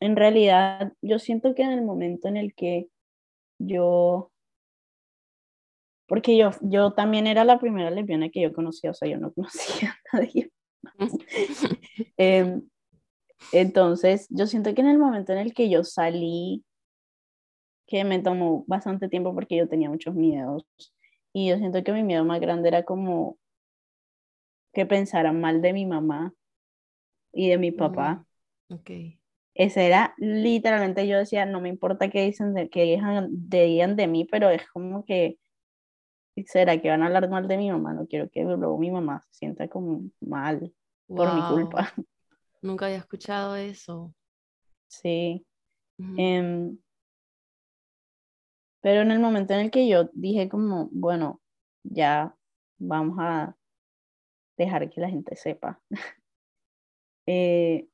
en 0.00 0.16
realidad, 0.16 0.92
yo 1.00 1.18
siento 1.18 1.54
que 1.54 1.62
en 1.62 1.72
el 1.72 1.82
momento 1.82 2.28
en 2.28 2.36
el 2.36 2.54
que 2.54 2.88
yo, 3.58 4.32
porque 6.06 6.36
yo, 6.36 6.50
yo 6.60 6.92
también 6.92 7.26
era 7.26 7.44
la 7.44 7.58
primera 7.58 7.90
lesbiana 7.90 8.28
que 8.28 8.42
yo 8.42 8.52
conocía, 8.52 8.90
o 8.90 8.94
sea, 8.94 9.08
yo 9.08 9.18
no 9.18 9.32
conocía 9.34 9.96
a 10.12 10.16
nadie. 10.16 10.50
Em, 12.16 12.62
entonces, 13.52 14.26
yo 14.30 14.46
siento 14.46 14.74
que 14.74 14.80
en 14.80 14.88
el 14.88 14.98
momento 14.98 15.32
en 15.32 15.38
el 15.38 15.54
que 15.54 15.68
yo 15.68 15.84
salí, 15.84 16.64
que 17.86 18.04
me 18.04 18.18
tomó 18.20 18.64
bastante 18.66 19.08
tiempo 19.08 19.34
porque 19.34 19.56
yo 19.56 19.68
tenía 19.68 19.90
muchos 19.90 20.14
miedos, 20.14 20.66
y 21.32 21.48
yo 21.48 21.58
siento 21.58 21.84
que 21.84 21.92
mi 21.92 22.02
miedo 22.02 22.24
más 22.24 22.40
grande 22.40 22.68
era 22.68 22.82
como 22.82 23.38
que 24.72 24.86
pensaran 24.86 25.40
mal 25.40 25.62
de 25.62 25.72
mi 25.72 25.86
mamá 25.86 26.34
y 27.32 27.48
de 27.48 27.58
mi 27.58 27.72
papá. 27.72 28.26
Okay. 28.68 29.20
Ese 29.54 29.86
era 29.86 30.14
literalmente, 30.18 31.06
yo 31.06 31.18
decía, 31.18 31.46
no 31.46 31.60
me 31.60 31.70
importa 31.70 32.10
qué 32.10 32.24
dicen 32.26 32.52
de, 32.52 32.68
que 32.68 32.82
digan, 32.82 33.28
digan 33.30 33.96
de 33.96 34.06
mí, 34.06 34.26
pero 34.26 34.50
es 34.50 34.68
como 34.68 35.04
que, 35.04 35.38
¿será 36.44 36.80
que 36.80 36.90
van 36.90 37.02
a 37.02 37.06
hablar 37.06 37.28
mal 37.30 37.48
de 37.48 37.56
mi 37.56 37.70
mamá? 37.70 37.94
No 37.94 38.06
quiero 38.06 38.28
que 38.28 38.42
luego 38.42 38.78
mi 38.78 38.90
mamá 38.90 39.22
se 39.30 39.38
sienta 39.38 39.68
como 39.68 40.10
mal 40.20 40.72
por 41.06 41.32
mi 41.32 41.42
culpa. 41.48 41.92
Nunca 42.62 42.86
había 42.86 42.98
escuchado 42.98 43.56
eso. 43.56 44.12
Sí. 44.88 45.46
Em, 45.98 46.78
pero 48.80 49.00
en 49.00 49.10
el 49.10 49.18
momento 49.18 49.54
en 49.54 49.60
el 49.60 49.70
que 49.70 49.88
yo 49.88 50.10
dije 50.12 50.48
como, 50.48 50.88
bueno, 50.92 51.40
ya 51.82 52.36
vamos 52.78 53.16
a 53.18 53.56
dejar 54.56 54.90
que 54.90 55.00
la 55.00 55.08
gente 55.08 55.36
sepa. 55.36 55.80
eh, 57.26 57.88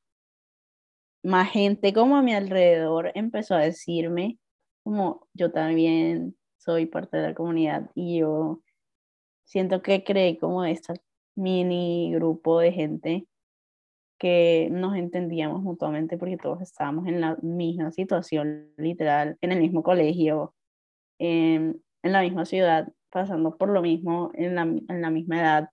más 1.23 1.51
gente 1.51 1.93
como 1.93 2.17
a 2.17 2.23
mi 2.23 2.35
alrededor 2.35 3.13
empezó 3.15 3.55
a 3.55 3.61
decirme 3.61 4.39
como 4.83 5.29
yo 5.33 5.53
también 5.53 6.37
soy 6.65 6.87
parte 6.87 7.17
de 7.17 7.29
la 7.29 7.35
comunidad 7.35 7.91
y 7.95 8.19
yo 8.21 8.61
siento 9.45 9.83
que 9.83 10.05
creé 10.05 10.39
como 10.39 10.65
este 10.65 10.95
mini 11.35 12.13
grupo 12.15 12.61
de 12.61 12.73
gente 12.73 13.27
que 14.19 14.69
nos 14.71 14.97
entendíamos 14.97 15.63
mutuamente 15.63 16.17
porque 16.17 16.37
todos 16.37 16.61
estábamos 16.63 17.09
en 17.09 17.21
la 17.21 17.37
misma 17.43 17.91
situación, 17.91 18.73
literal, 18.77 19.37
en 19.41 19.51
el 19.51 19.61
mismo 19.61 19.83
colegio, 19.83 20.55
en, 21.19 21.83
la 22.05 22.23
misma 22.23 22.45
ciudad, 22.45 22.93
pasando 23.11 23.57
por 23.57 23.71
lo 23.71 23.83
mismo 23.83 24.31
en 24.35 24.55
la, 24.55 24.63
en 24.63 25.03
la 25.03 25.11
misma 25.11 25.41
edad. 25.41 25.71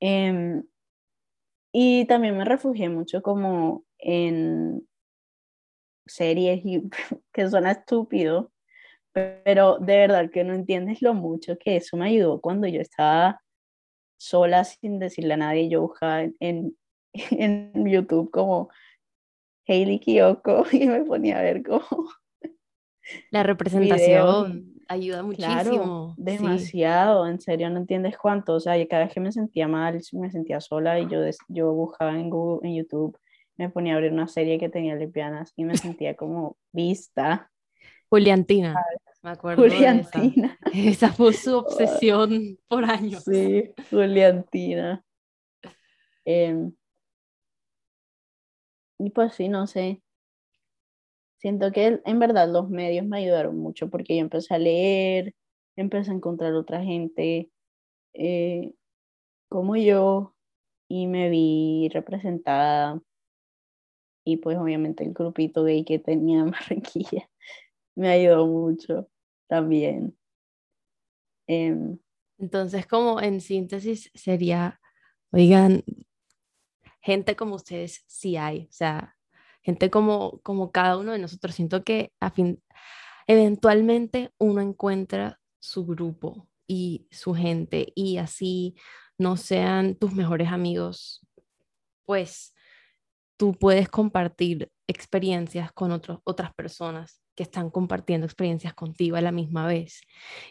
Eh, 0.00 0.62
y 1.72 2.04
también 2.06 2.36
me 2.36 2.44
refugié 2.44 2.90
mucho 2.90 3.22
como 3.22 3.84
en 3.98 4.86
series 6.06 6.60
y, 6.64 6.82
que 7.32 7.48
suena 7.48 7.72
estúpido, 7.72 8.52
pero 9.16 9.78
de 9.78 9.96
verdad 9.96 10.30
que 10.30 10.44
no 10.44 10.52
entiendes 10.52 11.00
lo 11.00 11.14
mucho 11.14 11.56
que 11.58 11.76
eso 11.76 11.96
me 11.96 12.08
ayudó 12.08 12.38
cuando 12.40 12.66
yo 12.66 12.82
estaba 12.82 13.40
sola 14.18 14.64
sin 14.64 14.98
decirle 14.98 15.34
a 15.34 15.38
nadie, 15.38 15.70
yo 15.70 15.80
buscaba 15.80 16.22
en, 16.22 16.76
en 17.12 17.72
YouTube 17.90 18.30
como 18.30 18.68
Hailey 19.66 20.00
Kiyoko 20.00 20.66
y 20.72 20.86
me 20.86 21.02
ponía 21.04 21.38
a 21.38 21.42
ver 21.42 21.62
como 21.62 21.86
la 23.30 23.42
representación 23.42 24.74
ayuda 24.88 25.22
muchísimo. 25.22 26.14
demasiado, 26.18 27.26
en 27.26 27.40
serio, 27.40 27.70
no 27.70 27.78
entiendes 27.78 28.16
cuánto. 28.18 28.54
O 28.54 28.60
sea, 28.60 28.74
cada 28.86 29.04
vez 29.04 29.14
que 29.14 29.20
me 29.20 29.32
sentía 29.32 29.66
mal, 29.66 30.00
me 30.12 30.30
sentía 30.30 30.60
sola 30.60 31.00
y 31.00 31.08
yo, 31.08 31.20
yo 31.48 31.72
buscaba 31.72 32.12
en 32.12 32.30
Google, 32.30 32.68
en 32.68 32.76
YouTube, 32.76 33.18
me 33.56 33.70
ponía 33.70 33.94
a 33.94 33.96
abrir 33.96 34.12
una 34.12 34.28
serie 34.28 34.58
que 34.58 34.68
tenía 34.68 34.94
lesbianas 34.94 35.52
y 35.56 35.64
me 35.64 35.76
sentía 35.76 36.14
como 36.14 36.56
vista. 36.70 37.50
Juliantina, 38.08 38.74
me 39.22 39.30
acuerdo. 39.30 39.62
Juliantina. 39.62 40.58
esa. 40.72 41.12
fue 41.12 41.32
su 41.32 41.58
obsesión 41.58 42.58
por 42.68 42.84
años. 42.84 43.24
Sí, 43.24 43.72
Juliantina. 43.90 45.04
Em, 46.24 46.72
y 48.98 49.10
pues 49.10 49.34
sí, 49.34 49.48
no 49.48 49.66
sé, 49.66 50.02
siento 51.38 51.70
que 51.70 52.00
en 52.04 52.18
verdad 52.18 52.48
los 52.48 52.68
medios 52.68 53.06
me 53.06 53.18
ayudaron 53.18 53.56
mucho 53.58 53.88
porque 53.88 54.16
yo 54.16 54.22
empecé 54.22 54.54
a 54.54 54.58
leer, 54.58 55.34
empecé 55.76 56.10
a 56.10 56.14
encontrar 56.14 56.54
otra 56.54 56.82
gente 56.82 57.50
eh, 58.14 58.72
como 59.48 59.76
yo 59.76 60.34
y 60.88 61.06
me 61.06 61.30
vi 61.30 61.88
representada 61.92 63.00
y 64.24 64.38
pues 64.38 64.58
obviamente 64.58 65.04
el 65.04 65.12
grupito 65.12 65.64
gay 65.64 65.84
que 65.84 65.98
tenía 65.98 66.40
en 66.40 66.50
Barranquilla 66.50 67.28
me 67.96 68.10
ayudó 68.10 68.46
mucho 68.46 69.08
también. 69.48 70.16
Em, 71.48 71.98
Entonces, 72.38 72.86
como 72.86 73.20
en 73.20 73.40
síntesis 73.40 74.10
sería, 74.14 74.80
oigan, 75.32 75.82
gente 77.00 77.34
como 77.36 77.54
ustedes 77.56 78.04
sí 78.06 78.36
hay, 78.36 78.66
o 78.70 78.72
sea, 78.72 79.16
gente 79.62 79.90
como, 79.90 80.40
como 80.42 80.70
cada 80.70 80.98
uno 80.98 81.12
de 81.12 81.18
nosotros. 81.18 81.54
Siento 81.54 81.82
que 81.82 82.12
a 82.20 82.30
fin, 82.30 82.62
eventualmente 83.26 84.32
uno 84.38 84.60
encuentra 84.60 85.40
su 85.58 85.86
grupo 85.86 86.48
y 86.66 87.08
su 87.10 87.34
gente 87.34 87.92
y 87.94 88.18
así 88.18 88.76
no 89.18 89.36
sean 89.36 89.94
tus 89.94 90.12
mejores 90.12 90.48
amigos, 90.48 91.26
pues 92.04 92.54
tú 93.38 93.54
puedes 93.54 93.88
compartir 93.88 94.70
experiencias 94.86 95.72
con 95.72 95.92
otros, 95.92 96.20
otras 96.24 96.54
personas 96.54 97.25
que 97.36 97.44
están 97.44 97.70
compartiendo 97.70 98.26
experiencias 98.26 98.74
contigo 98.74 99.16
a 99.16 99.20
la 99.20 99.32
misma 99.32 99.66
vez. 99.66 100.00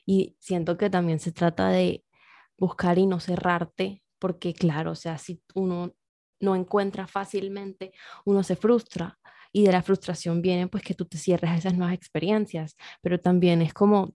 Y 0.06 0.38
siento 0.40 0.78
que 0.78 0.90
también 0.90 1.20
se 1.20 1.32
trata 1.32 1.70
de 1.70 2.06
buscar 2.58 2.98
y 3.00 3.08
no 3.08 3.20
cerrarte, 3.20 4.04
porque 4.20 4.54
claro, 4.54 4.92
o 4.92 4.96
sea, 4.96 5.18
si 5.18 5.42
uno 5.56 5.94
no 6.40 6.56
encuentra 6.56 7.08
fácilmente, 7.08 7.94
uno 8.26 8.44
se 8.44 8.56
frustra 8.56 9.20
y 9.52 9.66
de 9.66 9.72
la 9.72 9.82
frustración 9.82 10.42
viene 10.42 10.68
pues 10.68 10.84
que 10.84 10.94
tú 10.94 11.06
te 11.06 11.18
cierres 11.18 11.52
a 11.52 11.56
esas 11.58 11.76
nuevas 11.76 11.96
experiencias, 11.96 12.76
pero 13.02 13.20
también 13.20 13.62
es 13.62 13.74
como 13.74 14.14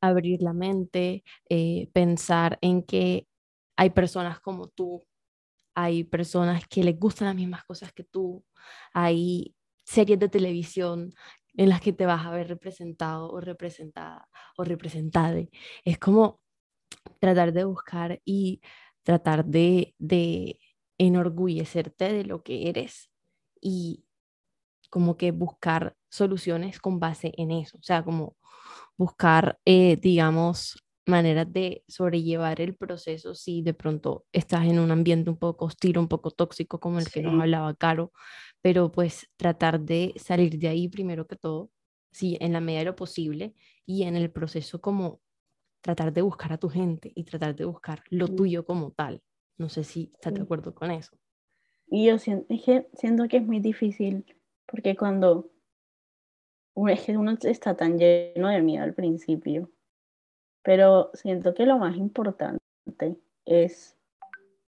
abrir 0.00 0.42
la 0.42 0.52
mente, 0.52 1.24
eh, 1.48 1.88
pensar 1.92 2.58
en 2.60 2.82
que 2.82 3.26
hay 3.76 3.90
personas 3.90 4.40
como 4.40 4.68
tú, 4.68 5.04
hay 5.74 6.04
personas 6.04 6.66
que 6.68 6.84
les 6.84 6.98
gustan 6.98 7.28
las 7.28 7.36
mismas 7.36 7.64
cosas 7.64 7.92
que 7.92 8.04
tú, 8.04 8.44
hay 8.92 9.54
series 9.84 10.18
de 10.18 10.28
televisión 10.28 11.12
en 11.58 11.68
las 11.68 11.80
que 11.82 11.92
te 11.92 12.06
vas 12.06 12.24
a 12.24 12.30
ver 12.30 12.48
representado 12.48 13.30
o 13.30 13.40
representada 13.40 14.28
o 14.56 14.64
representada. 14.64 15.40
Es 15.84 15.98
como 15.98 16.40
tratar 17.20 17.52
de 17.52 17.64
buscar 17.64 18.22
y 18.24 18.62
tratar 19.02 19.44
de, 19.44 19.94
de 19.98 20.60
enorgullecerte 20.98 22.12
de 22.12 22.24
lo 22.24 22.42
que 22.42 22.68
eres 22.70 23.10
y 23.60 24.04
como 24.90 25.16
que 25.16 25.32
buscar 25.32 25.96
soluciones 26.10 26.80
con 26.80 27.00
base 27.00 27.32
en 27.36 27.50
eso, 27.50 27.78
o 27.78 27.82
sea, 27.82 28.04
como 28.04 28.36
buscar, 28.96 29.58
eh, 29.64 29.96
digamos, 29.96 30.84
maneras 31.06 31.52
de 31.52 31.84
sobrellevar 31.88 32.60
el 32.60 32.76
proceso 32.76 33.34
si 33.34 33.62
de 33.62 33.74
pronto 33.74 34.26
estás 34.32 34.66
en 34.66 34.78
un 34.78 34.90
ambiente 34.90 35.30
un 35.30 35.38
poco 35.38 35.66
hostil, 35.66 35.98
un 35.98 36.08
poco 36.08 36.30
tóxico 36.30 36.80
como 36.80 36.98
el 36.98 37.10
que 37.10 37.22
nos 37.22 37.40
hablaba 37.40 37.74
Caro, 37.74 38.12
pero 38.62 38.90
pues 38.90 39.28
tratar 39.36 39.80
de 39.80 40.14
salir 40.16 40.58
de 40.58 40.68
ahí 40.68 40.88
primero 40.88 41.26
que 41.26 41.36
todo, 41.36 41.70
sí, 42.10 42.36
en 42.40 42.52
la 42.52 42.60
medida 42.60 42.80
de 42.80 42.86
lo 42.86 42.96
posible 42.96 43.54
y 43.86 44.04
en 44.04 44.16
el 44.16 44.30
proceso 44.30 44.80
como 44.80 45.20
tratar 45.80 46.12
de 46.12 46.22
buscar 46.22 46.52
a 46.52 46.58
tu 46.58 46.68
gente 46.68 47.12
y 47.14 47.24
tratar 47.24 47.54
de 47.54 47.64
buscar 47.64 48.02
lo 48.10 48.28
tuyo 48.28 48.64
como 48.64 48.90
tal. 48.90 49.22
No 49.56 49.68
sé 49.68 49.84
si 49.84 50.10
estás 50.14 50.34
de 50.34 50.42
acuerdo 50.42 50.74
con 50.74 50.90
eso. 50.90 51.16
Y 51.86 52.06
yo 52.06 52.18
siento, 52.18 52.54
siento 52.94 53.28
que 53.28 53.38
es 53.38 53.46
muy 53.46 53.60
difícil 53.60 54.24
porque 54.66 54.96
cuando 54.96 55.50
es 56.88 57.00
que 57.02 57.16
uno 57.16 57.36
está 57.42 57.76
tan 57.76 57.98
lleno 57.98 58.48
de 58.48 58.62
miedo 58.62 58.84
al 58.84 58.94
principio, 58.94 59.70
pero 60.62 61.10
siento 61.14 61.54
que 61.54 61.66
lo 61.66 61.78
más 61.78 61.96
importante 61.96 62.60
es 63.44 63.96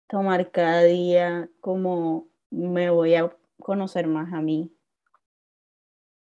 tomar 0.08 0.50
cada 0.50 0.82
día 0.82 1.48
como 1.60 2.28
me 2.50 2.90
voy 2.90 3.14
a 3.14 3.36
conocer 3.60 4.06
más 4.06 4.32
a 4.32 4.40
mí 4.40 4.72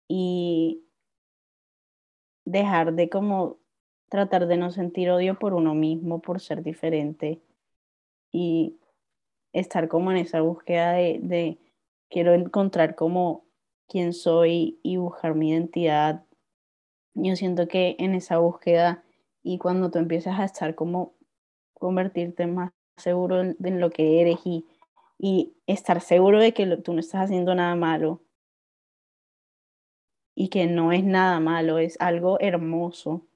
y 0.09 0.85
dejar 2.45 2.95
de 2.95 3.09
como 3.09 3.59
tratar 4.09 4.47
de 4.47 4.57
no 4.57 4.71
sentir 4.71 5.11
odio 5.11 5.39
por 5.39 5.55
uno 5.55 5.75
mismo, 5.75 6.21
por 6.21 6.41
ser 6.41 6.63
diferente 6.63 7.43
y 8.33 8.79
estar 9.53 9.89
como 9.89 10.11
en 10.11 10.19
esa 10.19 10.41
búsqueda 10.41 10.93
de, 10.93 11.59
quiero 12.11 12.35
encontrar 12.35 12.95
como 12.95 13.45
quién 13.87 14.13
soy 14.13 14.79
y 14.83 14.97
buscar 14.97 15.35
mi 15.35 15.51
identidad. 15.51 16.25
Yo 17.15 17.37
siento 17.37 17.69
que 17.69 17.97
en 17.99 18.15
esa 18.15 18.39
búsqueda 18.39 19.05
y 19.43 19.59
cuando 19.59 19.91
tú 19.91 19.99
empiezas 19.99 20.39
a 20.39 20.45
estar 20.45 20.75
como 20.75 21.15
convertirte 21.75 22.47
más 22.47 22.73
seguro 22.97 23.41
en, 23.41 23.81
lo 23.81 23.91
que 23.91 24.21
eres 24.21 24.39
y, 24.45 24.67
y 25.19 25.55
estar 25.67 26.01
seguro 26.01 26.39
de 26.41 26.55
que 26.55 26.77
tú 26.79 26.93
no 26.95 27.01
estás 27.01 27.25
haciendo 27.25 27.55
nada 27.55 27.75
malo 27.75 28.23
y 30.35 30.49
que 30.49 30.67
no 30.67 30.93
es 30.93 31.03
nada 31.05 31.41
malo, 31.41 31.79
es 31.79 32.01
algo 32.01 32.39
hermoso. 32.41 33.27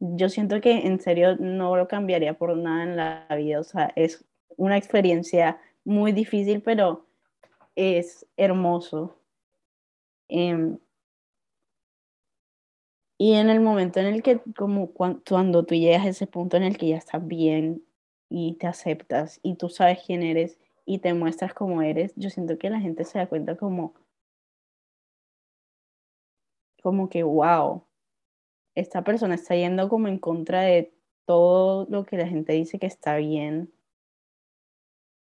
Yo 0.00 0.28
siento 0.28 0.60
que 0.60 0.86
en 0.86 1.00
serio 1.00 1.36
no 1.36 1.76
lo 1.76 1.88
cambiaría 1.88 2.34
por 2.34 2.56
nada 2.56 2.82
en 2.82 2.96
la 2.96 3.26
vida, 3.36 3.60
o 3.60 3.64
sea, 3.64 3.92
es 3.96 4.24
una 4.56 4.76
experiencia 4.76 5.60
muy 5.84 6.12
difícil, 6.12 6.60
pero 6.62 7.06
es 7.74 8.26
hermoso. 8.36 9.16
Em, 10.28 10.78
y 13.18 13.34
en 13.34 13.50
el 13.50 13.60
momento 13.60 14.00
en 14.00 14.06
el 14.06 14.22
que, 14.22 14.40
como 14.56 14.92
cuando, 14.92 15.64
tú 15.64 15.74
llegas 15.74 16.04
a 16.04 16.08
ese 16.08 16.26
punto 16.26 16.56
en 16.56 16.64
el 16.64 16.76
que 16.76 16.88
ya 16.88 16.96
estás 16.96 17.26
bien 17.26 17.84
y 18.34 18.54
te 18.54 18.66
aceptas 18.66 19.40
y 19.42 19.56
tú 19.56 19.68
sabes 19.68 19.98
quién 20.06 20.22
eres 20.22 20.58
y 20.86 21.00
te 21.00 21.12
muestras 21.12 21.52
como 21.52 21.82
eres, 21.82 22.14
yo 22.16 22.30
siento 22.30 22.58
que 22.58 22.70
la 22.70 22.80
gente 22.80 23.04
se 23.04 23.18
da 23.18 23.28
cuenta 23.28 23.58
como, 23.58 23.92
como 26.82 27.10
que, 27.10 27.22
wow, 27.22 27.84
esta 28.74 29.04
persona 29.04 29.34
está 29.34 29.54
yendo 29.54 29.86
como 29.90 30.08
en 30.08 30.18
contra 30.18 30.62
de 30.62 30.94
todo 31.26 31.86
lo 31.90 32.06
que 32.06 32.16
la 32.16 32.26
gente 32.26 32.54
dice 32.54 32.78
que 32.78 32.86
está 32.86 33.16
bien. 33.16 33.70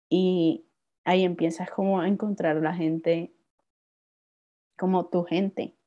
Y 0.10 0.66
ahí 1.06 1.24
empiezas 1.24 1.72
como 1.72 2.02
a 2.02 2.10
encontrar 2.10 2.58
a 2.58 2.62
la 2.62 2.74
gente 2.74 3.34
como 4.78 5.08
tu 5.08 5.24
gente. 5.24 5.78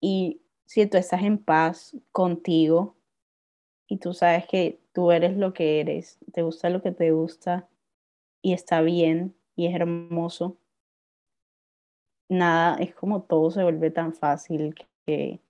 Y 0.00 0.42
si 0.66 0.86
tú 0.86 0.96
estás 0.96 1.22
en 1.22 1.38
paz 1.38 1.96
contigo 2.10 2.96
y 3.86 3.98
tú 3.98 4.12
sabes 4.12 4.46
que 4.48 4.80
tú 4.92 5.12
eres 5.12 5.36
lo 5.36 5.52
que 5.52 5.80
eres, 5.80 6.18
te 6.32 6.42
gusta 6.42 6.70
lo 6.70 6.82
que 6.82 6.92
te 6.92 7.12
gusta 7.12 7.68
y 8.42 8.52
está 8.52 8.80
bien 8.80 9.36
y 9.56 9.66
es 9.66 9.74
hermoso, 9.74 10.58
nada, 12.28 12.76
es 12.78 12.94
como 12.94 13.22
todo 13.22 13.50
se 13.50 13.62
vuelve 13.62 13.90
tan 13.90 14.14
fácil 14.14 14.74
que, 15.06 15.40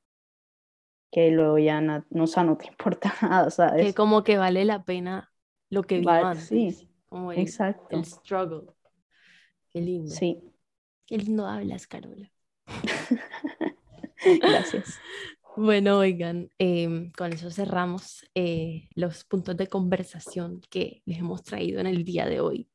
que 1.13 1.31
luego 1.31 1.59
ya 1.59 1.81
no, 1.81 2.05
no, 2.11 2.25
no 2.45 2.57
te 2.57 2.67
importa 2.69 3.15
nada, 3.23 3.51
¿sabes? 3.51 3.87
Que 3.87 3.95
como 3.95 4.25
que 4.25 4.39
vale 4.39 4.65
la 4.65 4.85
pena 4.85 5.31
lo 5.69 5.83
que 5.83 6.01
vale, 6.03 6.41
Sí, 6.41 6.89
como 7.09 7.33
exacto. 7.33 7.97
El 7.97 8.05
struggle. 8.05 8.67
Qué 9.73 9.81
lindo. 9.81 10.11
Sí. 10.11 10.43
Qué 11.07 11.19
lindo 11.19 11.47
hablas, 11.47 11.87
Carola. 11.87 12.31
Gracias. 14.25 15.01
Bueno, 15.57 15.99
oigan, 15.99 16.49
em, 16.59 17.11
con 17.13 17.33
eso 17.33 17.51
cerramos 17.51 18.25
eh, 18.35 18.89
los 18.95 19.25
puntos 19.25 19.57
de 19.57 19.67
conversación 19.67 20.61
que 20.71 21.03
les 21.07 21.19
hemos 21.19 21.43
traído 21.43 21.81
en 21.81 21.87
el 21.87 22.05
día 22.05 22.27
de 22.27 22.41
hoy. 22.41 22.69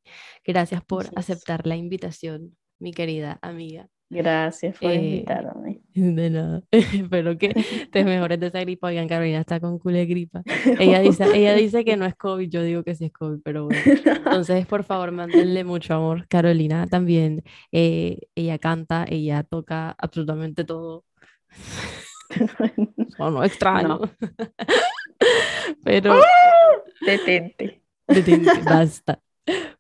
Gracias 0.43 0.83
por 0.83 1.07
aceptar 1.15 1.65
la 1.65 1.75
invitación, 1.75 2.55
mi 2.79 2.93
querida 2.93 3.39
amiga. 3.41 3.87
Gracias 4.09 4.77
por 4.77 4.91
eh, 4.91 4.95
invitarme. 4.95 5.81
De 5.93 6.29
nada. 6.29 6.63
Espero 6.71 7.37
que 7.37 7.53
te 7.91 8.03
mejores 8.03 8.39
de 8.39 8.47
esa 8.47 8.59
gripa. 8.59 8.87
Oigan, 8.87 9.07
Carolina 9.07 9.39
está 9.39 9.59
con 9.59 9.79
cule 9.79 10.05
gripa. 10.05 10.43
Ella 10.79 10.99
dice, 10.99 11.25
ella 11.33 11.55
dice 11.55 11.83
que 11.83 11.97
no 11.97 12.05
es 12.05 12.15
COVID, 12.15 12.49
yo 12.49 12.61
digo 12.61 12.83
que 12.83 12.95
sí 12.95 13.05
es 13.05 13.11
COVID, 13.11 13.39
pero 13.43 13.65
bueno. 13.65 13.81
Entonces, 14.05 14.65
por 14.67 14.83
favor, 14.83 15.11
mándenle 15.11 15.63
mucho 15.63 15.95
amor. 15.95 16.27
Carolina 16.27 16.85
también, 16.87 17.43
eh, 17.71 18.19
ella 18.35 18.59
canta, 18.59 19.05
ella 19.09 19.43
toca 19.43 19.95
absolutamente 19.97 20.65
todo. 20.65 21.03
o 23.19 23.29
no 23.29 23.43
extraño. 23.43 23.99
pero... 25.83 26.19
Detente. 27.05 27.81
Detente, 28.07 28.51
basta. 28.65 29.19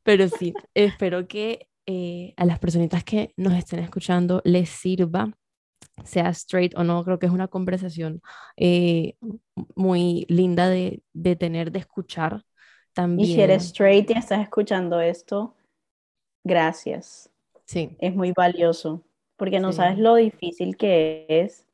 Pero 0.03 0.27
sí, 0.27 0.53
espero 0.73 1.27
que 1.27 1.67
eh, 1.85 2.33
a 2.37 2.45
las 2.45 2.59
personitas 2.59 3.03
que 3.03 3.33
nos 3.37 3.53
estén 3.53 3.79
escuchando 3.79 4.41
les 4.43 4.69
sirva, 4.69 5.31
sea 6.03 6.29
straight 6.29 6.77
o 6.77 6.83
no, 6.83 7.03
creo 7.03 7.19
que 7.19 7.25
es 7.25 7.31
una 7.31 7.47
conversación 7.47 8.21
eh, 8.57 9.15
muy 9.75 10.25
linda 10.29 10.69
de, 10.69 11.01
de, 11.13 11.35
tener, 11.35 11.71
de 11.71 11.79
escuchar 11.79 12.43
también. 12.93 13.29
Y 13.29 13.33
si 13.35 13.41
eres 13.41 13.65
straight 13.65 14.09
y 14.09 14.13
estás 14.13 14.41
escuchando 14.41 14.99
esto, 14.99 15.55
gracias. 16.43 17.29
Sí. 17.65 17.95
Es 17.99 18.15
muy 18.15 18.31
valioso, 18.31 19.03
porque 19.37 19.59
no 19.59 19.73
sabes 19.73 19.97
lo 19.97 20.15
difícil 20.15 20.77
que 20.77 21.25
es. 21.27 21.64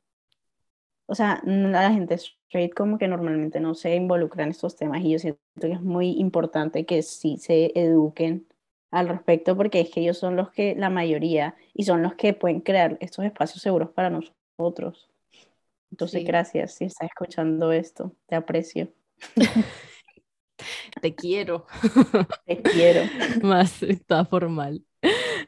O 1.06 1.14
sea, 1.14 1.42
la 1.44 1.92
gente 1.92 2.14
straight 2.14 2.74
como 2.74 2.98
que 2.98 3.08
normalmente 3.08 3.60
no 3.60 3.74
se 3.74 3.94
involucra 3.94 4.44
en 4.44 4.50
estos 4.50 4.76
temas 4.76 5.02
y 5.02 5.10
yo 5.10 5.18
siento 5.18 5.40
que 5.60 5.72
es 5.72 5.82
muy 5.82 6.10
importante 6.18 6.86
que 6.86 7.02
sí 7.02 7.36
se 7.38 7.72
eduquen 7.74 8.46
al 8.90 9.08
respecto 9.08 9.56
porque 9.56 9.80
es 9.80 9.90
que 9.90 10.00
ellos 10.00 10.18
son 10.18 10.36
los 10.36 10.50
que, 10.50 10.74
la 10.76 10.90
mayoría, 10.90 11.56
y 11.74 11.84
son 11.84 12.02
los 12.02 12.14
que 12.14 12.34
pueden 12.34 12.60
crear 12.60 12.98
estos 13.00 13.24
espacios 13.24 13.62
seguros 13.62 13.90
para 13.90 14.10
nosotros. 14.10 15.10
Entonces, 15.90 16.24
gracias 16.24 16.74
si 16.74 16.84
estás 16.84 17.08
escuchando 17.08 17.72
esto, 17.72 18.14
te 18.26 18.36
aprecio. 18.36 18.92
Te 21.00 21.14
quiero. 21.14 21.66
Te 22.46 22.62
quiero. 22.62 23.02
Más 23.42 23.82
está 23.82 24.24
formal. 24.24 24.84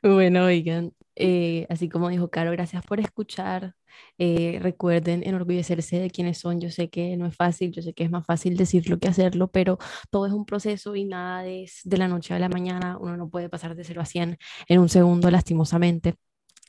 Bueno, 0.02 0.46
oigan, 0.46 0.92
Eh, 1.16 1.66
así 1.68 1.88
como 1.88 2.08
dijo 2.08 2.28
Caro, 2.28 2.50
gracias 2.50 2.84
por 2.84 3.00
escuchar. 3.00 3.74
Eh, 4.18 4.58
recuerden 4.60 5.22
enorgullecerse 5.24 6.00
de 6.00 6.10
quienes 6.10 6.38
son. 6.38 6.60
Yo 6.60 6.70
sé 6.70 6.90
que 6.90 7.16
no 7.16 7.26
es 7.26 7.36
fácil, 7.36 7.70
yo 7.72 7.82
sé 7.82 7.94
que 7.94 8.04
es 8.04 8.10
más 8.10 8.26
fácil 8.26 8.56
decirlo 8.56 8.98
que 8.98 9.08
hacerlo, 9.08 9.48
pero 9.48 9.78
todo 10.10 10.26
es 10.26 10.32
un 10.32 10.44
proceso 10.44 10.96
y 10.96 11.04
nada 11.04 11.46
es 11.46 11.80
de 11.84 11.96
la 11.98 12.08
noche 12.08 12.34
a 12.34 12.38
la 12.40 12.48
mañana. 12.48 12.98
Uno 13.00 13.16
no 13.16 13.28
puede 13.28 13.48
pasar 13.48 13.76
de 13.76 13.84
0 13.84 14.00
a 14.00 14.04
100 14.04 14.36
en 14.68 14.80
un 14.80 14.88
segundo, 14.88 15.30
lastimosamente. 15.30 16.16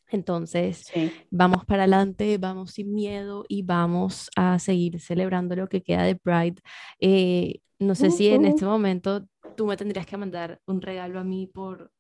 Entonces, 0.10 0.86
Sí. 0.94 1.12
vamos 1.32 1.66
para 1.66 1.84
adelante, 1.84 2.38
vamos 2.38 2.72
sin 2.74 2.94
miedo 2.94 3.44
y 3.48 3.64
vamos 3.64 4.30
a 4.36 4.60
seguir 4.60 5.00
celebrando 5.02 5.56
lo 5.56 5.68
que 5.68 5.82
queda 5.82 6.04
de 6.04 6.16
Pride. 6.16 6.62
Eh, 7.00 7.62
no 7.80 7.96
sé 7.96 8.12
si 8.12 8.28
en 8.30 8.46
este 8.46 8.66
momento 8.66 9.28
tú 9.58 9.66
me 9.66 9.76
tendrías 9.78 10.06
que 10.06 10.16
mandar 10.16 10.62
un 10.68 10.82
regalo 10.82 11.20
a 11.20 11.24
mí 11.24 11.48
por 11.48 11.92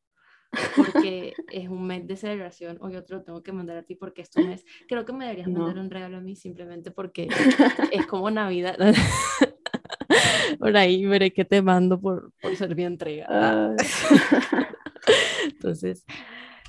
porque 0.75 1.33
es 1.51 1.69
un 1.69 1.85
mes 1.87 2.07
de 2.07 2.15
celebración 2.15 2.77
o 2.81 2.89
yo 2.89 3.03
te 3.03 3.13
lo 3.13 3.23
tengo 3.23 3.43
que 3.43 3.51
mandar 3.51 3.77
a 3.77 3.83
ti 3.83 3.95
porque 3.95 4.21
es 4.21 4.29
tu 4.29 4.41
mes. 4.41 4.65
Creo 4.87 5.05
que 5.05 5.13
me 5.13 5.25
deberías 5.25 5.47
mandar 5.47 5.77
un 5.77 5.89
regalo 5.89 6.17
a 6.17 6.21
mí 6.21 6.35
simplemente 6.35 6.91
porque 6.91 7.27
es 7.91 8.05
como 8.07 8.29
Navidad. 8.31 8.77
Por 10.59 10.77
ahí 10.77 11.05
veré 11.05 11.33
que 11.33 11.45
te 11.45 11.61
mando 11.61 11.99
por, 11.99 12.31
por 12.41 12.55
ser 12.55 12.75
mi 12.75 12.83
entrega. 12.83 13.75
Entonces, 15.45 16.05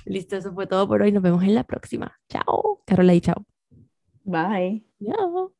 listo, 0.05 0.35
eso 0.35 0.53
fue 0.53 0.67
todo 0.67 0.87
por 0.87 1.01
hoy. 1.01 1.11
Nos 1.11 1.23
vemos 1.23 1.43
en 1.43 1.55
la 1.55 1.63
próxima. 1.63 2.19
Chao. 2.29 2.81
Carola 2.85 3.13
y 3.13 3.21
chao. 3.21 3.45
Bye. 4.23 4.85
Chao. 5.03 5.53